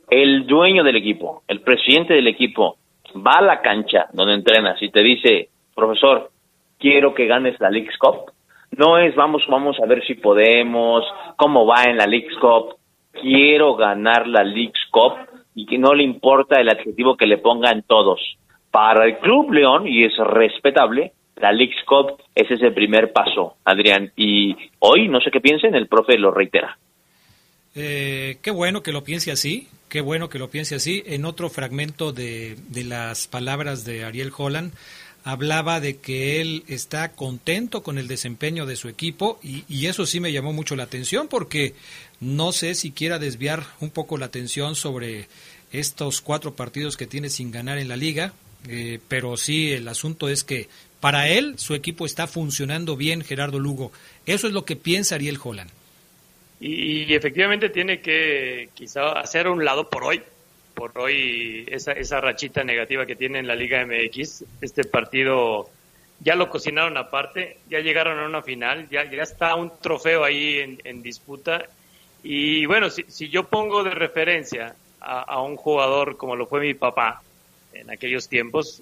el 0.10 0.48
dueño 0.48 0.84
del 0.84 0.96
equipo, 0.96 1.44
el 1.48 1.62
presidente 1.62 2.16
del 2.16 2.28
equipo, 2.28 2.78
va 3.16 3.34
a 3.38 3.42
la 3.44 3.62
cancha 3.62 4.08
donde 4.12 4.34
entrenas 4.34 4.82
y 4.82 4.90
te 4.90 5.04
dice, 5.04 5.50
profesor, 5.76 6.32
quiero 6.80 7.14
que 7.14 7.28
ganes 7.28 7.60
la 7.60 7.70
League's 7.70 7.98
Cup. 7.98 8.32
No 8.78 8.98
es 8.98 9.16
vamos, 9.16 9.44
vamos 9.50 9.78
a 9.82 9.86
ver 9.86 10.06
si 10.06 10.16
podemos, 10.16 11.04
cómo 11.36 11.66
va 11.66 11.84
en 11.84 11.98
la 11.98 12.06
League's 12.06 12.38
Cup. 12.40 12.76
Quiero 13.12 13.76
ganar 13.76 14.28
la 14.28 14.44
League's 14.44 14.86
Cup 14.92 15.14
y 15.56 15.66
que 15.66 15.78
no 15.78 15.94
le 15.94 16.04
importa 16.04 16.62
el 16.62 16.70
adjetivo 16.70 17.18
que 17.18 17.28
le 17.28 17.38
pongan 17.38 17.84
todos. 17.84 18.20
Para 18.72 19.06
el 19.06 19.18
Club 19.18 19.52
León, 19.52 19.88
y 19.88 20.06
es 20.06 20.16
respetable, 20.18 21.14
la 21.36 21.52
League's 21.52 21.84
Cup 21.86 22.22
ese 22.36 22.54
es 22.54 22.62
el 22.62 22.74
primer 22.74 23.12
paso, 23.12 23.56
Adrián. 23.66 24.12
Y 24.16 24.56
hoy, 24.80 25.10
no 25.10 25.20
sé 25.20 25.30
qué 25.32 25.42
piensen, 25.42 25.76
el 25.76 25.88
profe 25.88 26.18
lo 26.18 26.32
reitera. 26.32 26.78
Eh, 27.76 28.38
qué 28.42 28.52
bueno 28.52 28.82
que 28.82 28.94
lo 28.94 29.04
piense 29.04 29.32
así, 29.32 29.68
qué 29.90 30.00
bueno 30.02 30.30
que 30.30 30.40
lo 30.40 30.50
piense 30.50 30.76
así. 30.76 31.04
En 31.06 31.26
otro 31.26 31.50
fragmento 31.50 32.14
de, 32.14 32.56
de 32.70 32.84
las 32.86 33.28
palabras 33.28 33.84
de 33.84 34.06
Ariel 34.06 34.32
Holland, 34.36 34.74
hablaba 35.32 35.80
de 35.80 35.98
que 35.98 36.42
él 36.42 36.64
está 36.68 37.12
contento 37.12 37.84
con 37.84 37.98
el 37.98 38.08
desempeño 38.08 38.66
de 38.66 38.76
su 38.76 38.90
equipo 38.90 39.40
y, 39.44 39.64
y 39.68 39.88
eso 39.88 40.06
sí 40.06 40.20
me 40.20 40.32
llamó 40.32 40.54
mucho 40.54 40.76
la 40.76 40.84
atención 40.84 41.28
porque 41.28 41.74
no 42.20 42.52
sé 42.52 42.76
si 42.76 42.92
quiera 42.92 43.20
desviar 43.20 43.66
un 43.80 43.90
poco 43.90 44.18
la 44.18 44.26
atención 44.26 44.76
sobre 44.76 45.28
estos 45.72 46.22
cuatro 46.22 46.56
partidos 46.56 46.98
que 46.98 47.08
tiene 47.08 47.30
sin 47.30 47.52
ganar 47.52 47.78
en 47.78 47.88
la 47.88 47.96
liga, 47.96 48.34
eh, 48.68 49.00
pero 49.08 49.38
sí, 49.38 49.72
el 49.72 49.88
asunto 49.88 50.30
es 50.30 50.44
que 50.44 50.68
para 51.00 51.30
él 51.30 51.58
su 51.58 51.76
equipo 51.76 52.06
está 52.06 52.28
funcionando 52.28 52.98
bien, 52.98 53.24
Gerardo 53.24 53.60
Lugo. 53.60 53.92
Eso 54.26 54.48
es 54.48 54.54
lo 54.54 54.66
que 54.66 54.76
piensa 54.76 55.16
Ariel 55.16 55.40
Holland. 55.42 55.72
Y, 56.60 57.14
efectivamente 57.14 57.70
tiene 57.70 58.02
que 58.02 58.70
quizá 58.74 59.14
hacer 59.14 59.48
un 59.48 59.64
lado 59.64 59.90
por 59.90 60.04
hoy, 60.04 60.22
por 60.80 60.98
hoy 60.98 61.66
esa, 61.70 61.92
esa 61.92 62.22
rachita 62.22 62.64
negativa 62.64 63.06
que 63.06 63.18
tiene 63.18 63.40
en 63.40 63.48
la 63.48 63.56
Liga 63.56 63.86
MX. 63.86 64.46
Este 64.62 64.86
partido 64.86 65.70
ya 66.22 66.36
lo 66.36 66.50
cocinaron 66.50 66.96
aparte, 66.96 67.58
ya 67.70 67.80
llegaron 67.80 68.18
a 68.18 68.26
una 68.26 68.42
final, 68.42 68.88
ya, 68.90 69.04
ya 69.04 69.24
está 69.24 69.56
un 69.56 69.72
trofeo 69.82 70.24
ahí 70.24 70.80
en, 70.84 71.02
disputa. 71.02 71.66
Y 72.24 72.66
bueno, 72.66 72.90
si, 72.90 73.04
si, 73.10 73.28
yo 73.28 73.44
pongo 73.44 73.84
de 73.84 73.92
referencia 73.92 74.74
a, 75.02 75.42
un 75.42 75.58
jugador 75.58 76.16
como 76.16 76.38
lo 76.38 76.46
fue 76.46 76.62
mi 76.62 76.74
papá 76.74 77.22
en 77.74 77.90
aquellos 77.90 78.30
tiempos, 78.30 78.82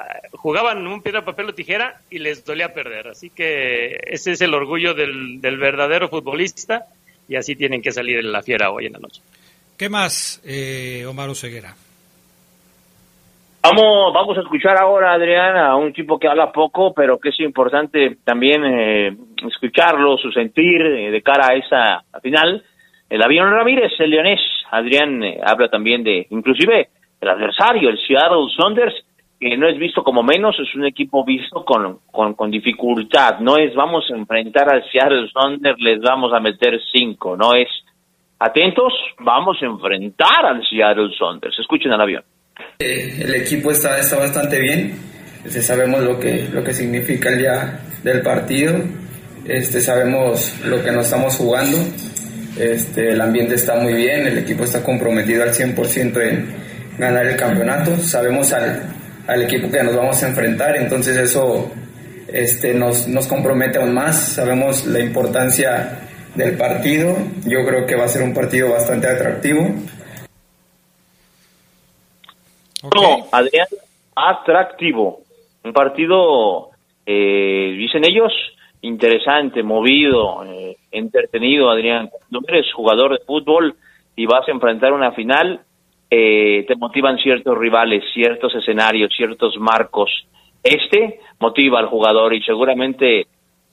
eh, 0.00 0.28
jugaban 0.32 0.84
un 0.84 1.00
piedra, 1.00 1.24
papel 1.24 1.50
o 1.50 1.54
tijera 1.54 2.00
y 2.10 2.18
les 2.18 2.44
dolía 2.44 2.74
perder. 2.74 3.08
Así 3.08 3.30
que 3.30 4.00
ese 4.02 4.32
es 4.32 4.40
el 4.40 4.52
orgullo 4.52 4.94
del, 4.94 5.40
del 5.40 5.58
verdadero 5.58 6.08
futbolista 6.08 6.86
y 7.28 7.36
así 7.36 7.54
tienen 7.54 7.82
que 7.82 7.92
salir 7.92 8.18
en 8.18 8.32
la 8.32 8.42
fiera 8.42 8.70
hoy 8.70 8.86
en 8.86 8.94
la 8.94 8.98
noche. 8.98 9.22
¿Qué 9.78 9.88
más, 9.90 10.42
eh, 10.46 11.04
Omar 11.06 11.28
Oseguera? 11.28 11.74
Vamos, 13.62 14.14
vamos 14.14 14.38
a 14.38 14.42
escuchar 14.42 14.78
ahora, 14.80 15.12
Adrián, 15.12 15.56
a 15.56 15.74
un 15.74 15.92
tipo 15.92 16.18
que 16.18 16.28
habla 16.28 16.52
poco, 16.52 16.94
pero 16.94 17.18
que 17.18 17.30
es 17.30 17.40
importante 17.40 18.18
también 18.24 18.64
eh, 18.64 19.16
escucharlo, 19.44 20.16
su 20.18 20.30
sentir 20.30 20.80
eh, 20.82 21.10
de 21.10 21.20
cara 21.20 21.48
a 21.48 21.56
esa 21.56 22.04
final. 22.22 22.62
El 23.10 23.22
avión 23.22 23.50
Ramírez, 23.50 23.92
el 23.98 24.10
leonés, 24.10 24.40
Adrián 24.70 25.22
eh, 25.24 25.40
habla 25.44 25.68
también 25.68 26.04
de, 26.04 26.26
inclusive, 26.30 26.88
el 27.20 27.28
adversario, 27.28 27.88
el 27.88 27.98
Seattle 27.98 28.46
Saunders, 28.56 28.94
que 29.40 29.56
no 29.56 29.68
es 29.68 29.76
visto 29.78 30.04
como 30.04 30.22
menos, 30.22 30.56
es 30.60 30.72
un 30.76 30.86
equipo 30.86 31.24
visto 31.24 31.64
con, 31.64 31.98
con, 32.10 32.34
con 32.34 32.50
dificultad. 32.50 33.40
No 33.40 33.56
es 33.56 33.74
vamos 33.74 34.08
a 34.10 34.16
enfrentar 34.16 34.72
al 34.72 34.88
Seattle 34.90 35.28
Saunders, 35.32 35.78
les 35.80 36.00
vamos 36.00 36.32
a 36.32 36.40
meter 36.40 36.80
cinco, 36.92 37.36
no 37.36 37.52
es 37.52 37.68
atentos, 38.38 38.92
vamos 39.20 39.56
a 39.62 39.66
enfrentar 39.66 40.44
al 40.44 40.62
Seattle 40.68 41.10
Saunders. 41.18 41.58
Escuchen 41.58 41.92
al 41.92 42.00
avión. 42.00 42.22
Eh, 42.78 43.20
el 43.20 43.34
equipo 43.34 43.70
está, 43.70 43.98
está 43.98 44.18
bastante 44.18 44.60
bien, 44.60 44.94
este, 45.44 45.62
sabemos 45.62 46.02
lo 46.02 46.18
que, 46.18 46.48
lo 46.52 46.64
que 46.64 46.72
significa 46.72 47.28
el 47.30 47.38
día 47.38 47.80
del 48.02 48.22
partido, 48.22 48.74
este, 49.44 49.80
sabemos 49.80 50.58
lo 50.64 50.82
que 50.82 50.90
nos 50.90 51.04
estamos 51.04 51.36
jugando, 51.36 51.78
este, 52.58 53.12
el 53.12 53.20
ambiente 53.20 53.54
está 53.54 53.76
muy 53.76 53.92
bien, 53.92 54.26
el 54.26 54.38
equipo 54.38 54.64
está 54.64 54.82
comprometido 54.82 55.42
al 55.42 55.52
100% 55.52 56.20
en 56.22 56.54
ganar 56.98 57.26
el 57.26 57.36
campeonato, 57.36 57.96
sabemos 57.98 58.52
al, 58.52 58.82
al, 59.26 59.42
equipo 59.42 59.70
que 59.70 59.82
nos 59.82 59.94
vamos 59.94 60.22
a 60.22 60.28
enfrentar, 60.28 60.76
entonces 60.76 61.16
eso 61.16 61.70
este, 62.28 62.72
nos, 62.74 63.06
nos 63.06 63.26
compromete 63.26 63.78
aún 63.78 63.94
más, 63.94 64.18
sabemos 64.18 64.86
la 64.86 65.00
importancia 65.00 66.05
del 66.36 66.56
partido, 66.56 67.16
yo 67.46 67.64
creo 67.66 67.86
que 67.86 67.96
va 67.96 68.04
a 68.04 68.08
ser 68.08 68.22
un 68.22 68.34
partido 68.34 68.70
bastante 68.70 69.08
atractivo. 69.08 69.62
No, 72.94 73.26
Adrián, 73.32 73.66
atractivo. 74.14 75.20
Un 75.64 75.72
partido, 75.72 76.70
eh, 77.04 77.74
dicen 77.76 78.04
ellos, 78.04 78.32
interesante, 78.82 79.62
movido, 79.62 80.44
eh, 80.44 80.76
entretenido, 80.92 81.70
Adrián. 81.70 82.08
Cuando 82.10 82.48
eres 82.48 82.72
jugador 82.72 83.18
de 83.18 83.24
fútbol 83.24 83.74
y 84.14 84.26
vas 84.26 84.46
a 84.48 84.52
enfrentar 84.52 84.92
una 84.92 85.12
final, 85.12 85.60
eh, 86.10 86.64
te 86.68 86.76
motivan 86.76 87.18
ciertos 87.18 87.58
rivales, 87.58 88.04
ciertos 88.14 88.54
escenarios, 88.54 89.12
ciertos 89.16 89.56
marcos. 89.58 90.10
Este 90.62 91.20
motiva 91.40 91.78
al 91.78 91.86
jugador 91.86 92.34
y 92.34 92.42
seguramente 92.42 93.26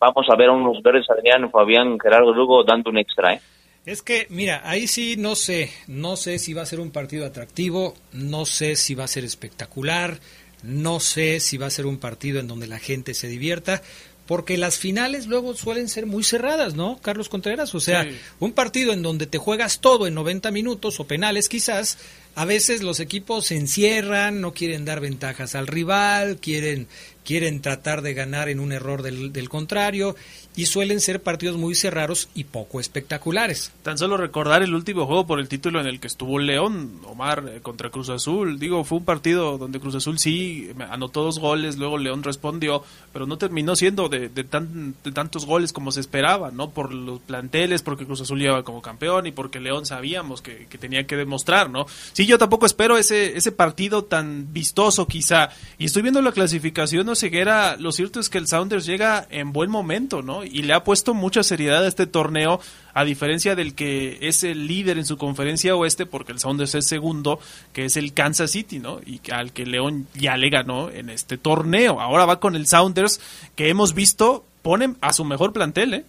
vamos 0.03 0.27
a 0.29 0.35
ver 0.35 0.49
a 0.49 0.53
unos 0.53 0.81
verdes, 0.81 1.09
Adrián, 1.09 1.49
Fabián, 1.49 1.97
Gerardo 1.99 2.33
Lugo 2.33 2.63
dando 2.63 2.89
un 2.89 2.97
extra, 2.97 3.33
¿eh? 3.33 3.41
Es 3.85 4.01
que, 4.01 4.27
mira, 4.29 4.61
ahí 4.63 4.87
sí 4.87 5.15
no 5.17 5.35
sé, 5.35 5.69
no 5.87 6.15
sé 6.15 6.39
si 6.39 6.53
va 6.53 6.61
a 6.61 6.65
ser 6.65 6.79
un 6.79 6.91
partido 6.91 7.25
atractivo, 7.25 7.95
no 8.13 8.45
sé 8.45 8.77
si 8.77 8.95
va 8.95 9.03
a 9.03 9.09
ser 9.09 9.25
espectacular, 9.25 10.19
no 10.63 11.01
sé 11.01 11.41
si 11.41 11.57
va 11.57 11.65
a 11.65 11.69
ser 11.69 11.85
un 11.85 11.97
partido 11.97 12.39
en 12.39 12.47
donde 12.47 12.67
la 12.67 12.79
gente 12.79 13.13
se 13.13 13.27
divierta, 13.27 13.81
porque 14.25 14.57
las 14.57 14.79
finales 14.79 15.27
luego 15.27 15.53
suelen 15.53 15.89
ser 15.89 16.05
muy 16.05 16.23
cerradas, 16.23 16.75
¿no, 16.75 16.97
Carlos 17.01 17.27
Contreras? 17.27 17.75
O 17.75 17.81
sea, 17.81 18.07
un 18.39 18.53
partido 18.53 18.93
en 18.93 19.01
donde 19.01 19.27
te 19.27 19.37
juegas 19.37 19.81
todo 19.81 20.07
en 20.07 20.13
90 20.13 20.49
minutos 20.51 21.01
o 21.01 21.07
penales 21.07 21.49
quizás, 21.49 21.97
a 22.35 22.45
veces 22.45 22.81
los 22.83 22.99
equipos 22.99 23.47
se 23.47 23.57
encierran, 23.57 24.41
no 24.41 24.53
quieren 24.53 24.85
dar 24.85 24.99
ventajas 24.99 25.55
al 25.55 25.67
rival, 25.67 26.37
quieren 26.37 26.87
quieren 27.23 27.61
tratar 27.61 28.01
de 28.01 28.13
ganar 28.13 28.49
en 28.49 28.59
un 28.59 28.71
error 28.71 29.01
del, 29.01 29.33
del, 29.33 29.49
contrario 29.49 30.15
y 30.55 30.65
suelen 30.65 30.99
ser 30.99 31.21
partidos 31.23 31.57
muy 31.57 31.73
cerrados 31.73 32.29
y 32.35 32.43
poco 32.43 32.79
espectaculares. 32.79 33.71
Tan 33.81 33.97
solo 33.97 34.17
recordar 34.17 34.61
el 34.61 34.75
último 34.75 35.07
juego 35.07 35.25
por 35.25 35.39
el 35.39 35.47
título 35.47 35.79
en 35.79 35.87
el 35.87 35.99
que 35.99 36.07
estuvo 36.07 36.37
León, 36.37 36.99
Omar, 37.05 37.45
eh, 37.47 37.59
contra 37.61 37.89
Cruz 37.89 38.09
Azul. 38.09 38.59
Digo, 38.59 38.83
fue 38.83 38.99
un 38.99 39.05
partido 39.05 39.57
donde 39.57 39.79
Cruz 39.79 39.95
Azul 39.95 40.19
sí 40.19 40.69
anotó 40.89 41.23
dos 41.23 41.39
goles, 41.39 41.77
luego 41.77 41.97
León 41.97 42.23
respondió, 42.23 42.83
pero 43.11 43.25
no 43.25 43.37
terminó 43.37 43.75
siendo 43.75 44.09
de, 44.09 44.29
de, 44.29 44.43
tan, 44.43 44.95
de 45.03 45.11
tantos 45.11 45.45
goles 45.45 45.73
como 45.73 45.91
se 45.91 46.01
esperaba, 46.01 46.51
¿no? 46.51 46.69
Por 46.69 46.93
los 46.93 47.19
planteles, 47.21 47.81
porque 47.81 48.05
Cruz 48.05 48.21
Azul 48.21 48.39
lleva 48.39 48.63
como 48.63 48.81
campeón 48.81 49.25
y 49.25 49.31
porque 49.31 49.59
León 49.59 49.85
sabíamos 49.85 50.41
que, 50.41 50.67
que 50.67 50.77
tenía 50.77 51.07
que 51.07 51.15
demostrar, 51.15 51.69
¿no? 51.69 51.87
Sí, 52.11 52.22
yo 52.25 52.37
tampoco 52.37 52.65
espero 52.65 52.97
ese, 52.97 53.37
ese 53.37 53.51
partido 53.51 54.03
tan 54.03 54.51
vistoso 54.53 55.07
quizá. 55.07 55.49
Y 55.77 55.85
estoy 55.85 56.01
viendo 56.01 56.21
la 56.21 56.31
clasificación 56.31 57.13
Ceguera, 57.15 57.75
lo 57.77 57.91
cierto 57.91 58.19
es 58.19 58.29
que 58.29 58.37
el 58.37 58.47
Sounders 58.47 58.85
llega 58.85 59.27
en 59.29 59.51
buen 59.51 59.69
momento, 59.69 60.21
¿no? 60.21 60.43
Y 60.43 60.63
le 60.63 60.73
ha 60.73 60.83
puesto 60.83 61.13
mucha 61.13 61.43
seriedad 61.43 61.83
a 61.83 61.87
este 61.87 62.07
torneo, 62.07 62.59
a 62.93 63.03
diferencia 63.03 63.55
del 63.55 63.75
que 63.75 64.17
es 64.21 64.43
el 64.43 64.67
líder 64.67 64.97
en 64.97 65.05
su 65.05 65.17
conferencia 65.17 65.75
oeste, 65.75 66.05
porque 66.05 66.31
el 66.31 66.39
Sounders 66.39 66.75
es 66.75 66.85
segundo, 66.85 67.39
que 67.73 67.85
es 67.85 67.97
el 67.97 68.13
Kansas 68.13 68.51
City, 68.51 68.79
¿no? 68.79 68.99
Y 69.05 69.19
al 69.31 69.53
que 69.53 69.65
León 69.65 70.07
ya 70.13 70.37
le 70.37 70.49
ganó 70.49 70.89
en 70.89 71.09
este 71.09 71.37
torneo. 71.37 71.99
Ahora 71.99 72.25
va 72.25 72.39
con 72.39 72.55
el 72.55 72.67
Sounders, 72.67 73.19
que 73.55 73.69
hemos 73.69 73.93
visto, 73.93 74.45
ponen 74.61 74.97
a 75.01 75.13
su 75.13 75.25
mejor 75.25 75.53
plantel, 75.53 75.93
¿eh? 75.93 76.05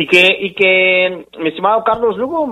Y 0.00 0.06
que, 0.06 0.34
y 0.40 0.54
que, 0.54 1.26
mi 1.38 1.50
estimado 1.50 1.84
Carlos, 1.84 2.16
luego 2.16 2.46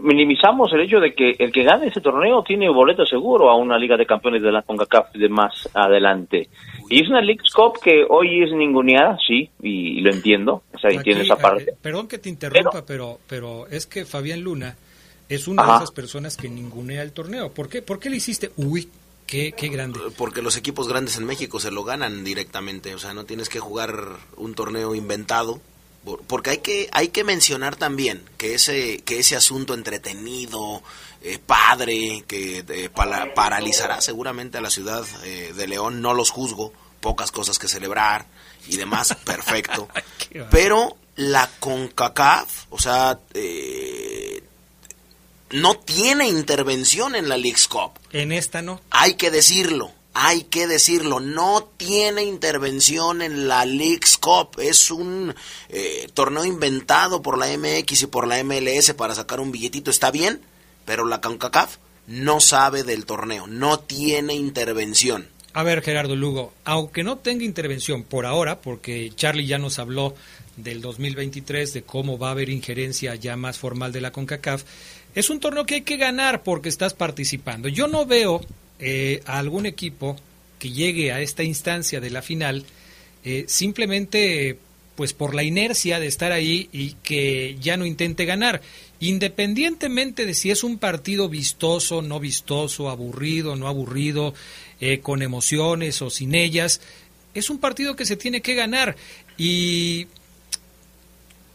minimizamos 0.00 0.72
el 0.72 0.80
hecho 0.80 0.98
de 0.98 1.14
que 1.14 1.36
el 1.38 1.52
que 1.52 1.62
gane 1.62 1.86
ese 1.86 2.00
torneo 2.00 2.42
tiene 2.42 2.68
boleto 2.68 3.06
seguro 3.06 3.50
a 3.50 3.56
una 3.56 3.78
Liga 3.78 3.96
de 3.96 4.04
Campeones 4.04 4.42
de 4.42 4.50
la 4.50 4.62
CONCACAF 4.62 5.12
de 5.12 5.28
más 5.28 5.68
adelante. 5.74 6.48
Y 6.90 7.04
es 7.04 7.08
una 7.08 7.20
League 7.20 7.44
Cup 7.54 7.78
que 7.80 8.04
hoy 8.08 8.42
es 8.42 8.50
ninguneada, 8.50 9.16
sí, 9.24 9.48
y, 9.62 10.00
lo 10.00 10.10
entiendo, 10.10 10.64
o 10.74 10.78
sea, 10.80 10.90
tiene 11.00 11.20
esa 11.20 11.36
parte. 11.36 11.70
Eh, 11.70 11.74
perdón 11.80 12.08
que 12.08 12.18
te 12.18 12.30
interrumpa, 12.30 12.84
pero, 12.84 13.20
pero, 13.28 13.68
es 13.68 13.86
que 13.86 14.04
Fabián 14.04 14.40
Luna 14.40 14.74
es 15.28 15.46
una 15.46 15.64
de 15.66 15.76
esas 15.76 15.92
personas 15.92 16.36
que 16.36 16.48
ningunea 16.48 17.02
el 17.02 17.12
torneo. 17.12 17.54
¿Por 17.54 17.68
qué? 17.68 17.80
¿Por 17.80 18.00
qué 18.00 18.10
le 18.10 18.16
hiciste? 18.16 18.50
Uy, 18.56 18.88
Qué, 19.24 19.52
qué, 19.52 19.68
grande. 19.68 20.00
Porque 20.16 20.40
los 20.40 20.56
equipos 20.56 20.88
grandes 20.88 21.18
en 21.18 21.26
México 21.26 21.60
se 21.60 21.70
lo 21.70 21.84
ganan 21.84 22.24
directamente, 22.24 22.94
o 22.94 22.98
sea, 22.98 23.12
no 23.12 23.24
tienes 23.24 23.50
que 23.50 23.60
jugar 23.60 23.92
un 24.36 24.54
torneo 24.54 24.94
inventado 24.94 25.60
porque 26.26 26.50
hay 26.50 26.58
que 26.58 26.88
hay 26.92 27.08
que 27.08 27.24
mencionar 27.24 27.76
también 27.76 28.22
que 28.38 28.54
ese 28.54 29.02
que 29.04 29.18
ese 29.18 29.36
asunto 29.36 29.74
entretenido 29.74 30.82
eh, 31.22 31.38
padre 31.44 32.24
que 32.26 32.64
eh, 32.68 32.90
paralizará 33.34 34.00
seguramente 34.00 34.58
a 34.58 34.60
la 34.60 34.70
ciudad 34.70 35.04
eh, 35.24 35.52
de 35.54 35.66
León. 35.66 36.00
No 36.00 36.14
los 36.14 36.30
juzgo 36.30 36.72
pocas 37.00 37.32
cosas 37.32 37.58
que 37.58 37.68
celebrar 37.68 38.26
y 38.68 38.76
demás 38.76 39.14
perfecto. 39.24 39.88
Pero 40.50 40.96
la 41.16 41.50
Concacaf 41.58 42.66
o 42.70 42.78
sea 42.78 43.18
no 45.50 45.74
tiene 45.78 46.28
intervención 46.28 47.16
en 47.16 47.28
la 47.28 47.36
League's 47.36 47.68
Cup. 47.68 47.98
En 48.12 48.32
esta 48.32 48.62
no. 48.62 48.80
Hay 48.90 49.14
que 49.14 49.30
decirlo 49.30 49.92
hay 50.20 50.42
que 50.42 50.66
decirlo, 50.66 51.20
no 51.20 51.70
tiene 51.76 52.24
intervención 52.24 53.22
en 53.22 53.46
la 53.46 53.64
League's 53.64 54.18
Cup. 54.18 54.58
Es 54.58 54.90
un 54.90 55.32
eh, 55.68 56.08
torneo 56.12 56.44
inventado 56.44 57.22
por 57.22 57.38
la 57.38 57.46
MX 57.46 58.02
y 58.02 58.06
por 58.08 58.26
la 58.26 58.42
MLS 58.42 58.94
para 58.94 59.14
sacar 59.14 59.38
un 59.38 59.52
billetito. 59.52 59.92
Está 59.92 60.10
bien, 60.10 60.40
pero 60.84 61.06
la 61.06 61.20
CONCACAF 61.20 61.76
no 62.08 62.40
sabe 62.40 62.82
del 62.82 63.06
torneo, 63.06 63.46
no 63.46 63.78
tiene 63.78 64.34
intervención. 64.34 65.28
A 65.52 65.62
ver, 65.62 65.82
Gerardo 65.82 66.16
Lugo, 66.16 66.52
aunque 66.64 67.04
no 67.04 67.18
tenga 67.18 67.44
intervención 67.44 68.02
por 68.02 68.26
ahora, 68.26 68.60
porque 68.60 69.12
Charlie 69.14 69.46
ya 69.46 69.58
nos 69.58 69.78
habló 69.78 70.16
del 70.56 70.80
2023, 70.80 71.74
de 71.74 71.82
cómo 71.82 72.18
va 72.18 72.28
a 72.28 72.32
haber 72.32 72.48
injerencia 72.48 73.14
ya 73.14 73.36
más 73.36 73.56
formal 73.58 73.92
de 73.92 74.00
la 74.00 74.10
CONCACAF, 74.10 74.64
es 75.14 75.30
un 75.30 75.38
torneo 75.38 75.64
que 75.64 75.76
hay 75.76 75.82
que 75.82 75.96
ganar 75.96 76.42
porque 76.42 76.68
estás 76.68 76.92
participando. 76.92 77.68
Yo 77.68 77.86
no 77.86 78.04
veo 78.04 78.40
eh, 78.78 79.22
a 79.26 79.38
algún 79.38 79.66
equipo 79.66 80.16
que 80.58 80.70
llegue 80.70 81.12
a 81.12 81.20
esta 81.20 81.42
instancia 81.44 82.00
de 82.00 82.10
la 82.10 82.22
final 82.22 82.64
eh, 83.24 83.44
simplemente 83.48 84.58
pues 84.96 85.12
por 85.12 85.34
la 85.34 85.44
inercia 85.44 86.00
de 86.00 86.08
estar 86.08 86.32
ahí 86.32 86.68
y 86.72 86.94
que 87.04 87.56
ya 87.60 87.76
no 87.76 87.86
intente 87.86 88.24
ganar. 88.24 88.62
Independientemente 88.98 90.26
de 90.26 90.34
si 90.34 90.50
es 90.50 90.64
un 90.64 90.78
partido 90.78 91.28
vistoso, 91.28 92.02
no 92.02 92.18
vistoso, 92.18 92.90
aburrido, 92.90 93.54
no 93.54 93.68
aburrido, 93.68 94.34
eh, 94.80 94.98
con 94.98 95.22
emociones 95.22 96.02
o 96.02 96.10
sin 96.10 96.34
ellas, 96.34 96.80
es 97.32 97.48
un 97.48 97.58
partido 97.58 97.94
que 97.94 98.06
se 98.06 98.16
tiene 98.16 98.40
que 98.40 98.56
ganar. 98.56 98.96
Y 99.36 100.08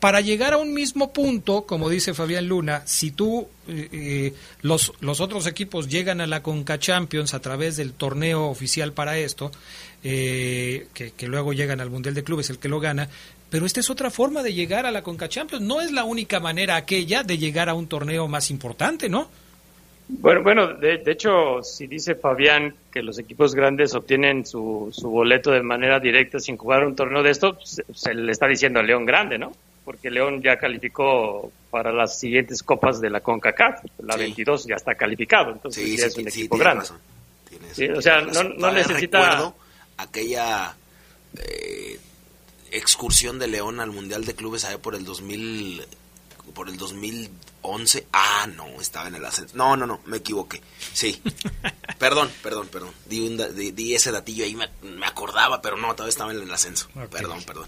para 0.04 0.20
llegar 0.20 0.52
a 0.52 0.58
un 0.58 0.74
mismo 0.74 1.14
punto, 1.14 1.62
como 1.62 1.88
dice 1.88 2.14
Fabián 2.14 2.46
Luna, 2.46 2.82
si 2.84 3.12
tú, 3.12 3.48
eh, 3.70 3.88
eh, 3.94 4.34
los, 4.62 4.92
los 5.00 5.22
otros 5.22 5.48
equipos 5.48 5.88
llegan 5.88 6.20
a 6.20 6.28
la 6.28 6.44
Conca 6.44 6.78
Champions 6.78 7.34
a 7.34 7.40
través 7.40 7.78
del 7.78 7.94
torneo 7.94 8.48
oficial 8.48 8.92
para 8.92 9.18
esto, 9.18 9.50
que, 10.02 10.88
que, 10.94 11.28
luego 11.28 11.54
llegan 11.54 11.80
al 11.80 11.90
Mundial 11.90 12.16
de 12.16 12.26
Clubes, 12.26 12.50
el 12.50 12.60
que 12.60 12.68
lo 12.68 12.82
gana, 12.82 13.08
pero 13.50 13.66
esta 13.66 13.80
es 13.80 13.90
otra 13.90 14.12
forma 14.12 14.44
de 14.44 14.54
llegar 14.54 14.86
a 14.86 14.92
la 14.92 15.04
Conca 15.04 15.30
Champions. 15.30 15.64
No 15.64 15.80
es 15.80 15.94
la 15.94 16.04
única 16.04 16.42
manera 16.42 16.76
aquella 16.76 17.24
de 17.24 17.38
llegar 17.38 17.70
a 17.70 17.74
un 17.74 17.88
torneo 17.88 18.28
más 18.28 18.52
importante, 18.52 19.08
¿no? 19.08 19.30
Bueno, 20.10 20.44
bueno, 20.44 20.74
de, 20.74 21.02
hecho, 21.06 21.64
si 21.64 21.88
dice 21.88 22.16
Fabián 22.16 22.76
que 22.92 23.02
los 23.02 23.20
equipos 23.20 23.56
grandes 23.56 23.96
obtienen 23.96 24.46
su, 24.46 24.90
su, 24.92 25.10
boleto 25.10 25.52
de 25.52 25.64
manera 25.64 26.02
directa 26.02 26.42
sin 26.42 26.58
jugar 26.58 26.86
un 26.86 26.94
torneo 26.94 27.24
de 27.24 27.30
esto, 27.30 27.58
se, 27.64 28.14
le 28.14 28.34
está 28.34 28.48
diciendo 28.48 28.82
a 28.82 28.84
León 28.84 29.06
grande, 29.06 29.38
¿no? 29.38 29.54
Porque 29.86 30.10
León 30.10 30.42
ya 30.42 30.58
calificó 30.58 31.52
para 31.70 31.92
las 31.92 32.20
siguientes 32.20 32.64
copas 32.64 33.02
de 33.02 33.10
la 33.10 33.20
CONCACAF, 33.20 33.84
la 34.00 34.16
22 34.16 34.66
ya 34.66 34.76
está 34.76 34.96
calificado, 34.96 35.52
entonces 35.52 35.98
ya 35.98 36.06
es 36.06 36.18
un 36.18 36.28
equipo 36.28 36.58
grande. 36.58 36.86
o 37.96 38.02
sea, 38.02 38.22
no, 38.22 38.44
no 38.44 38.72
necesita... 38.72 39.54
aquella 39.98 40.76
eh, 41.38 42.00
excursión 42.72 43.40
de 43.40 43.48
León 43.48 43.80
al 43.80 43.92
Mundial 43.92 44.26
de 44.26 44.36
Clubes 44.36 44.66
allá 44.66 44.78
por 44.78 44.96
el 44.96 45.04
2000 45.04 45.86
por 46.54 46.70
el 46.70 46.78
2011. 46.78 48.08
Ah, 48.12 48.48
no, 48.56 48.82
estaba 48.82 49.08
en 49.08 49.16
el 49.16 49.26
ascenso. 49.26 49.56
No, 49.56 49.78
no, 49.78 49.88
no, 49.88 50.02
me 50.06 50.18
equivoqué. 50.18 50.62
Sí. 50.94 51.22
perdón, 52.00 52.32
perdón, 52.42 52.68
perdón. 52.68 52.92
Di, 53.06 53.38
di, 53.72 53.96
ese 53.96 54.12
datillo 54.12 54.44
ahí, 54.44 54.56
me, 54.56 55.06
acordaba, 55.06 55.62
pero 55.62 55.78
no, 55.78 55.94
todavía 55.94 56.10
estaba 56.10 56.32
en 56.32 56.42
el 56.42 56.52
ascenso. 56.52 56.90
Perdón, 57.10 57.44
perdón. 57.44 57.68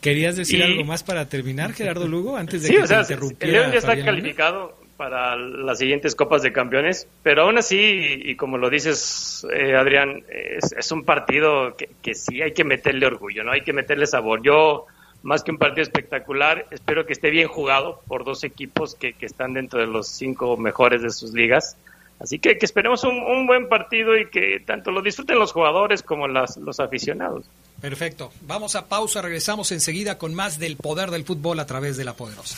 ¿Querías 0.00 0.36
decir 0.36 0.62
algo 0.62 0.84
más 0.84 1.02
para 1.02 1.28
terminar, 1.28 1.72
Gerardo 1.72 2.08
Lugo, 2.08 2.36
antes 2.36 2.62
de 2.62 2.68
sí, 2.68 2.74
que 2.76 2.82
o 2.82 2.86
sea, 2.86 3.04
El 3.40 3.52
León 3.52 3.72
ya 3.72 3.78
está 3.78 4.02
calificado 4.02 4.76
para 4.96 5.34
las 5.34 5.78
siguientes 5.78 6.14
Copas 6.14 6.42
de 6.42 6.52
Campeones, 6.52 7.08
pero 7.22 7.44
aún 7.44 7.56
así, 7.56 7.78
y, 8.22 8.34
como 8.36 8.58
lo 8.58 8.68
dices, 8.68 9.46
eh, 9.50 9.74
Adrián, 9.74 10.24
es, 10.28 10.92
un 10.92 11.04
partido 11.04 11.74
que, 11.74 11.88
que, 12.02 12.14
sí 12.14 12.42
hay 12.42 12.52
que 12.52 12.64
meterle 12.64 13.06
orgullo, 13.06 13.42
¿no? 13.42 13.52
Hay 13.52 13.62
que 13.62 13.72
meterle 13.72 14.06
sabor. 14.06 14.42
Yo, 14.42 14.84
más 15.22 15.42
que 15.42 15.52
un 15.52 15.56
partido 15.56 15.84
espectacular, 15.84 16.66
espero 16.70 17.06
que 17.06 17.14
esté 17.14 17.30
bien 17.30 17.48
jugado 17.48 18.02
por 18.08 18.24
dos 18.24 18.44
equipos 18.44 18.94
que, 18.94 19.14
que 19.14 19.24
están 19.24 19.54
dentro 19.54 19.80
de 19.80 19.86
los 19.86 20.08
cinco 20.08 20.58
mejores 20.58 21.00
de 21.00 21.08
sus 21.08 21.32
ligas. 21.32 21.78
Así 22.20 22.38
que, 22.38 22.58
esperemos 22.60 23.02
un, 23.04 23.46
buen 23.46 23.68
partido 23.68 24.16
y 24.16 24.28
que 24.28 24.62
tanto 24.66 24.90
lo 24.90 25.00
disfruten 25.00 25.38
los 25.38 25.52
jugadores 25.52 26.02
como 26.02 26.28
los 26.28 26.78
aficionados. 26.78 27.46
Perfecto. 27.80 28.30
Vamos 28.42 28.76
a 28.76 28.88
pausa, 28.88 29.22
regresamos 29.22 29.72
enseguida 29.72 30.18
con 30.18 30.34
más 30.34 30.58
del 30.58 30.76
poder 30.76 31.10
del 31.10 31.24
fútbol 31.24 31.58
a 31.60 31.66
través 31.66 31.96
de 31.96 32.04
la 32.04 32.12
poderosa. 32.14 32.56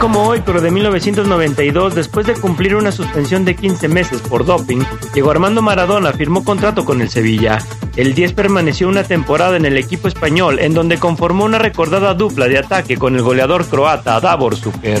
Como 0.00 0.24
hoy, 0.28 0.42
pero 0.44 0.60
de 0.60 0.70
1992, 0.70 1.94
después 1.94 2.26
de 2.26 2.34
cumplir 2.34 2.74
una 2.74 2.92
suspensión 2.92 3.44
de 3.44 3.54
15 3.54 3.88
meses 3.88 4.20
por 4.20 4.44
doping, 4.44 4.82
Diego 5.14 5.30
Armando 5.30 5.62
Maradona 5.62 6.12
firmó 6.12 6.44
contrato 6.44 6.84
con 6.84 7.00
el 7.00 7.08
Sevilla. 7.08 7.58
El 7.96 8.12
10 8.12 8.34
permaneció 8.34 8.88
una 8.88 9.04
temporada 9.04 9.56
en 9.56 9.64
el 9.64 9.78
equipo 9.78 10.08
español, 10.08 10.58
en 10.58 10.74
donde 10.74 10.98
conformó 10.98 11.44
una 11.44 11.58
recordada 11.58 12.12
dupla 12.12 12.48
de 12.48 12.58
ataque 12.58 12.98
con 12.98 13.14
el 13.14 13.22
goleador 13.22 13.66
croata 13.66 14.20
Davor 14.20 14.56
Suker. 14.56 15.00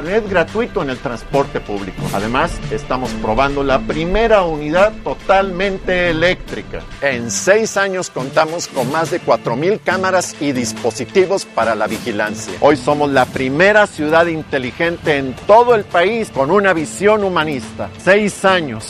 gratuito 0.00 0.82
en 0.82 0.90
el 0.90 0.98
transporte 0.98 1.60
público. 1.60 2.02
Además, 2.12 2.52
estamos 2.70 3.10
probando 3.22 3.62
la 3.62 3.80
primera 3.80 4.42
unidad 4.42 4.92
totalmente 5.04 6.10
eléctrica. 6.10 6.82
En 7.00 7.30
seis 7.30 7.76
años 7.76 8.10
contamos 8.10 8.68
con 8.68 8.90
más 8.90 9.10
de 9.10 9.20
4.000 9.20 9.80
cámaras 9.84 10.36
y 10.40 10.52
dispositivos 10.52 11.44
para 11.44 11.74
la 11.74 11.86
vigilancia. 11.86 12.54
Hoy 12.60 12.76
somos 12.76 13.10
la 13.10 13.24
primera 13.26 13.86
ciudad 13.86 14.26
inteligente 14.26 15.16
en 15.16 15.34
todo 15.46 15.74
el 15.74 15.84
país 15.84 16.30
con 16.30 16.50
una 16.50 16.72
visión 16.72 17.24
humanista. 17.24 17.90
Seis 18.02 18.44
años 18.44 18.84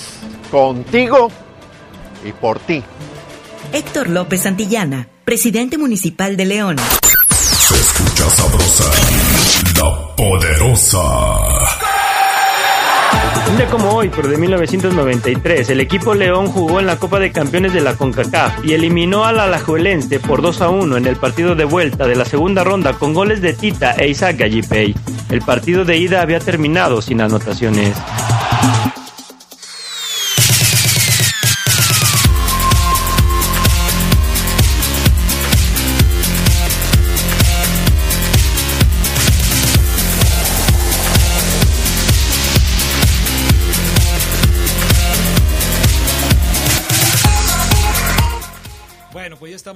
contigo 0.50 1.30
y 2.24 2.32
por 2.32 2.59
ti. 2.61 2.82
Héctor 3.72 4.09
López 4.09 4.42
Santillana, 4.42 5.09
presidente 5.24 5.78
municipal 5.78 6.36
de 6.36 6.46
León. 6.46 6.76
Se 7.30 7.74
escucha 7.74 8.30
sabrosa, 8.30 8.84
la 9.79 10.16
poderosa. 10.16 10.99
Un 13.51 13.57
día 13.57 13.66
como 13.70 13.91
hoy, 13.91 14.11
pero 14.14 14.29
de 14.29 14.37
1993, 14.37 15.70
el 15.70 15.81
equipo 15.81 16.14
León 16.14 16.49
jugó 16.49 16.81
en 16.81 16.87
la 16.87 16.97
Copa 16.97 17.18
de 17.18 17.33
Campeones 17.33 17.72
de 17.72 17.81
la 17.81 17.97
CONCACAF 17.97 18.64
y 18.64 18.74
eliminó 18.74 19.24
al 19.24 19.41
Alajuelense 19.41 20.20
por 20.20 20.43
2 20.43 20.61
a 20.61 20.68
1 20.68 20.97
en 20.97 21.07
el 21.07 21.16
partido 21.16 21.55
de 21.55 21.64
vuelta 21.64 22.07
de 22.07 22.16
la 22.16 22.24
segunda 22.24 22.62
ronda 22.62 22.93
con 22.93 23.14
goles 23.14 23.41
de 23.41 23.55
Tita 23.55 23.93
e 23.93 24.09
Isaac 24.09 24.37
Gallipey. 24.39 24.95
El 25.31 25.41
partido 25.41 25.85
de 25.85 25.97
ida 25.97 26.20
había 26.20 26.41
terminado 26.41 27.01
sin 27.01 27.20
anotaciones. 27.20 27.97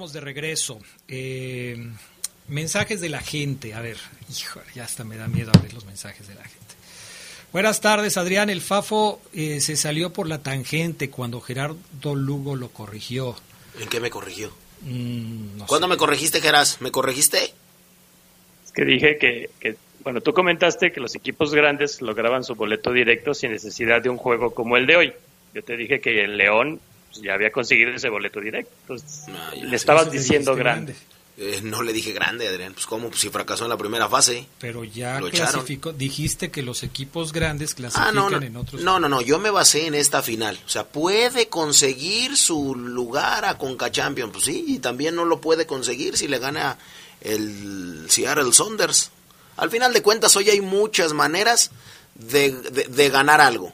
Estamos 0.03 0.13
de 0.13 0.19
regreso. 0.19 0.79
Eh, 1.07 1.77
mensajes 2.49 2.99
de 2.99 3.07
la 3.07 3.21
gente. 3.21 3.73
A 3.73 3.79
ver, 3.79 3.97
hijo, 4.29 4.59
ya 4.75 4.83
hasta 4.83 5.05
me 5.05 5.15
da 5.15 5.29
miedo 5.29 5.51
abrir 5.55 5.73
los 5.73 5.85
mensajes 5.85 6.27
de 6.27 6.35
la 6.35 6.43
gente. 6.43 6.59
Buenas 7.53 7.79
tardes, 7.79 8.17
Adrián. 8.17 8.49
El 8.49 8.59
Fafo 8.59 9.21
eh, 9.33 9.61
se 9.61 9.77
salió 9.77 10.11
por 10.11 10.27
la 10.27 10.43
tangente 10.43 11.09
cuando 11.09 11.39
Gerardo 11.39 12.15
Lugo 12.15 12.57
lo 12.57 12.67
corrigió. 12.69 13.35
¿En 13.79 13.87
qué 13.87 14.01
me 14.01 14.09
corrigió? 14.09 14.51
Mm, 14.81 15.61
¿Cuándo 15.67 15.87
me 15.87 15.95
corregiste, 15.95 16.41
Geras? 16.41 16.81
¿Me 16.81 16.91
corregiste? 16.91 17.53
Es 18.65 18.71
que 18.73 18.83
dije 18.83 19.17
que, 19.17 19.51
que, 19.61 19.77
bueno, 20.03 20.19
tú 20.19 20.33
comentaste 20.33 20.91
que 20.91 20.99
los 20.99 21.15
equipos 21.15 21.53
grandes 21.53 22.01
lograban 22.01 22.43
su 22.43 22.55
boleto 22.55 22.91
directo 22.91 23.33
sin 23.33 23.51
necesidad 23.51 24.01
de 24.01 24.09
un 24.09 24.17
juego 24.17 24.53
como 24.53 24.75
el 24.75 24.85
de 24.85 24.97
hoy. 24.97 25.13
Yo 25.53 25.63
te 25.63 25.77
dije 25.77 26.01
que 26.01 26.25
el 26.25 26.35
León 26.35 26.81
ya 27.21 27.33
había 27.33 27.51
conseguido 27.51 27.91
ese 27.91 28.09
boleto 28.09 28.39
directo. 28.39 28.95
le 29.61 29.75
estabas 29.75 30.11
diciendo 30.11 30.55
grande. 30.55 30.95
Eh, 31.35 31.61
no 31.63 31.81
le 31.81 31.93
dije 31.93 32.11
grande, 32.11 32.47
Adrián. 32.47 32.73
Pues 32.73 32.85
cómo, 32.85 33.09
pues, 33.09 33.21
si 33.21 33.29
fracasó 33.29 33.63
en 33.63 33.71
la 33.71 33.77
primera 33.77 34.07
fase. 34.07 34.45
Pero 34.59 34.83
ya 34.83 35.19
clasificó. 35.19 35.91
Dijiste 35.91 36.51
que 36.51 36.61
los 36.61 36.83
equipos 36.83 37.33
grandes 37.33 37.73
clasifican 37.73 38.17
ah, 38.17 38.29
no, 38.29 38.41
en 38.41 38.55
otros. 38.55 38.83
No, 38.83 38.99
no, 38.99 39.09
no. 39.09 39.21
Yo 39.21 39.39
me 39.39 39.49
basé 39.49 39.87
en 39.87 39.95
esta 39.95 40.21
final. 40.21 40.59
O 40.65 40.69
sea, 40.69 40.83
puede 40.83 41.47
conseguir 41.49 42.37
su 42.37 42.75
lugar 42.75 43.45
a 43.45 43.57
Conca 43.57 43.91
Champions. 43.91 44.31
Pues 44.31 44.45
sí, 44.45 44.63
y 44.67 44.79
también 44.79 45.15
no 45.15 45.25
lo 45.25 45.41
puede 45.41 45.65
conseguir 45.65 46.17
si 46.17 46.27
le 46.27 46.37
gana 46.37 46.77
el 47.21 48.05
Seattle 48.09 48.53
Saunders. 48.53 49.09
Al 49.57 49.71
final 49.71 49.91
de 49.91 50.03
cuentas, 50.03 50.35
hoy 50.35 50.49
hay 50.49 50.61
muchas 50.61 51.13
maneras 51.13 51.71
de, 52.13 52.51
de, 52.51 53.09
ganar 53.09 53.41
algo. 53.41 53.73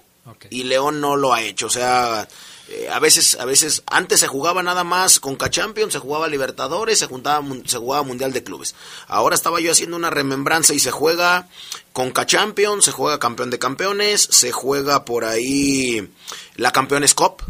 Y 0.49 0.63
León 0.63 1.01
no 1.01 1.17
lo 1.17 1.33
ha 1.33 1.41
hecho. 1.41 1.67
O 1.67 1.69
sea, 1.69 2.27
Eh, 2.71 2.87
a 2.87 2.99
veces, 2.99 3.35
a 3.39 3.45
veces, 3.45 3.81
antes 3.87 4.19
se 4.19 4.27
jugaba 4.27 4.61
nada 4.61 4.83
más 4.83 5.19
con 5.19 5.37
Champions, 5.37 5.93
se 5.93 5.99
jugaba 5.99 6.27
Libertadores, 6.27 6.99
se, 6.99 7.07
juntaba, 7.07 7.43
se 7.65 7.77
jugaba 7.77 8.03
Mundial 8.03 8.31
de 8.31 8.43
Clubes. 8.43 8.75
Ahora 9.07 9.33
estaba 9.33 9.59
yo 9.59 9.71
haciendo 9.71 9.97
una 9.97 10.11
remembranza 10.11 10.75
y 10.75 10.79
se 10.79 10.91
juega 10.91 11.47
con 11.93 12.13
Champions, 12.13 12.85
se 12.85 12.91
juega 12.91 13.17
Campeón 13.17 13.49
de 13.49 13.57
Campeones, 13.57 14.21
se 14.21 14.51
juega 14.51 15.03
por 15.03 15.25
ahí 15.25 16.11
la 16.57 16.71
Campeones 16.71 17.15
Cup, 17.15 17.41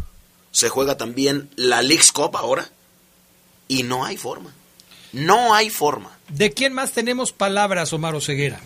se 0.52 0.70
juega 0.70 0.96
también 0.96 1.50
la 1.54 1.82
Leagues 1.82 2.12
Cup 2.12 2.34
ahora, 2.38 2.70
y 3.68 3.82
no 3.82 4.06
hay 4.06 4.16
forma. 4.16 4.54
No 5.12 5.52
hay 5.52 5.68
forma. 5.68 6.16
¿De 6.28 6.52
quién 6.52 6.72
más 6.72 6.92
tenemos 6.92 7.32
palabras, 7.32 7.92
Omar 7.92 8.14
Oseguera? 8.14 8.60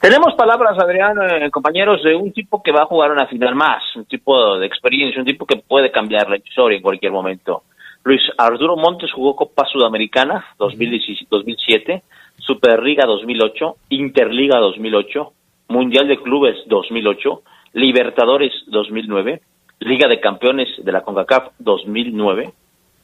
Tenemos 0.00 0.34
palabras, 0.34 0.78
Adrián, 0.78 1.16
eh, 1.22 1.50
compañeros, 1.50 2.02
de 2.02 2.14
un 2.14 2.32
tipo 2.32 2.62
que 2.62 2.72
va 2.72 2.82
a 2.82 2.86
jugar 2.86 3.12
una 3.12 3.26
final 3.26 3.54
más, 3.54 3.82
un 3.96 4.04
tipo 4.06 4.58
de 4.58 4.66
experiencia, 4.66 5.20
un 5.20 5.26
tipo 5.26 5.46
que 5.46 5.56
puede 5.56 5.90
cambiar 5.90 6.28
la 6.28 6.36
historia 6.36 6.76
en 6.76 6.82
cualquier 6.82 7.12
momento. 7.12 7.62
Luis 8.02 8.22
Arturo 8.38 8.76
Montes 8.76 9.12
jugó 9.12 9.36
Copa 9.36 9.66
Sudamericana 9.66 10.46
2007, 10.58 12.02
Superliga 12.38 13.04
2008, 13.06 13.76
Interliga 13.90 14.58
2008, 14.58 15.32
Mundial 15.68 16.08
de 16.08 16.16
Clubes 16.22 16.56
2008, 16.66 17.42
Libertadores 17.74 18.52
2009, 18.68 19.42
Liga 19.80 20.08
de 20.08 20.18
Campeones 20.18 20.68
de 20.82 20.92
la 20.92 21.02
CONCACAF 21.02 21.52
2009, 21.58 22.52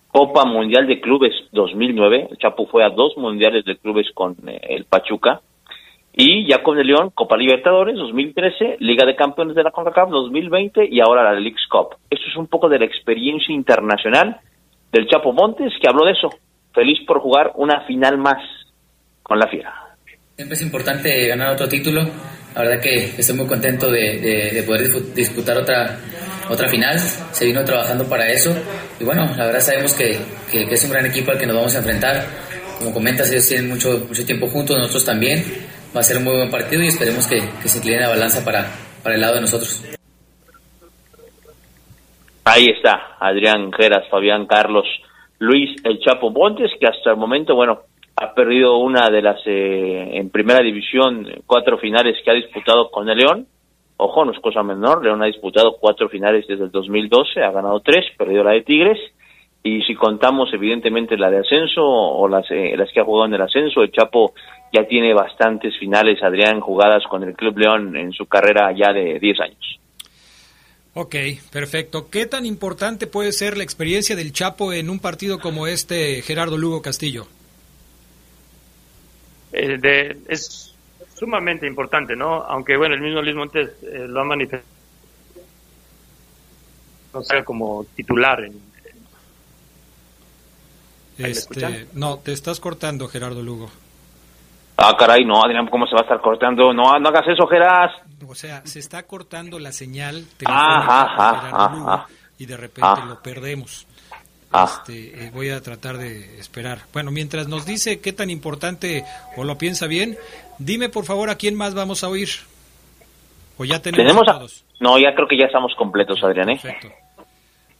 Copa 0.08 0.46
Mundial 0.46 0.86
de 0.86 1.00
Clubes 1.00 1.34
2009, 1.52 2.28
el 2.30 2.38
Chapo 2.38 2.66
fue 2.66 2.82
a 2.82 2.88
dos 2.88 3.18
Mundiales 3.18 3.66
de 3.66 3.76
Clubes 3.76 4.10
con 4.14 4.34
eh, 4.48 4.60
el 4.70 4.86
Pachuca, 4.86 5.42
y 6.18 6.48
ya 6.48 6.62
con 6.62 6.78
el 6.78 6.86
León, 6.86 7.10
Copa 7.14 7.36
Libertadores 7.36 7.94
2013, 7.96 8.78
Liga 8.80 9.04
de 9.04 9.14
Campeones 9.14 9.54
de 9.54 9.62
la 9.62 9.70
CONCACAF 9.70 10.08
2020 10.08 10.88
y 10.90 11.00
ahora 11.00 11.22
la 11.22 11.38
Leagues 11.38 11.66
Cup. 11.70 11.94
Esto 12.08 12.24
es 12.26 12.36
un 12.36 12.46
poco 12.46 12.70
de 12.70 12.78
la 12.78 12.86
experiencia 12.86 13.54
internacional 13.54 14.40
del 14.90 15.06
Chapo 15.08 15.34
Montes 15.34 15.74
que 15.78 15.86
habló 15.86 16.06
de 16.06 16.12
eso. 16.12 16.30
Feliz 16.72 17.00
por 17.06 17.20
jugar 17.20 17.52
una 17.56 17.82
final 17.82 18.16
más 18.16 18.42
con 19.22 19.38
la 19.38 19.46
Fiera. 19.46 19.74
Siempre 20.36 20.54
es 20.54 20.62
importante 20.62 21.28
ganar 21.28 21.52
otro 21.52 21.68
título. 21.68 22.00
La 22.54 22.62
verdad 22.62 22.80
que 22.80 22.96
estoy 23.18 23.36
muy 23.36 23.46
contento 23.46 23.90
de, 23.90 24.64
poder 24.66 24.88
disputar 25.14 25.58
otra, 25.58 25.98
otra 26.48 26.66
final. 26.68 26.98
Se 26.98 27.44
vino 27.44 27.62
trabajando 27.62 28.08
para 28.08 28.26
eso. 28.30 28.56
Y 28.98 29.04
bueno, 29.04 29.26
la 29.36 29.44
verdad 29.44 29.60
sabemos 29.60 29.92
que, 29.92 30.16
que, 30.50 30.62
es 30.62 30.84
un 30.84 30.92
gran 30.92 31.04
equipo 31.04 31.30
al 31.30 31.38
que 31.38 31.46
nos 31.46 31.56
vamos 31.56 31.74
a 31.74 31.78
enfrentar. 31.78 32.24
Como 32.78 32.94
comentas, 32.94 33.30
ellos 33.30 33.46
tienen 33.46 33.68
mucho, 33.68 34.06
mucho 34.08 34.24
tiempo 34.24 34.46
juntos, 34.46 34.78
nosotros 34.78 35.04
también 35.04 35.44
va 35.96 36.00
a 36.00 36.04
ser 36.04 36.18
un 36.18 36.24
muy 36.24 36.34
buen 36.34 36.50
partido 36.50 36.82
y 36.82 36.88
esperemos 36.88 37.26
que, 37.26 37.40
se 37.40 37.78
incline 37.78 38.02
la 38.02 38.10
balanza 38.10 38.44
para, 38.44 38.66
para 39.02 39.14
el 39.14 39.20
lado 39.20 39.36
de 39.36 39.40
nosotros. 39.40 39.82
Ahí 42.44 42.66
está, 42.66 43.16
Adrián 43.18 43.72
Geras, 43.72 44.06
Fabián 44.10 44.46
Carlos, 44.46 44.86
Luis 45.38 45.70
El 45.84 45.98
Chapo 46.00 46.30
Montes, 46.30 46.70
que 46.78 46.86
hasta 46.86 47.10
el 47.10 47.16
momento, 47.16 47.54
bueno, 47.54 47.80
ha 48.14 48.34
perdido 48.34 48.76
una 48.76 49.08
de 49.08 49.22
las, 49.22 49.40
eh, 49.46 50.18
en 50.18 50.30
primera 50.30 50.62
división, 50.62 51.26
cuatro 51.46 51.78
finales 51.78 52.16
que 52.22 52.30
ha 52.30 52.34
disputado 52.34 52.90
con 52.90 53.08
el 53.08 53.18
León. 53.18 53.46
Ojo, 53.96 54.24
no 54.26 54.32
es 54.32 54.38
cosa 54.40 54.62
menor, 54.62 55.02
León 55.02 55.22
ha 55.22 55.26
disputado 55.26 55.76
cuatro 55.80 56.10
finales 56.10 56.46
desde 56.46 56.64
el 56.64 56.70
2012, 56.70 57.42
ha 57.42 57.50
ganado 57.50 57.80
tres, 57.80 58.04
perdió 58.18 58.44
la 58.44 58.52
de 58.52 58.62
Tigres. 58.62 58.98
Y 59.66 59.82
si 59.82 59.96
contamos, 59.96 60.48
evidentemente, 60.54 61.16
la 61.16 61.28
de 61.28 61.40
ascenso 61.40 61.82
o 61.82 62.28
las, 62.28 62.48
eh, 62.52 62.76
las 62.76 62.88
que 62.92 63.00
ha 63.00 63.04
jugado 63.04 63.26
en 63.26 63.34
el 63.34 63.42
ascenso, 63.42 63.82
el 63.82 63.90
Chapo 63.90 64.32
ya 64.72 64.84
tiene 64.84 65.12
bastantes 65.12 65.76
finales, 65.76 66.22
Adrián, 66.22 66.60
jugadas 66.60 67.02
con 67.10 67.24
el 67.24 67.34
Club 67.34 67.58
León 67.58 67.96
en 67.96 68.12
su 68.12 68.26
carrera 68.26 68.70
ya 68.70 68.92
de 68.92 69.18
10 69.18 69.40
años. 69.40 69.80
Ok, 70.94 71.16
perfecto. 71.50 72.08
¿Qué 72.08 72.26
tan 72.26 72.46
importante 72.46 73.08
puede 73.08 73.32
ser 73.32 73.56
la 73.56 73.64
experiencia 73.64 74.14
del 74.14 74.32
Chapo 74.32 74.72
en 74.72 74.88
un 74.88 75.00
partido 75.00 75.40
como 75.40 75.66
este, 75.66 76.22
Gerardo 76.22 76.56
Lugo 76.56 76.80
Castillo? 76.80 77.26
Eh, 79.52 79.78
de, 79.78 80.16
es 80.28 80.76
sumamente 81.12 81.66
importante, 81.66 82.14
¿no? 82.14 82.44
Aunque, 82.44 82.76
bueno, 82.76 82.94
el 82.94 83.00
mismo 83.00 83.20
Luis 83.20 83.34
Montes 83.34 83.70
eh, 83.82 84.06
lo 84.06 84.20
ha 84.20 84.24
manifestado 84.24 84.76
no 87.12 87.22
sea 87.22 87.42
como 87.42 87.84
titular 87.96 88.44
en, 88.44 88.65
este, 91.18 91.86
no, 91.94 92.18
te 92.18 92.32
estás 92.32 92.60
cortando, 92.60 93.08
Gerardo 93.08 93.42
Lugo. 93.42 93.70
Ah, 94.76 94.94
caray, 94.98 95.24
no, 95.24 95.42
Adrián, 95.42 95.66
¿cómo 95.68 95.86
se 95.86 95.94
va 95.94 96.00
a 96.00 96.02
estar 96.02 96.20
cortando? 96.20 96.72
No, 96.72 96.98
no 96.98 97.08
hagas 97.08 97.26
eso, 97.28 97.46
Geras. 97.46 97.92
O 98.28 98.34
sea, 98.34 98.62
se 98.64 98.78
está 98.78 99.04
cortando 99.04 99.58
la 99.58 99.72
señal 99.72 100.24
ah, 100.46 102.06
y 102.38 102.46
de 102.46 102.56
repente 102.56 103.02
lo 103.06 103.22
perdemos. 103.22 103.86
Este, 104.64 105.26
eh, 105.26 105.30
voy 105.32 105.50
a 105.50 105.60
tratar 105.60 105.98
de 105.98 106.38
esperar. 106.38 106.80
Bueno, 106.92 107.10
mientras 107.10 107.48
nos 107.48 107.66
dice 107.66 108.00
qué 108.00 108.12
tan 108.12 108.30
importante 108.30 109.04
o 109.36 109.44
lo 109.44 109.58
piensa 109.58 109.86
bien, 109.86 110.16
dime 110.58 110.88
por 110.88 111.04
favor 111.04 111.30
a 111.30 111.36
quién 111.36 111.54
más 111.54 111.74
vamos 111.74 112.04
a 112.04 112.08
oír. 112.08 112.28
¿O 113.58 113.64
ya 113.64 113.80
tenemos, 113.80 114.24
todos? 114.26 114.64
No, 114.80 114.98
ya 114.98 115.14
creo 115.14 115.26
que 115.26 115.38
ya 115.38 115.46
estamos 115.46 115.74
completos, 115.76 116.22
Adrián. 116.22 116.50
¿eh? 116.50 116.60
Perfecto. 116.62 116.94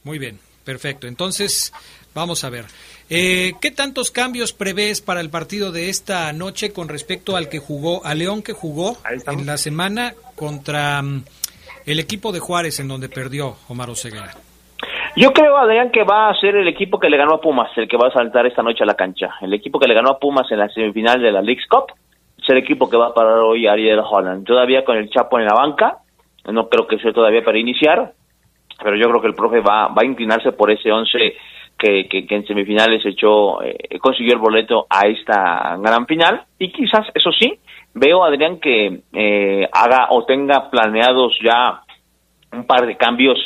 Muy 0.03 0.17
bien, 0.17 0.39
perfecto. 0.63 1.07
Entonces, 1.07 1.73
vamos 2.13 2.43
a 2.43 2.49
ver. 2.49 2.65
Eh, 3.09 3.53
¿Qué 3.61 3.71
tantos 3.71 4.11
cambios 4.11 4.51
prevés 4.51 5.01
para 5.01 5.21
el 5.21 5.29
partido 5.29 5.71
de 5.71 5.89
esta 5.89 6.33
noche 6.33 6.73
con 6.73 6.89
respecto 6.89 7.37
al 7.37 7.47
que 7.47 7.59
jugó, 7.59 8.05
a 8.05 8.13
León 8.13 8.43
que 8.43 8.51
jugó 8.51 8.97
en 9.27 9.45
la 9.45 9.55
semana 9.55 10.11
contra 10.35 11.01
mm, 11.01 11.23
el 11.85 11.99
equipo 11.99 12.33
de 12.33 12.39
Juárez 12.39 12.81
en 12.81 12.89
donde 12.89 13.07
perdió 13.07 13.55
Omar 13.69 13.89
Oseguera? 13.89 14.31
Yo 15.15 15.31
creo, 15.31 15.57
Adrián, 15.57 15.89
que 15.89 16.03
va 16.03 16.29
a 16.29 16.35
ser 16.35 16.57
el 16.57 16.67
equipo 16.67 16.99
que 16.99 17.09
le 17.09 17.17
ganó 17.17 17.35
a 17.35 17.41
Pumas, 17.41 17.71
el 17.77 17.87
que 17.87 17.95
va 17.95 18.09
a 18.09 18.11
saltar 18.11 18.45
esta 18.45 18.61
noche 18.61 18.83
a 18.83 18.85
la 18.85 18.95
cancha. 18.95 19.35
El 19.41 19.53
equipo 19.53 19.79
que 19.79 19.87
le 19.87 19.95
ganó 19.95 20.11
a 20.11 20.19
Pumas 20.19 20.51
en 20.51 20.59
la 20.59 20.67
semifinal 20.67 21.21
de 21.21 21.31
la 21.31 21.41
League's 21.41 21.65
Cup 21.67 21.93
es 22.37 22.49
el 22.49 22.57
equipo 22.57 22.89
que 22.89 22.97
va 22.97 23.07
a 23.07 23.13
parar 23.13 23.39
hoy 23.39 23.67
Ariel 23.67 23.99
Holland. 23.99 24.45
Todavía 24.45 24.83
con 24.83 24.97
el 24.97 25.09
Chapo 25.09 25.39
en 25.39 25.45
la 25.45 25.55
banca, 25.55 25.99
no 26.45 26.67
creo 26.67 26.85
que 26.85 26.99
sea 26.99 27.13
todavía 27.13 27.43
para 27.43 27.57
iniciar, 27.57 28.11
pero 28.83 28.97
yo 28.97 29.07
creo 29.07 29.21
que 29.21 29.27
el 29.27 29.33
profe 29.33 29.61
va, 29.61 29.87
va 29.87 30.01
a 30.01 30.05
inclinarse 30.05 30.51
por 30.51 30.69
ese 30.69 30.91
once 30.91 31.35
que, 31.77 32.07
en 32.29 32.47
semifinales 32.47 33.05
echó, 33.05 33.61
eh, 33.61 33.99
consiguió 33.99 34.33
el 34.33 34.39
boleto 34.39 34.87
a 34.89 35.07
esta 35.07 35.77
gran 35.77 36.05
final 36.07 36.43
y 36.59 36.71
quizás, 36.71 37.07
eso 37.13 37.31
sí, 37.31 37.59
veo 37.93 38.23
Adrián 38.23 38.59
que 38.59 39.01
eh, 39.13 39.69
haga 39.71 40.07
o 40.11 40.25
tenga 40.25 40.69
planeados 40.69 41.37
ya 41.43 41.81
un 42.51 42.65
par 42.65 42.85
de 42.85 42.97
cambios 42.97 43.37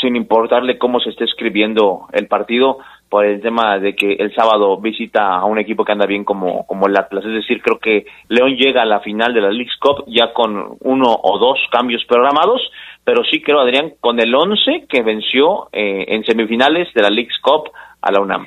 sin 0.00 0.16
importarle 0.16 0.78
cómo 0.78 1.00
se 1.00 1.10
esté 1.10 1.24
escribiendo 1.24 2.08
el 2.12 2.26
partido 2.26 2.78
por 3.08 3.24
el 3.24 3.40
tema 3.40 3.78
de 3.78 3.94
que 3.94 4.14
el 4.14 4.34
sábado 4.34 4.76
visita 4.78 5.36
a 5.36 5.44
un 5.44 5.58
equipo 5.58 5.84
que 5.84 5.92
anda 5.92 6.06
bien 6.06 6.24
como, 6.24 6.66
como 6.66 6.86
el 6.86 6.96
Atlas. 6.96 7.24
Es 7.24 7.32
decir, 7.32 7.62
creo 7.62 7.78
que 7.78 8.06
León 8.28 8.56
llega 8.56 8.82
a 8.82 8.86
la 8.86 9.00
final 9.00 9.32
de 9.32 9.40
la 9.40 9.50
League's 9.50 9.76
Cup 9.78 10.04
ya 10.08 10.32
con 10.32 10.76
uno 10.80 11.16
o 11.22 11.38
dos 11.38 11.60
cambios 11.70 12.04
programados 12.06 12.60
pero 13.04 13.22
sí 13.24 13.42
creo, 13.42 13.60
Adrián, 13.60 13.94
con 14.00 14.18
el 14.18 14.34
11 14.34 14.86
que 14.88 15.02
venció 15.02 15.68
eh, 15.72 16.06
en 16.08 16.24
semifinales 16.24 16.92
de 16.94 17.02
la 17.02 17.10
League's 17.10 17.38
Cup 17.40 17.70
a 18.00 18.10
la 18.10 18.20
UNAM. 18.20 18.46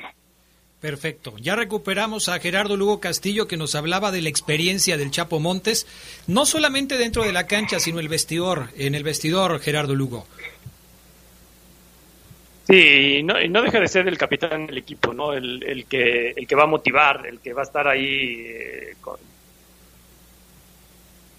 Perfecto. 0.80 1.34
Ya 1.40 1.56
recuperamos 1.56 2.28
a 2.28 2.38
Gerardo 2.38 2.76
Lugo 2.76 3.00
Castillo 3.00 3.48
que 3.48 3.56
nos 3.56 3.74
hablaba 3.74 4.12
de 4.12 4.22
la 4.22 4.28
experiencia 4.28 4.96
del 4.96 5.10
Chapo 5.10 5.40
Montes, 5.40 5.86
no 6.28 6.46
solamente 6.46 6.98
dentro 6.98 7.24
de 7.24 7.32
la 7.32 7.46
cancha, 7.48 7.80
sino 7.80 7.98
el 7.98 8.08
vestidor, 8.08 8.68
en 8.76 8.94
el 8.94 9.02
vestidor, 9.02 9.58
Gerardo 9.58 9.96
Lugo. 9.96 10.26
Sí, 12.68 13.22
no, 13.24 13.34
no 13.48 13.62
deja 13.62 13.80
de 13.80 13.88
ser 13.88 14.06
el 14.06 14.18
capitán 14.18 14.66
del 14.66 14.78
equipo, 14.78 15.14
¿no? 15.14 15.32
El, 15.32 15.86
que, 15.88 16.30
el 16.36 16.46
que 16.46 16.54
va 16.54 16.64
a 16.64 16.66
motivar, 16.66 17.26
el 17.26 17.40
que 17.40 17.54
va 17.54 17.62
a 17.62 17.64
estar 17.64 17.88
ahí 17.88 18.44
eh, 18.46 18.94
con, 19.00 19.16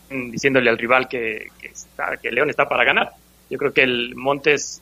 diciéndole 0.09 0.69
al 0.69 0.77
rival 0.77 1.07
que, 1.07 1.47
está, 1.61 2.17
que 2.17 2.31
León 2.31 2.49
está 2.49 2.67
para 2.67 2.83
ganar. 2.83 3.11
Yo 3.49 3.57
creo 3.57 3.73
que 3.73 3.83
el 3.83 4.15
Montes 4.15 4.81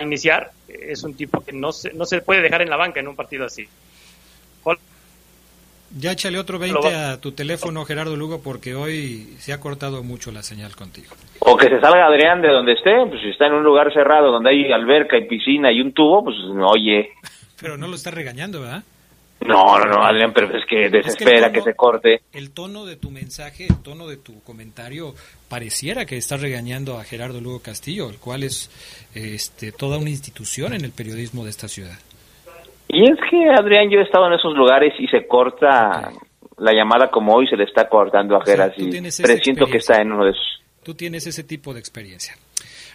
iniciar 0.00 0.52
es 0.68 1.02
un 1.02 1.14
tipo 1.14 1.44
que 1.44 1.52
no 1.52 1.72
se, 1.72 1.92
no 1.92 2.04
se 2.04 2.20
puede 2.20 2.42
dejar 2.42 2.62
en 2.62 2.70
la 2.70 2.76
banca 2.76 3.00
en 3.00 3.08
un 3.08 3.16
partido 3.16 3.44
así. 3.44 3.68
Ya 5.96 6.12
échale 6.12 6.38
otro 6.38 6.58
20 6.58 6.94
a 6.94 7.18
tu 7.18 7.32
teléfono, 7.32 7.84
Gerardo 7.86 8.14
Lugo, 8.14 8.42
porque 8.42 8.74
hoy 8.74 9.34
se 9.38 9.54
ha 9.54 9.60
cortado 9.60 10.02
mucho 10.02 10.30
la 10.30 10.42
señal 10.42 10.76
contigo. 10.76 11.14
O 11.38 11.56
que 11.56 11.68
se 11.68 11.80
salga 11.80 12.06
Adrián 12.06 12.42
de 12.42 12.48
donde 12.48 12.74
esté, 12.74 12.94
pues 13.08 13.22
si 13.22 13.30
está 13.30 13.46
en 13.46 13.54
un 13.54 13.64
lugar 13.64 13.90
cerrado 13.94 14.30
donde 14.30 14.50
hay 14.50 14.70
alberca 14.70 15.16
y 15.16 15.26
piscina 15.26 15.72
y 15.72 15.80
un 15.80 15.92
tubo, 15.92 16.24
pues 16.24 16.36
oye. 16.62 17.12
Pero 17.58 17.78
no 17.78 17.88
lo 17.88 17.94
está 17.94 18.10
regañando, 18.10 18.60
¿verdad? 18.60 18.82
No, 19.40 19.78
no, 19.78 19.84
no, 19.84 20.02
Adrián, 20.02 20.32
pero 20.34 20.56
es 20.56 20.64
que 20.66 20.88
desespera 20.90 21.52
que, 21.52 21.62
se 21.62 21.74
corte. 21.74 22.22
El 22.32 22.50
tono 22.50 22.84
de 22.84 22.96
tu 22.96 23.10
mensaje, 23.10 23.66
el 23.68 23.82
tono 23.82 24.08
de 24.08 24.16
tu 24.16 24.42
comentario, 24.42 25.14
pareciera 25.48 26.06
que 26.06 26.16
estás 26.16 26.40
regañando 26.40 26.98
a 26.98 27.04
Gerardo 27.04 27.40
Lugo 27.40 27.62
Castillo, 27.62 28.10
el 28.10 28.18
cual 28.18 28.42
es 28.42 28.70
este, 29.14 29.70
toda 29.72 29.98
una 29.98 30.10
institución 30.10 30.72
en 30.72 30.84
el 30.84 30.90
periodismo 30.90 31.44
de 31.44 31.50
esta 31.50 31.68
ciudad. 31.68 31.98
Y 32.88 33.04
es 33.04 33.18
que, 33.30 33.48
Adrián, 33.50 33.90
yo 33.90 34.00
he 34.00 34.02
estado 34.02 34.26
en 34.26 34.32
esos 34.32 34.54
lugares 34.54 34.94
y 34.98 35.06
se 35.06 35.26
corta 35.26 36.10
la 36.58 36.72
llamada 36.72 37.08
como 37.10 37.34
hoy 37.34 37.46
se 37.46 37.56
le 37.56 37.64
está 37.64 37.88
cortando 37.88 38.36
a 38.36 38.44
Geras 38.44 38.72
y 38.76 38.90
presiento 39.22 39.66
que 39.66 39.78
está 39.78 40.00
en 40.00 40.12
uno 40.12 40.24
de 40.24 40.32
esos. 40.32 40.62
Tú 40.82 40.94
tienes 40.94 41.26
ese 41.26 41.44
tipo 41.44 41.72
de 41.72 41.80
experiencia. 41.80 42.34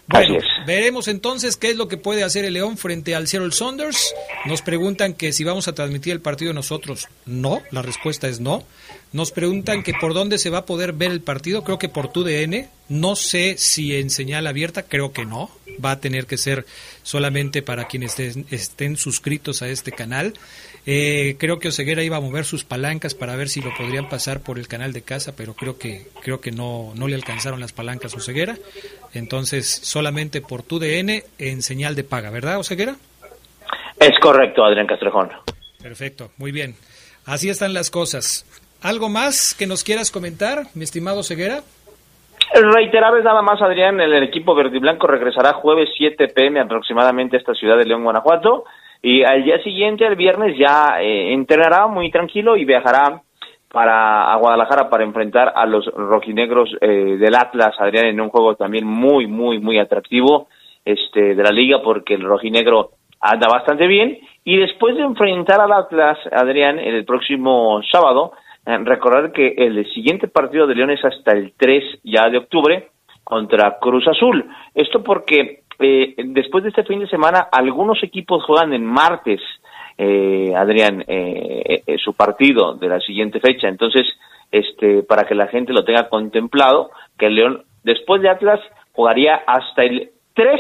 Bueno, 0.06 0.36
Así 0.38 0.46
es. 0.46 0.66
veremos 0.68 1.08
entonces 1.08 1.56
qué 1.56 1.70
es 1.72 1.78
lo 1.78 1.88
que 1.88 1.96
puede 1.96 2.24
hacer 2.24 2.44
el 2.44 2.54
León 2.54 2.78
frente 2.78 3.16
al 3.16 3.28
Seattle 3.28 3.54
Saunders. 3.54 4.14
Nos 4.46 4.62
preguntan 4.62 5.14
que 5.14 5.32
si 5.32 5.46
vamos 5.46 5.68
a 5.70 5.74
transmitir 5.74 6.12
el 6.12 6.20
partido 6.20 6.52
nosotros. 6.52 7.08
No, 7.26 7.62
la 7.72 7.82
respuesta 7.82 8.28
es 8.28 8.42
no. 8.42 8.64
Nos 9.14 9.32
preguntan 9.32 9.82
que 9.82 9.94
por 9.94 10.14
dónde 10.14 10.38
se 10.40 10.50
va 10.50 10.60
a 10.60 10.66
poder 10.66 10.92
ver 10.92 11.12
el 11.12 11.22
partido. 11.22 11.64
Creo 11.64 11.80
que 11.80 11.88
por 11.88 12.12
tu 12.12 12.24
DN. 12.24 12.68
No 12.90 13.16
sé 13.16 13.56
si 13.58 13.96
en 13.96 14.10
señal 14.10 14.46
abierta, 14.46 14.84
creo 14.84 15.14
que 15.14 15.26
no. 15.26 15.50
Va 15.84 15.92
a 15.92 16.00
tener 16.02 16.26
que 16.26 16.38
ser 16.38 16.66
solamente 17.04 17.62
para 17.62 17.88
quienes 17.88 18.20
estén, 18.20 18.46
estén 18.52 18.98
suscritos 18.98 19.62
a 19.62 19.70
este 19.70 19.94
canal. 19.94 20.34
Eh, 20.86 21.38
creo 21.40 21.60
que 21.60 21.70
Oseguera 21.70 22.04
iba 22.04 22.18
a 22.18 22.22
mover 22.22 22.44
sus 22.44 22.66
palancas 22.66 23.16
para 23.16 23.38
ver 23.38 23.48
si 23.48 23.62
lo 23.62 23.74
podrían 23.74 24.10
pasar 24.10 24.42
por 24.42 24.60
el 24.60 24.68
canal 24.68 24.92
de 24.92 25.02
casa, 25.02 25.34
pero 25.36 25.54
creo 25.54 25.78
que 25.78 26.08
creo 26.22 26.42
que 26.42 26.52
no, 26.52 26.92
no 26.96 27.08
le 27.08 27.16
alcanzaron 27.16 27.62
las 27.62 27.72
palancas 27.72 28.14
a 28.14 28.18
Oseguera. 28.18 28.56
Entonces, 29.14 29.70
solamente 29.70 30.42
por 30.42 30.64
tu 30.64 30.80
DN 30.80 31.24
en 31.40 31.62
señal 31.62 31.96
de 31.96 32.04
paga, 32.04 32.32
¿verdad, 32.32 32.60
Oseguera? 32.60 32.96
Es 33.98 34.20
correcto, 34.20 34.66
Adrián 34.66 34.88
Castrejón. 34.88 35.30
Perfecto, 35.82 36.32
muy 36.38 36.52
bien. 36.52 36.76
Así 37.26 37.50
están 37.50 37.74
las 37.74 37.90
cosas. 37.90 38.46
¿Algo 38.82 39.08
más 39.08 39.56
que 39.56 39.68
nos 39.68 39.86
quieras 39.86 40.12
comentar, 40.12 40.64
mi 40.74 40.84
estimado 40.84 41.24
Ceguera? 41.24 41.62
Reiterarles 42.54 43.24
nada 43.24 43.42
más, 43.42 43.62
Adrián, 43.62 44.02
el, 44.02 44.14
el 44.14 44.24
equipo 44.24 44.54
verde 44.54 44.76
y 44.76 44.80
blanco 44.80 45.08
regresará 45.08 45.54
jueves 45.54 45.90
7 45.98 46.28
pm 46.28 46.60
aproximadamente 46.60 47.38
a 47.38 47.40
esta 47.40 47.54
ciudad 47.54 47.78
de 47.78 47.86
León, 47.86 48.04
Guanajuato. 48.04 48.66
Y 49.06 49.22
al 49.22 49.44
día 49.44 49.62
siguiente, 49.62 50.08
el 50.08 50.16
viernes, 50.16 50.58
ya 50.58 51.02
eh, 51.02 51.34
entrenará 51.34 51.88
muy 51.88 52.10
tranquilo 52.10 52.56
y 52.56 52.64
viajará 52.64 53.22
para 53.70 54.32
a 54.32 54.38
Guadalajara 54.38 54.90
para 54.90 55.04
enfrentar 55.04 55.52
a 55.54 55.66
los 55.66 55.86
rojinegros 55.88 56.70
eh, 56.80 57.18
del 57.20 57.36
Atlas, 57.36 57.76
Adrián, 57.80 58.06
en 58.06 58.22
un 58.22 58.30
juego 58.30 58.56
también 58.56 58.88
muy, 58.88 59.28
muy, 59.28 59.60
muy 59.60 59.78
atractivo 59.78 60.48
este 60.86 61.36
de 61.36 61.44
la 61.44 61.52
liga 61.52 61.82
porque 61.84 62.14
el 62.14 62.24
rojinegro 62.24 62.92
anda 63.20 63.48
bastante 63.52 63.88
bien. 63.88 64.20
Y 64.46 64.56
después 64.56 64.96
de 64.96 65.02
enfrentar 65.02 65.60
al 65.60 65.74
Atlas, 65.74 66.18
Adrián, 66.32 66.80
el 66.80 67.04
próximo 67.04 67.82
sábado, 67.92 68.32
eh, 68.66 68.78
recordar 68.86 69.34
que 69.34 69.54
el 69.58 69.86
siguiente 69.94 70.30
partido 70.30 70.66
de 70.66 70.76
León 70.76 70.92
es 70.92 71.04
hasta 71.04 71.34
el 71.34 71.52
3 71.58 72.00
ya 72.06 72.30
de 72.30 72.38
octubre 72.38 72.88
contra 73.24 73.80
Cruz 73.82 74.08
Azul. 74.08 74.46
Esto 74.74 75.04
porque 75.04 75.63
eh, 75.84 76.16
después 76.18 76.64
de 76.64 76.70
este 76.70 76.84
fin 76.84 77.00
de 77.00 77.08
semana 77.08 77.48
algunos 77.52 78.02
equipos 78.04 78.44
juegan 78.46 78.74
en 78.74 78.86
martes, 78.86 79.42
eh, 79.98 80.54
Adrián, 80.56 81.04
eh, 81.08 81.84
eh, 81.86 81.98
su 81.98 82.14
partido 82.14 82.76
de 82.76 82.88
la 82.88 83.00
siguiente 83.00 83.40
fecha. 83.40 83.68
Entonces, 83.68 84.06
este, 84.52 85.04
para 85.04 85.28
que 85.28 85.36
la 85.36 85.48
gente 85.48 85.74
lo 85.74 85.84
tenga 85.84 86.10
contemplado, 86.10 86.92
que 87.18 87.28
el 87.28 87.36
León 87.36 87.64
después 87.84 88.22
de 88.22 88.30
Atlas 88.30 88.60
jugaría 88.94 89.36
hasta 89.46 89.84
el 89.84 90.12
3 90.34 90.60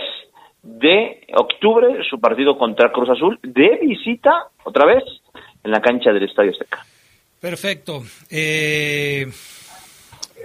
de 0.64 1.28
octubre 1.36 2.04
su 2.10 2.20
partido 2.20 2.58
contra 2.58 2.92
Cruz 2.92 3.10
Azul 3.10 3.40
de 3.44 3.80
visita 3.82 4.48
otra 4.64 4.86
vez 4.86 5.04
en 5.64 5.72
la 5.72 5.82
cancha 5.82 6.12
del 6.12 6.24
Estadio 6.24 6.54
Seca. 6.54 6.86
Perfecto. 7.40 8.02
Eh, 8.32 9.26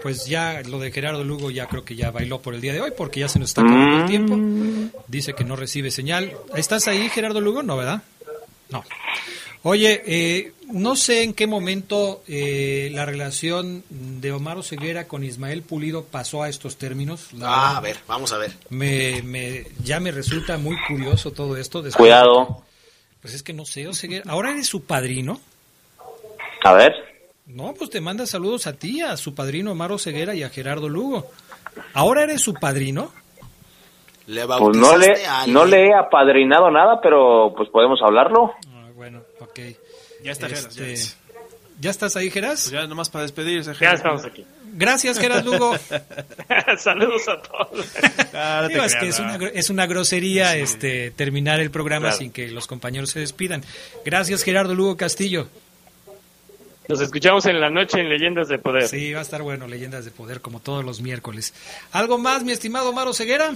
pues 0.02 0.26
ya 0.26 0.62
lo 0.62 0.78
de 0.78 0.90
Gerardo 0.92 1.24
Lugo 1.24 1.50
ya 1.50 1.66
creo 1.66 1.84
que 1.84 1.96
ya 1.96 2.10
bailó 2.10 2.40
por 2.40 2.54
el 2.54 2.60
día 2.60 2.72
de 2.72 2.80
hoy 2.80 2.92
porque 2.96 3.20
ya 3.20 3.28
se 3.28 3.38
nos 3.38 3.50
está 3.50 3.62
acabando 3.62 3.98
el 3.98 4.06
tiempo. 4.06 4.36
Dice 5.06 5.34
que 5.34 5.44
no 5.44 5.56
recibe 5.56 5.90
señal. 5.90 6.32
¿Estás 6.56 6.88
ahí, 6.88 7.08
Gerardo 7.08 7.40
Lugo? 7.40 7.62
No, 7.62 7.76
¿verdad? 7.76 8.02
No. 8.70 8.84
Oye, 9.64 10.02
eh, 10.06 10.52
no 10.70 10.94
sé 10.94 11.24
en 11.24 11.34
qué 11.34 11.46
momento 11.48 12.22
eh, 12.28 12.90
la 12.92 13.04
relación 13.04 13.82
de 13.90 14.30
Omar 14.30 14.62
Ceguera 14.62 15.08
con 15.08 15.24
Ismael 15.24 15.62
Pulido 15.62 16.04
pasó 16.04 16.44
a 16.44 16.48
estos 16.48 16.76
términos. 16.76 17.32
La 17.32 17.48
Ah, 17.48 17.76
a 17.76 17.80
ver, 17.80 17.96
vamos 18.06 18.32
a 18.32 18.38
ver. 18.38 18.52
me, 18.70 19.20
me, 19.22 19.64
ya 19.82 19.98
me 19.98 20.12
resulta 20.12 20.58
muy 20.58 20.76
curioso 20.86 21.32
todo 21.32 21.56
esto. 21.56 21.82
después- 21.82 21.96
Cuidado. 21.96 22.64
Pues 23.20 23.34
es 23.34 23.42
que 23.42 23.52
no 23.52 23.64
sé, 23.66 23.88
Oseguera. 23.88 24.30
¿Ahora 24.30 24.52
eres 24.52 24.68
su 24.68 24.84
padrino? 24.84 25.40
A 26.62 26.72
ver. 26.74 26.92
No, 27.48 27.74
pues 27.74 27.90
te 27.90 28.00
manda 28.00 28.26
saludos 28.26 28.66
a 28.66 28.74
ti, 28.74 29.00
a 29.00 29.16
su 29.16 29.34
padrino 29.34 29.72
Omar 29.72 29.98
Ceguera 29.98 30.34
y 30.34 30.42
a 30.42 30.50
Gerardo 30.50 30.88
Lugo. 30.88 31.26
¿Ahora 31.94 32.22
eres 32.24 32.42
su 32.42 32.54
padrino? 32.54 33.12
Le 34.26 34.46
Pues 34.46 34.76
no 34.76 34.96
le, 34.98 35.14
no 35.46 35.64
le 35.64 35.86
he 35.86 35.94
apadrinado 35.94 36.70
nada, 36.70 37.00
pero 37.00 37.54
pues 37.56 37.70
podemos 37.70 37.98
hablarlo. 38.02 38.52
Ah, 38.68 38.88
bueno, 38.94 39.22
ok. 39.40 39.60
Ya 40.22 40.32
está, 40.32 40.48
Geras, 40.48 40.74
ya 40.74 40.84
Este, 40.84 40.92
es. 40.92 41.16
¿Ya 41.80 41.90
estás 41.90 42.16
ahí, 42.16 42.30
Geras? 42.30 42.64
Pues 42.64 42.70
ya 42.72 42.86
nomás 42.86 43.08
para 43.08 43.22
despedirse. 43.22 43.72
Ya 43.80 43.92
estamos 43.92 44.24
aquí. 44.24 44.44
Gracias, 44.74 45.18
Geras 45.18 45.44
Lugo. 45.46 45.74
Saludos 46.78 47.26
a 47.28 47.40
todos. 47.40 47.86
Ah, 48.34 48.58
no 48.62 48.68
te 48.68 48.74
Digo, 48.74 48.84
es 48.84 48.96
que 48.96 49.08
es 49.08 49.18
una, 49.18 49.36
es 49.36 49.70
una 49.70 49.86
grosería 49.86 50.56
este, 50.56 51.10
terminar 51.12 51.60
el 51.60 51.70
programa 51.70 52.08
Claro. 52.08 52.18
sin 52.18 52.30
que 52.32 52.48
los 52.48 52.66
compañeros 52.66 53.10
se 53.10 53.20
despidan. 53.20 53.62
Gracias, 54.04 54.42
Gerardo 54.42 54.74
Lugo 54.74 54.96
Castillo. 54.98 55.48
Nos 56.88 57.02
escuchamos 57.02 57.44
en 57.44 57.60
la 57.60 57.68
noche 57.68 58.00
en 58.00 58.08
Leyendas 58.08 58.48
de 58.48 58.58
Poder. 58.58 58.84
Sí, 58.88 59.12
va 59.12 59.18
a 59.18 59.22
estar 59.22 59.42
bueno, 59.42 59.66
Leyendas 59.68 60.06
de 60.06 60.10
Poder, 60.10 60.40
como 60.40 60.60
todos 60.60 60.82
los 60.82 61.02
miércoles. 61.02 61.52
¿Algo 61.92 62.16
más, 62.16 62.44
mi 62.44 62.52
estimado 62.52 62.94
Maro 62.94 63.12
Ceguera? 63.12 63.50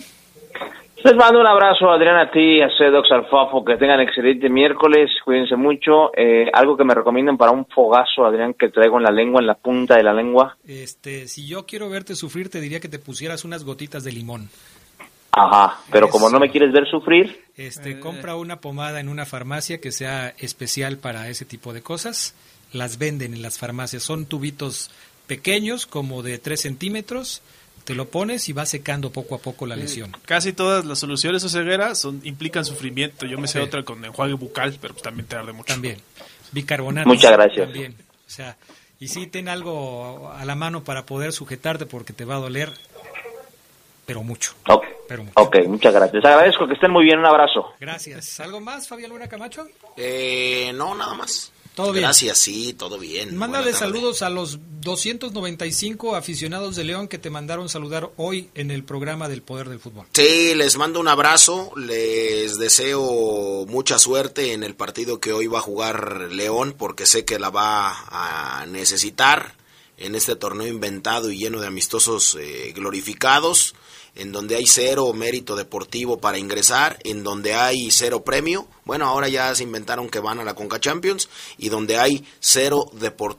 Les 1.03 1.16
mando 1.16 1.41
un 1.41 1.47
abrazo, 1.47 1.91
Adrián, 1.91 2.16
a 2.16 2.30
ti, 2.30 2.61
a 2.61 2.68
Cedox, 2.76 3.11
al 3.11 3.26
Fafo, 3.30 3.64
que 3.64 3.78
tengan 3.78 4.01
excelente 4.01 4.51
miércoles, 4.51 5.11
cuídense 5.24 5.57
mucho. 5.57 6.11
Eh, 6.14 6.51
algo 6.53 6.76
que 6.76 6.85
me 6.85 6.95
recomiendan 6.95 7.39
para 7.39 7.53
un 7.53 7.64
fogazo, 7.64 8.26
Adrián, 8.26 8.53
que 8.53 8.68
traigo 8.68 8.99
en 8.99 9.05
la 9.05 9.11
lengua, 9.11 9.41
en 9.41 9.47
la 9.47 9.55
punta 9.55 9.97
de 9.97 10.03
la 10.03 10.12
lengua. 10.12 10.59
Este, 10.68 11.26
si 11.26 11.49
yo 11.49 11.64
quiero 11.64 11.89
verte 11.89 12.14
sufrir, 12.14 12.51
te 12.51 12.61
diría 12.61 12.80
que 12.80 12.89
te 12.89 12.99
pusieras 12.99 13.47
unas 13.47 13.64
gotitas 13.64 14.05
de 14.05 14.12
limón. 14.12 14.51
Ajá, 15.33 15.78
pero 15.91 16.09
como 16.09 16.28
no 16.28 16.39
me 16.39 16.51
quieres 16.51 16.70
ver 16.70 16.87
sufrir, 16.87 17.47
Este, 17.57 17.99
compra 17.99 18.37
una 18.37 18.61
pomada 18.61 19.01
en 19.01 19.09
una 19.09 19.24
farmacia 19.24 19.80
que 19.80 19.91
sea 19.91 20.35
especial 20.39 20.99
para 20.99 21.30
ese 21.30 21.47
tipo 21.47 21.72
de 21.72 21.80
cosas. 21.80 22.35
Las 22.73 22.99
venden 22.99 23.35
en 23.35 23.43
las 23.43 23.59
farmacias. 23.59 24.03
Son 24.03 24.27
tubitos 24.27 24.91
pequeños, 25.27 25.87
como 25.87 26.23
de 26.23 26.39
3 26.39 26.61
centímetros. 26.61 27.43
Te 27.85 27.95
lo 27.95 28.09
pones 28.09 28.49
y 28.49 28.53
va 28.53 28.64
secando 28.64 29.11
poco 29.11 29.35
a 29.35 29.39
poco 29.39 29.66
la 29.66 29.75
lesión. 29.77 30.16
Casi 30.25 30.53
todas 30.53 30.85
las 30.85 31.01
soluciones 31.01 31.43
o 31.45 31.49
ceguera 31.49 31.95
son, 31.97 32.20
implican 32.25 32.64
sufrimiento. 32.64 33.27
Yo 33.27 33.39
me 33.39 33.49
sé 33.49 33.59
Sí. 33.59 33.64
otra 33.64 33.83
con 33.85 34.05
enjuague 34.05 34.35
bucal, 34.35 34.79
pero 34.81 34.95
pues 34.95 35.03
también 35.03 35.27
te 35.27 35.35
arde 35.37 35.53
mucho. 35.53 35.73
También. 35.73 35.99
Bicarbonato. 36.53 37.09
Muchas 37.09 37.33
gracias. 37.33 37.64
También. 37.66 37.97
O 38.27 38.31
sea, 38.31 38.57
y 39.01 39.09
sí, 39.09 39.27
ten 39.27 39.49
algo 39.49 40.31
a 40.33 40.45
la 40.45 40.55
mano 40.55 40.85
para 40.85 41.05
poder 41.07 41.33
sujetarte 41.33 41.87
porque 41.87 42.12
te 42.12 42.25
va 42.25 42.37
a 42.37 42.39
doler, 42.39 42.73
pero 44.07 44.23
mucho. 44.23 44.53
ok, 44.68 44.85
Pero 45.09 45.25
mucho. 45.25 45.35
ok, 45.41 45.57
muchas 45.66 45.93
gracias. 45.93 46.25
Agradezco 46.25 46.66
que 46.68 46.75
estén 46.75 46.91
muy 46.93 47.05
bien, 47.05 47.18
un 47.18 47.27
abrazo. 47.27 47.73
Gracias. 47.81 48.39
¿Algo 48.41 48.61
más, 48.61 48.87
Fabián 48.87 49.11
Luna 49.11 49.27
Camacho? 49.29 49.66
Eh, 49.97 50.70
no, 50.75 50.95
nada 50.95 51.14
más. 51.14 51.51
Todo 51.75 51.93
bien. 51.93 52.03
Gracias, 52.03 52.39
sí, 52.39 52.75
todo 52.75 52.99
bien. 52.99 53.37
Mándale 53.37 53.73
saludos 53.73 54.23
a 54.23 54.29
los 54.29 54.59
295 54.83 56.16
aficionados 56.16 56.77
de 56.77 56.85
León 56.85 57.09
que 57.09 57.18
te 57.18 57.31
mandaron 57.31 57.68
saludar 57.68 58.11
hoy 58.16 58.51
en 58.55 58.70
el 58.70 58.85
programa 58.85 59.29
del 59.29 59.43
Poder 59.43 59.68
del 59.68 59.81
Fútbol. 59.81 60.07
Sí, 60.12 60.55
les 60.55 60.77
mando 60.77 61.01
un 61.01 61.09
abrazo, 61.09 61.73
les 61.77 62.59
deseo 62.59 63.64
mucha 63.66 63.99
suerte 63.99 64.53
en 64.53 64.64
el 64.64 64.75
partido 64.75 65.18
que 65.18 65.33
hoy 65.33 65.47
va 65.47 65.59
a 65.59 65.62
jugar 65.62 66.29
León, 66.31 66.75
porque 66.77 67.07
sé 67.07 67.25
que 67.25 67.39
la 67.39 67.49
va 67.49 68.07
a 68.09 68.66
necesitar 68.66 69.55
en 69.97 70.14
este 70.14 70.37
torneo 70.37 70.66
inventado 70.66 71.31
y 71.31 71.39
lleno 71.39 71.61
de 71.61 71.68
amistosos 71.68 72.37
eh, 72.39 72.73
glorificados, 72.75 73.75
en 74.15 74.31
donde 74.33 74.57
hay 74.57 74.67
cero 74.67 75.13
mérito 75.15 75.57
deportivo 75.57 76.19
para 76.19 76.39
ingresar, 76.39 76.99
en 77.05 77.23
donde 77.25 77.55
hay 77.55 77.91
cero 77.91 78.23
premio, 78.25 78.69
bueno, 78.85 79.07
ahora 79.07 79.29
ya 79.29 79.55
se 79.55 79.63
inventaron 79.63 80.09
que 80.11 80.19
van 80.21 80.39
a 80.39 80.45
la 80.45 80.55
Conca 80.55 80.79
Champions, 80.81 81.29
y 81.57 81.71
donde 81.71 81.97
hay 81.99 82.25
cero, 82.41 82.91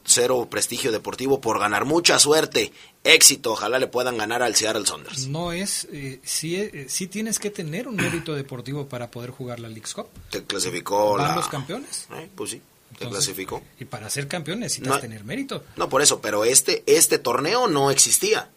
cero 0.05 0.47
prestigio 0.49 0.91
deportivo 0.91 1.39
por 1.41 1.59
ganar. 1.59 1.85
Mucha 1.85 2.17
suerte, 2.17 2.71
éxito, 3.03 3.51
ojalá 3.51 3.77
le 3.77 3.87
puedan 3.87 4.17
ganar 4.17 4.41
al 4.41 4.55
Seattle 4.55 4.85
Saunders. 4.85 5.27
No 5.27 5.51
es, 5.51 5.87
eh, 5.91 6.19
sí, 6.23 6.55
eh, 6.55 6.87
sí 6.89 7.07
tienes 7.07 7.37
que 7.39 7.51
tener 7.51 7.87
un 7.87 7.95
mérito 7.95 8.33
deportivo 8.35 8.87
para 8.87 9.11
poder 9.11 9.29
jugar 9.29 9.59
la 9.59 9.67
League's 9.67 9.93
Cup. 9.93 10.07
Te 10.31 10.43
clasificó 10.43 11.13
Van 11.17 11.27
la... 11.29 11.35
los 11.35 11.47
campeones. 11.49 12.07
Eh, 12.15 12.29
pues 12.35 12.49
sí, 12.49 12.57
te 12.97 13.03
Entonces, 13.03 13.25
clasificó. 13.25 13.61
Y 13.79 13.85
para 13.85 14.09
ser 14.09 14.27
campeón 14.27 14.61
necesitas 14.61 14.89
No- 14.95 14.99
tener 14.99 15.23
mérito. 15.23 15.63
No, 15.75 15.87
por 15.87 16.01
eso, 16.01 16.19
pero 16.19 16.45
este, 16.45 16.83
este 16.87 17.19
torneo 17.19 17.67
no 17.67 17.91
existía. 17.91 18.49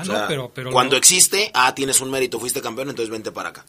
Ah, 0.00 0.02
O 0.02 0.06
sea, 0.06 0.20
no, 0.22 0.28
pero, 0.28 0.50
pero 0.54 0.70
cuando 0.70 0.94
no. 0.94 0.98
existe, 0.98 1.50
ah, 1.54 1.74
tienes 1.74 2.00
un 2.00 2.10
mérito, 2.10 2.38
fuiste 2.40 2.62
campeón, 2.62 2.88
entonces 2.90 3.10
vente 3.10 3.32
para 3.32 3.50
acá. 3.50 3.66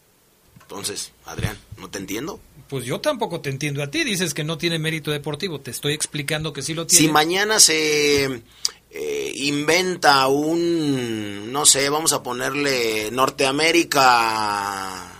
Entonces, 0.62 1.12
Adrián, 1.26 1.58
¿no 1.76 1.90
te 1.90 1.98
entiendo? 1.98 2.40
Pues 2.68 2.86
yo 2.86 3.00
tampoco 3.00 3.40
te 3.42 3.50
entiendo 3.50 3.82
a 3.82 3.88
ti. 3.88 4.02
Dices 4.04 4.32
que 4.32 4.44
no 4.44 4.56
tiene 4.56 4.78
mérito 4.78 5.10
deportivo. 5.10 5.60
Te 5.60 5.70
estoy 5.70 5.92
explicando 5.92 6.54
que 6.54 6.62
sí 6.62 6.72
lo 6.72 6.86
tiene. 6.86 7.06
Si 7.06 7.12
mañana 7.12 7.60
se 7.60 8.42
eh, 8.90 9.32
inventa 9.36 10.26
un, 10.28 11.52
no 11.52 11.66
sé, 11.66 11.90
vamos 11.90 12.14
a 12.14 12.22
ponerle 12.22 13.10
Norteamérica 13.10 15.12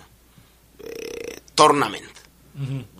eh, 0.78 1.40
Tournament. 1.54 2.06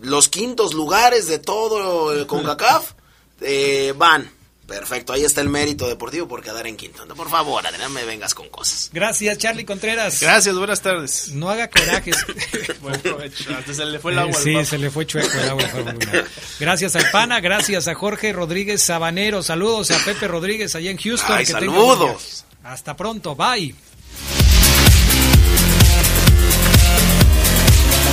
Los 0.01 0.29
quintos 0.29 0.75
lugares 0.75 1.25
de 1.27 1.39
todo 1.39 2.13
el 2.13 2.27
CONCACAF 2.27 2.91
eh, 3.41 3.93
van. 3.97 4.29
Perfecto, 4.67 5.11
ahí 5.11 5.25
está 5.25 5.41
el 5.41 5.49
mérito 5.49 5.87
deportivo 5.89 6.27
por 6.27 6.41
quedar 6.41 6.65
en 6.67 6.77
quinto. 6.77 7.05
Por 7.15 7.29
favor, 7.29 7.67
Adrián, 7.67 7.91
me 7.91 8.05
vengas 8.05 8.33
con 8.33 8.47
cosas. 8.47 8.89
Gracias, 8.93 9.37
Charlie 9.37 9.65
Contreras. 9.65 10.21
Gracias, 10.21 10.55
buenas 10.55 10.81
tardes. 10.81 11.29
No 11.33 11.49
haga 11.49 11.69
corajes. 11.69 12.15
Buen 12.81 12.99
provecho. 13.01 13.53
Hasta 13.57 13.73
se 13.73 13.85
le 13.85 13.99
fue 13.99 14.13
el 14.13 14.19
agua. 14.19 14.31
Eh, 14.31 14.37
al 14.57 14.63
sí, 14.65 14.69
se 14.69 14.77
le 14.77 14.89
fue 14.89 15.05
chueco 15.05 15.37
el 15.37 15.49
agua. 15.49 15.63
al. 15.73 16.27
Gracias 16.59 16.95
al 16.95 17.11
Pana, 17.11 17.41
gracias 17.41 17.89
a 17.89 17.95
Jorge 17.95 18.31
Rodríguez 18.31 18.81
Sabanero. 18.81 19.43
Saludos 19.43 19.91
a 19.91 19.97
Pepe 20.05 20.29
Rodríguez 20.29 20.73
allá 20.75 20.91
en 20.91 20.97
Houston. 20.97 21.37
Ay, 21.37 21.45
que 21.45 21.51
saludos. 21.51 22.45
Hasta 22.63 22.95
pronto, 22.95 23.35
bye. 23.35 23.75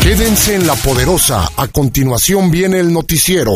Quédense 0.02 0.54
en 0.54 0.66
la 0.66 0.74
poderosa. 0.76 1.48
A 1.56 1.68
continuación 1.68 2.50
viene 2.50 2.80
el 2.80 2.92
noticiero. 2.92 3.52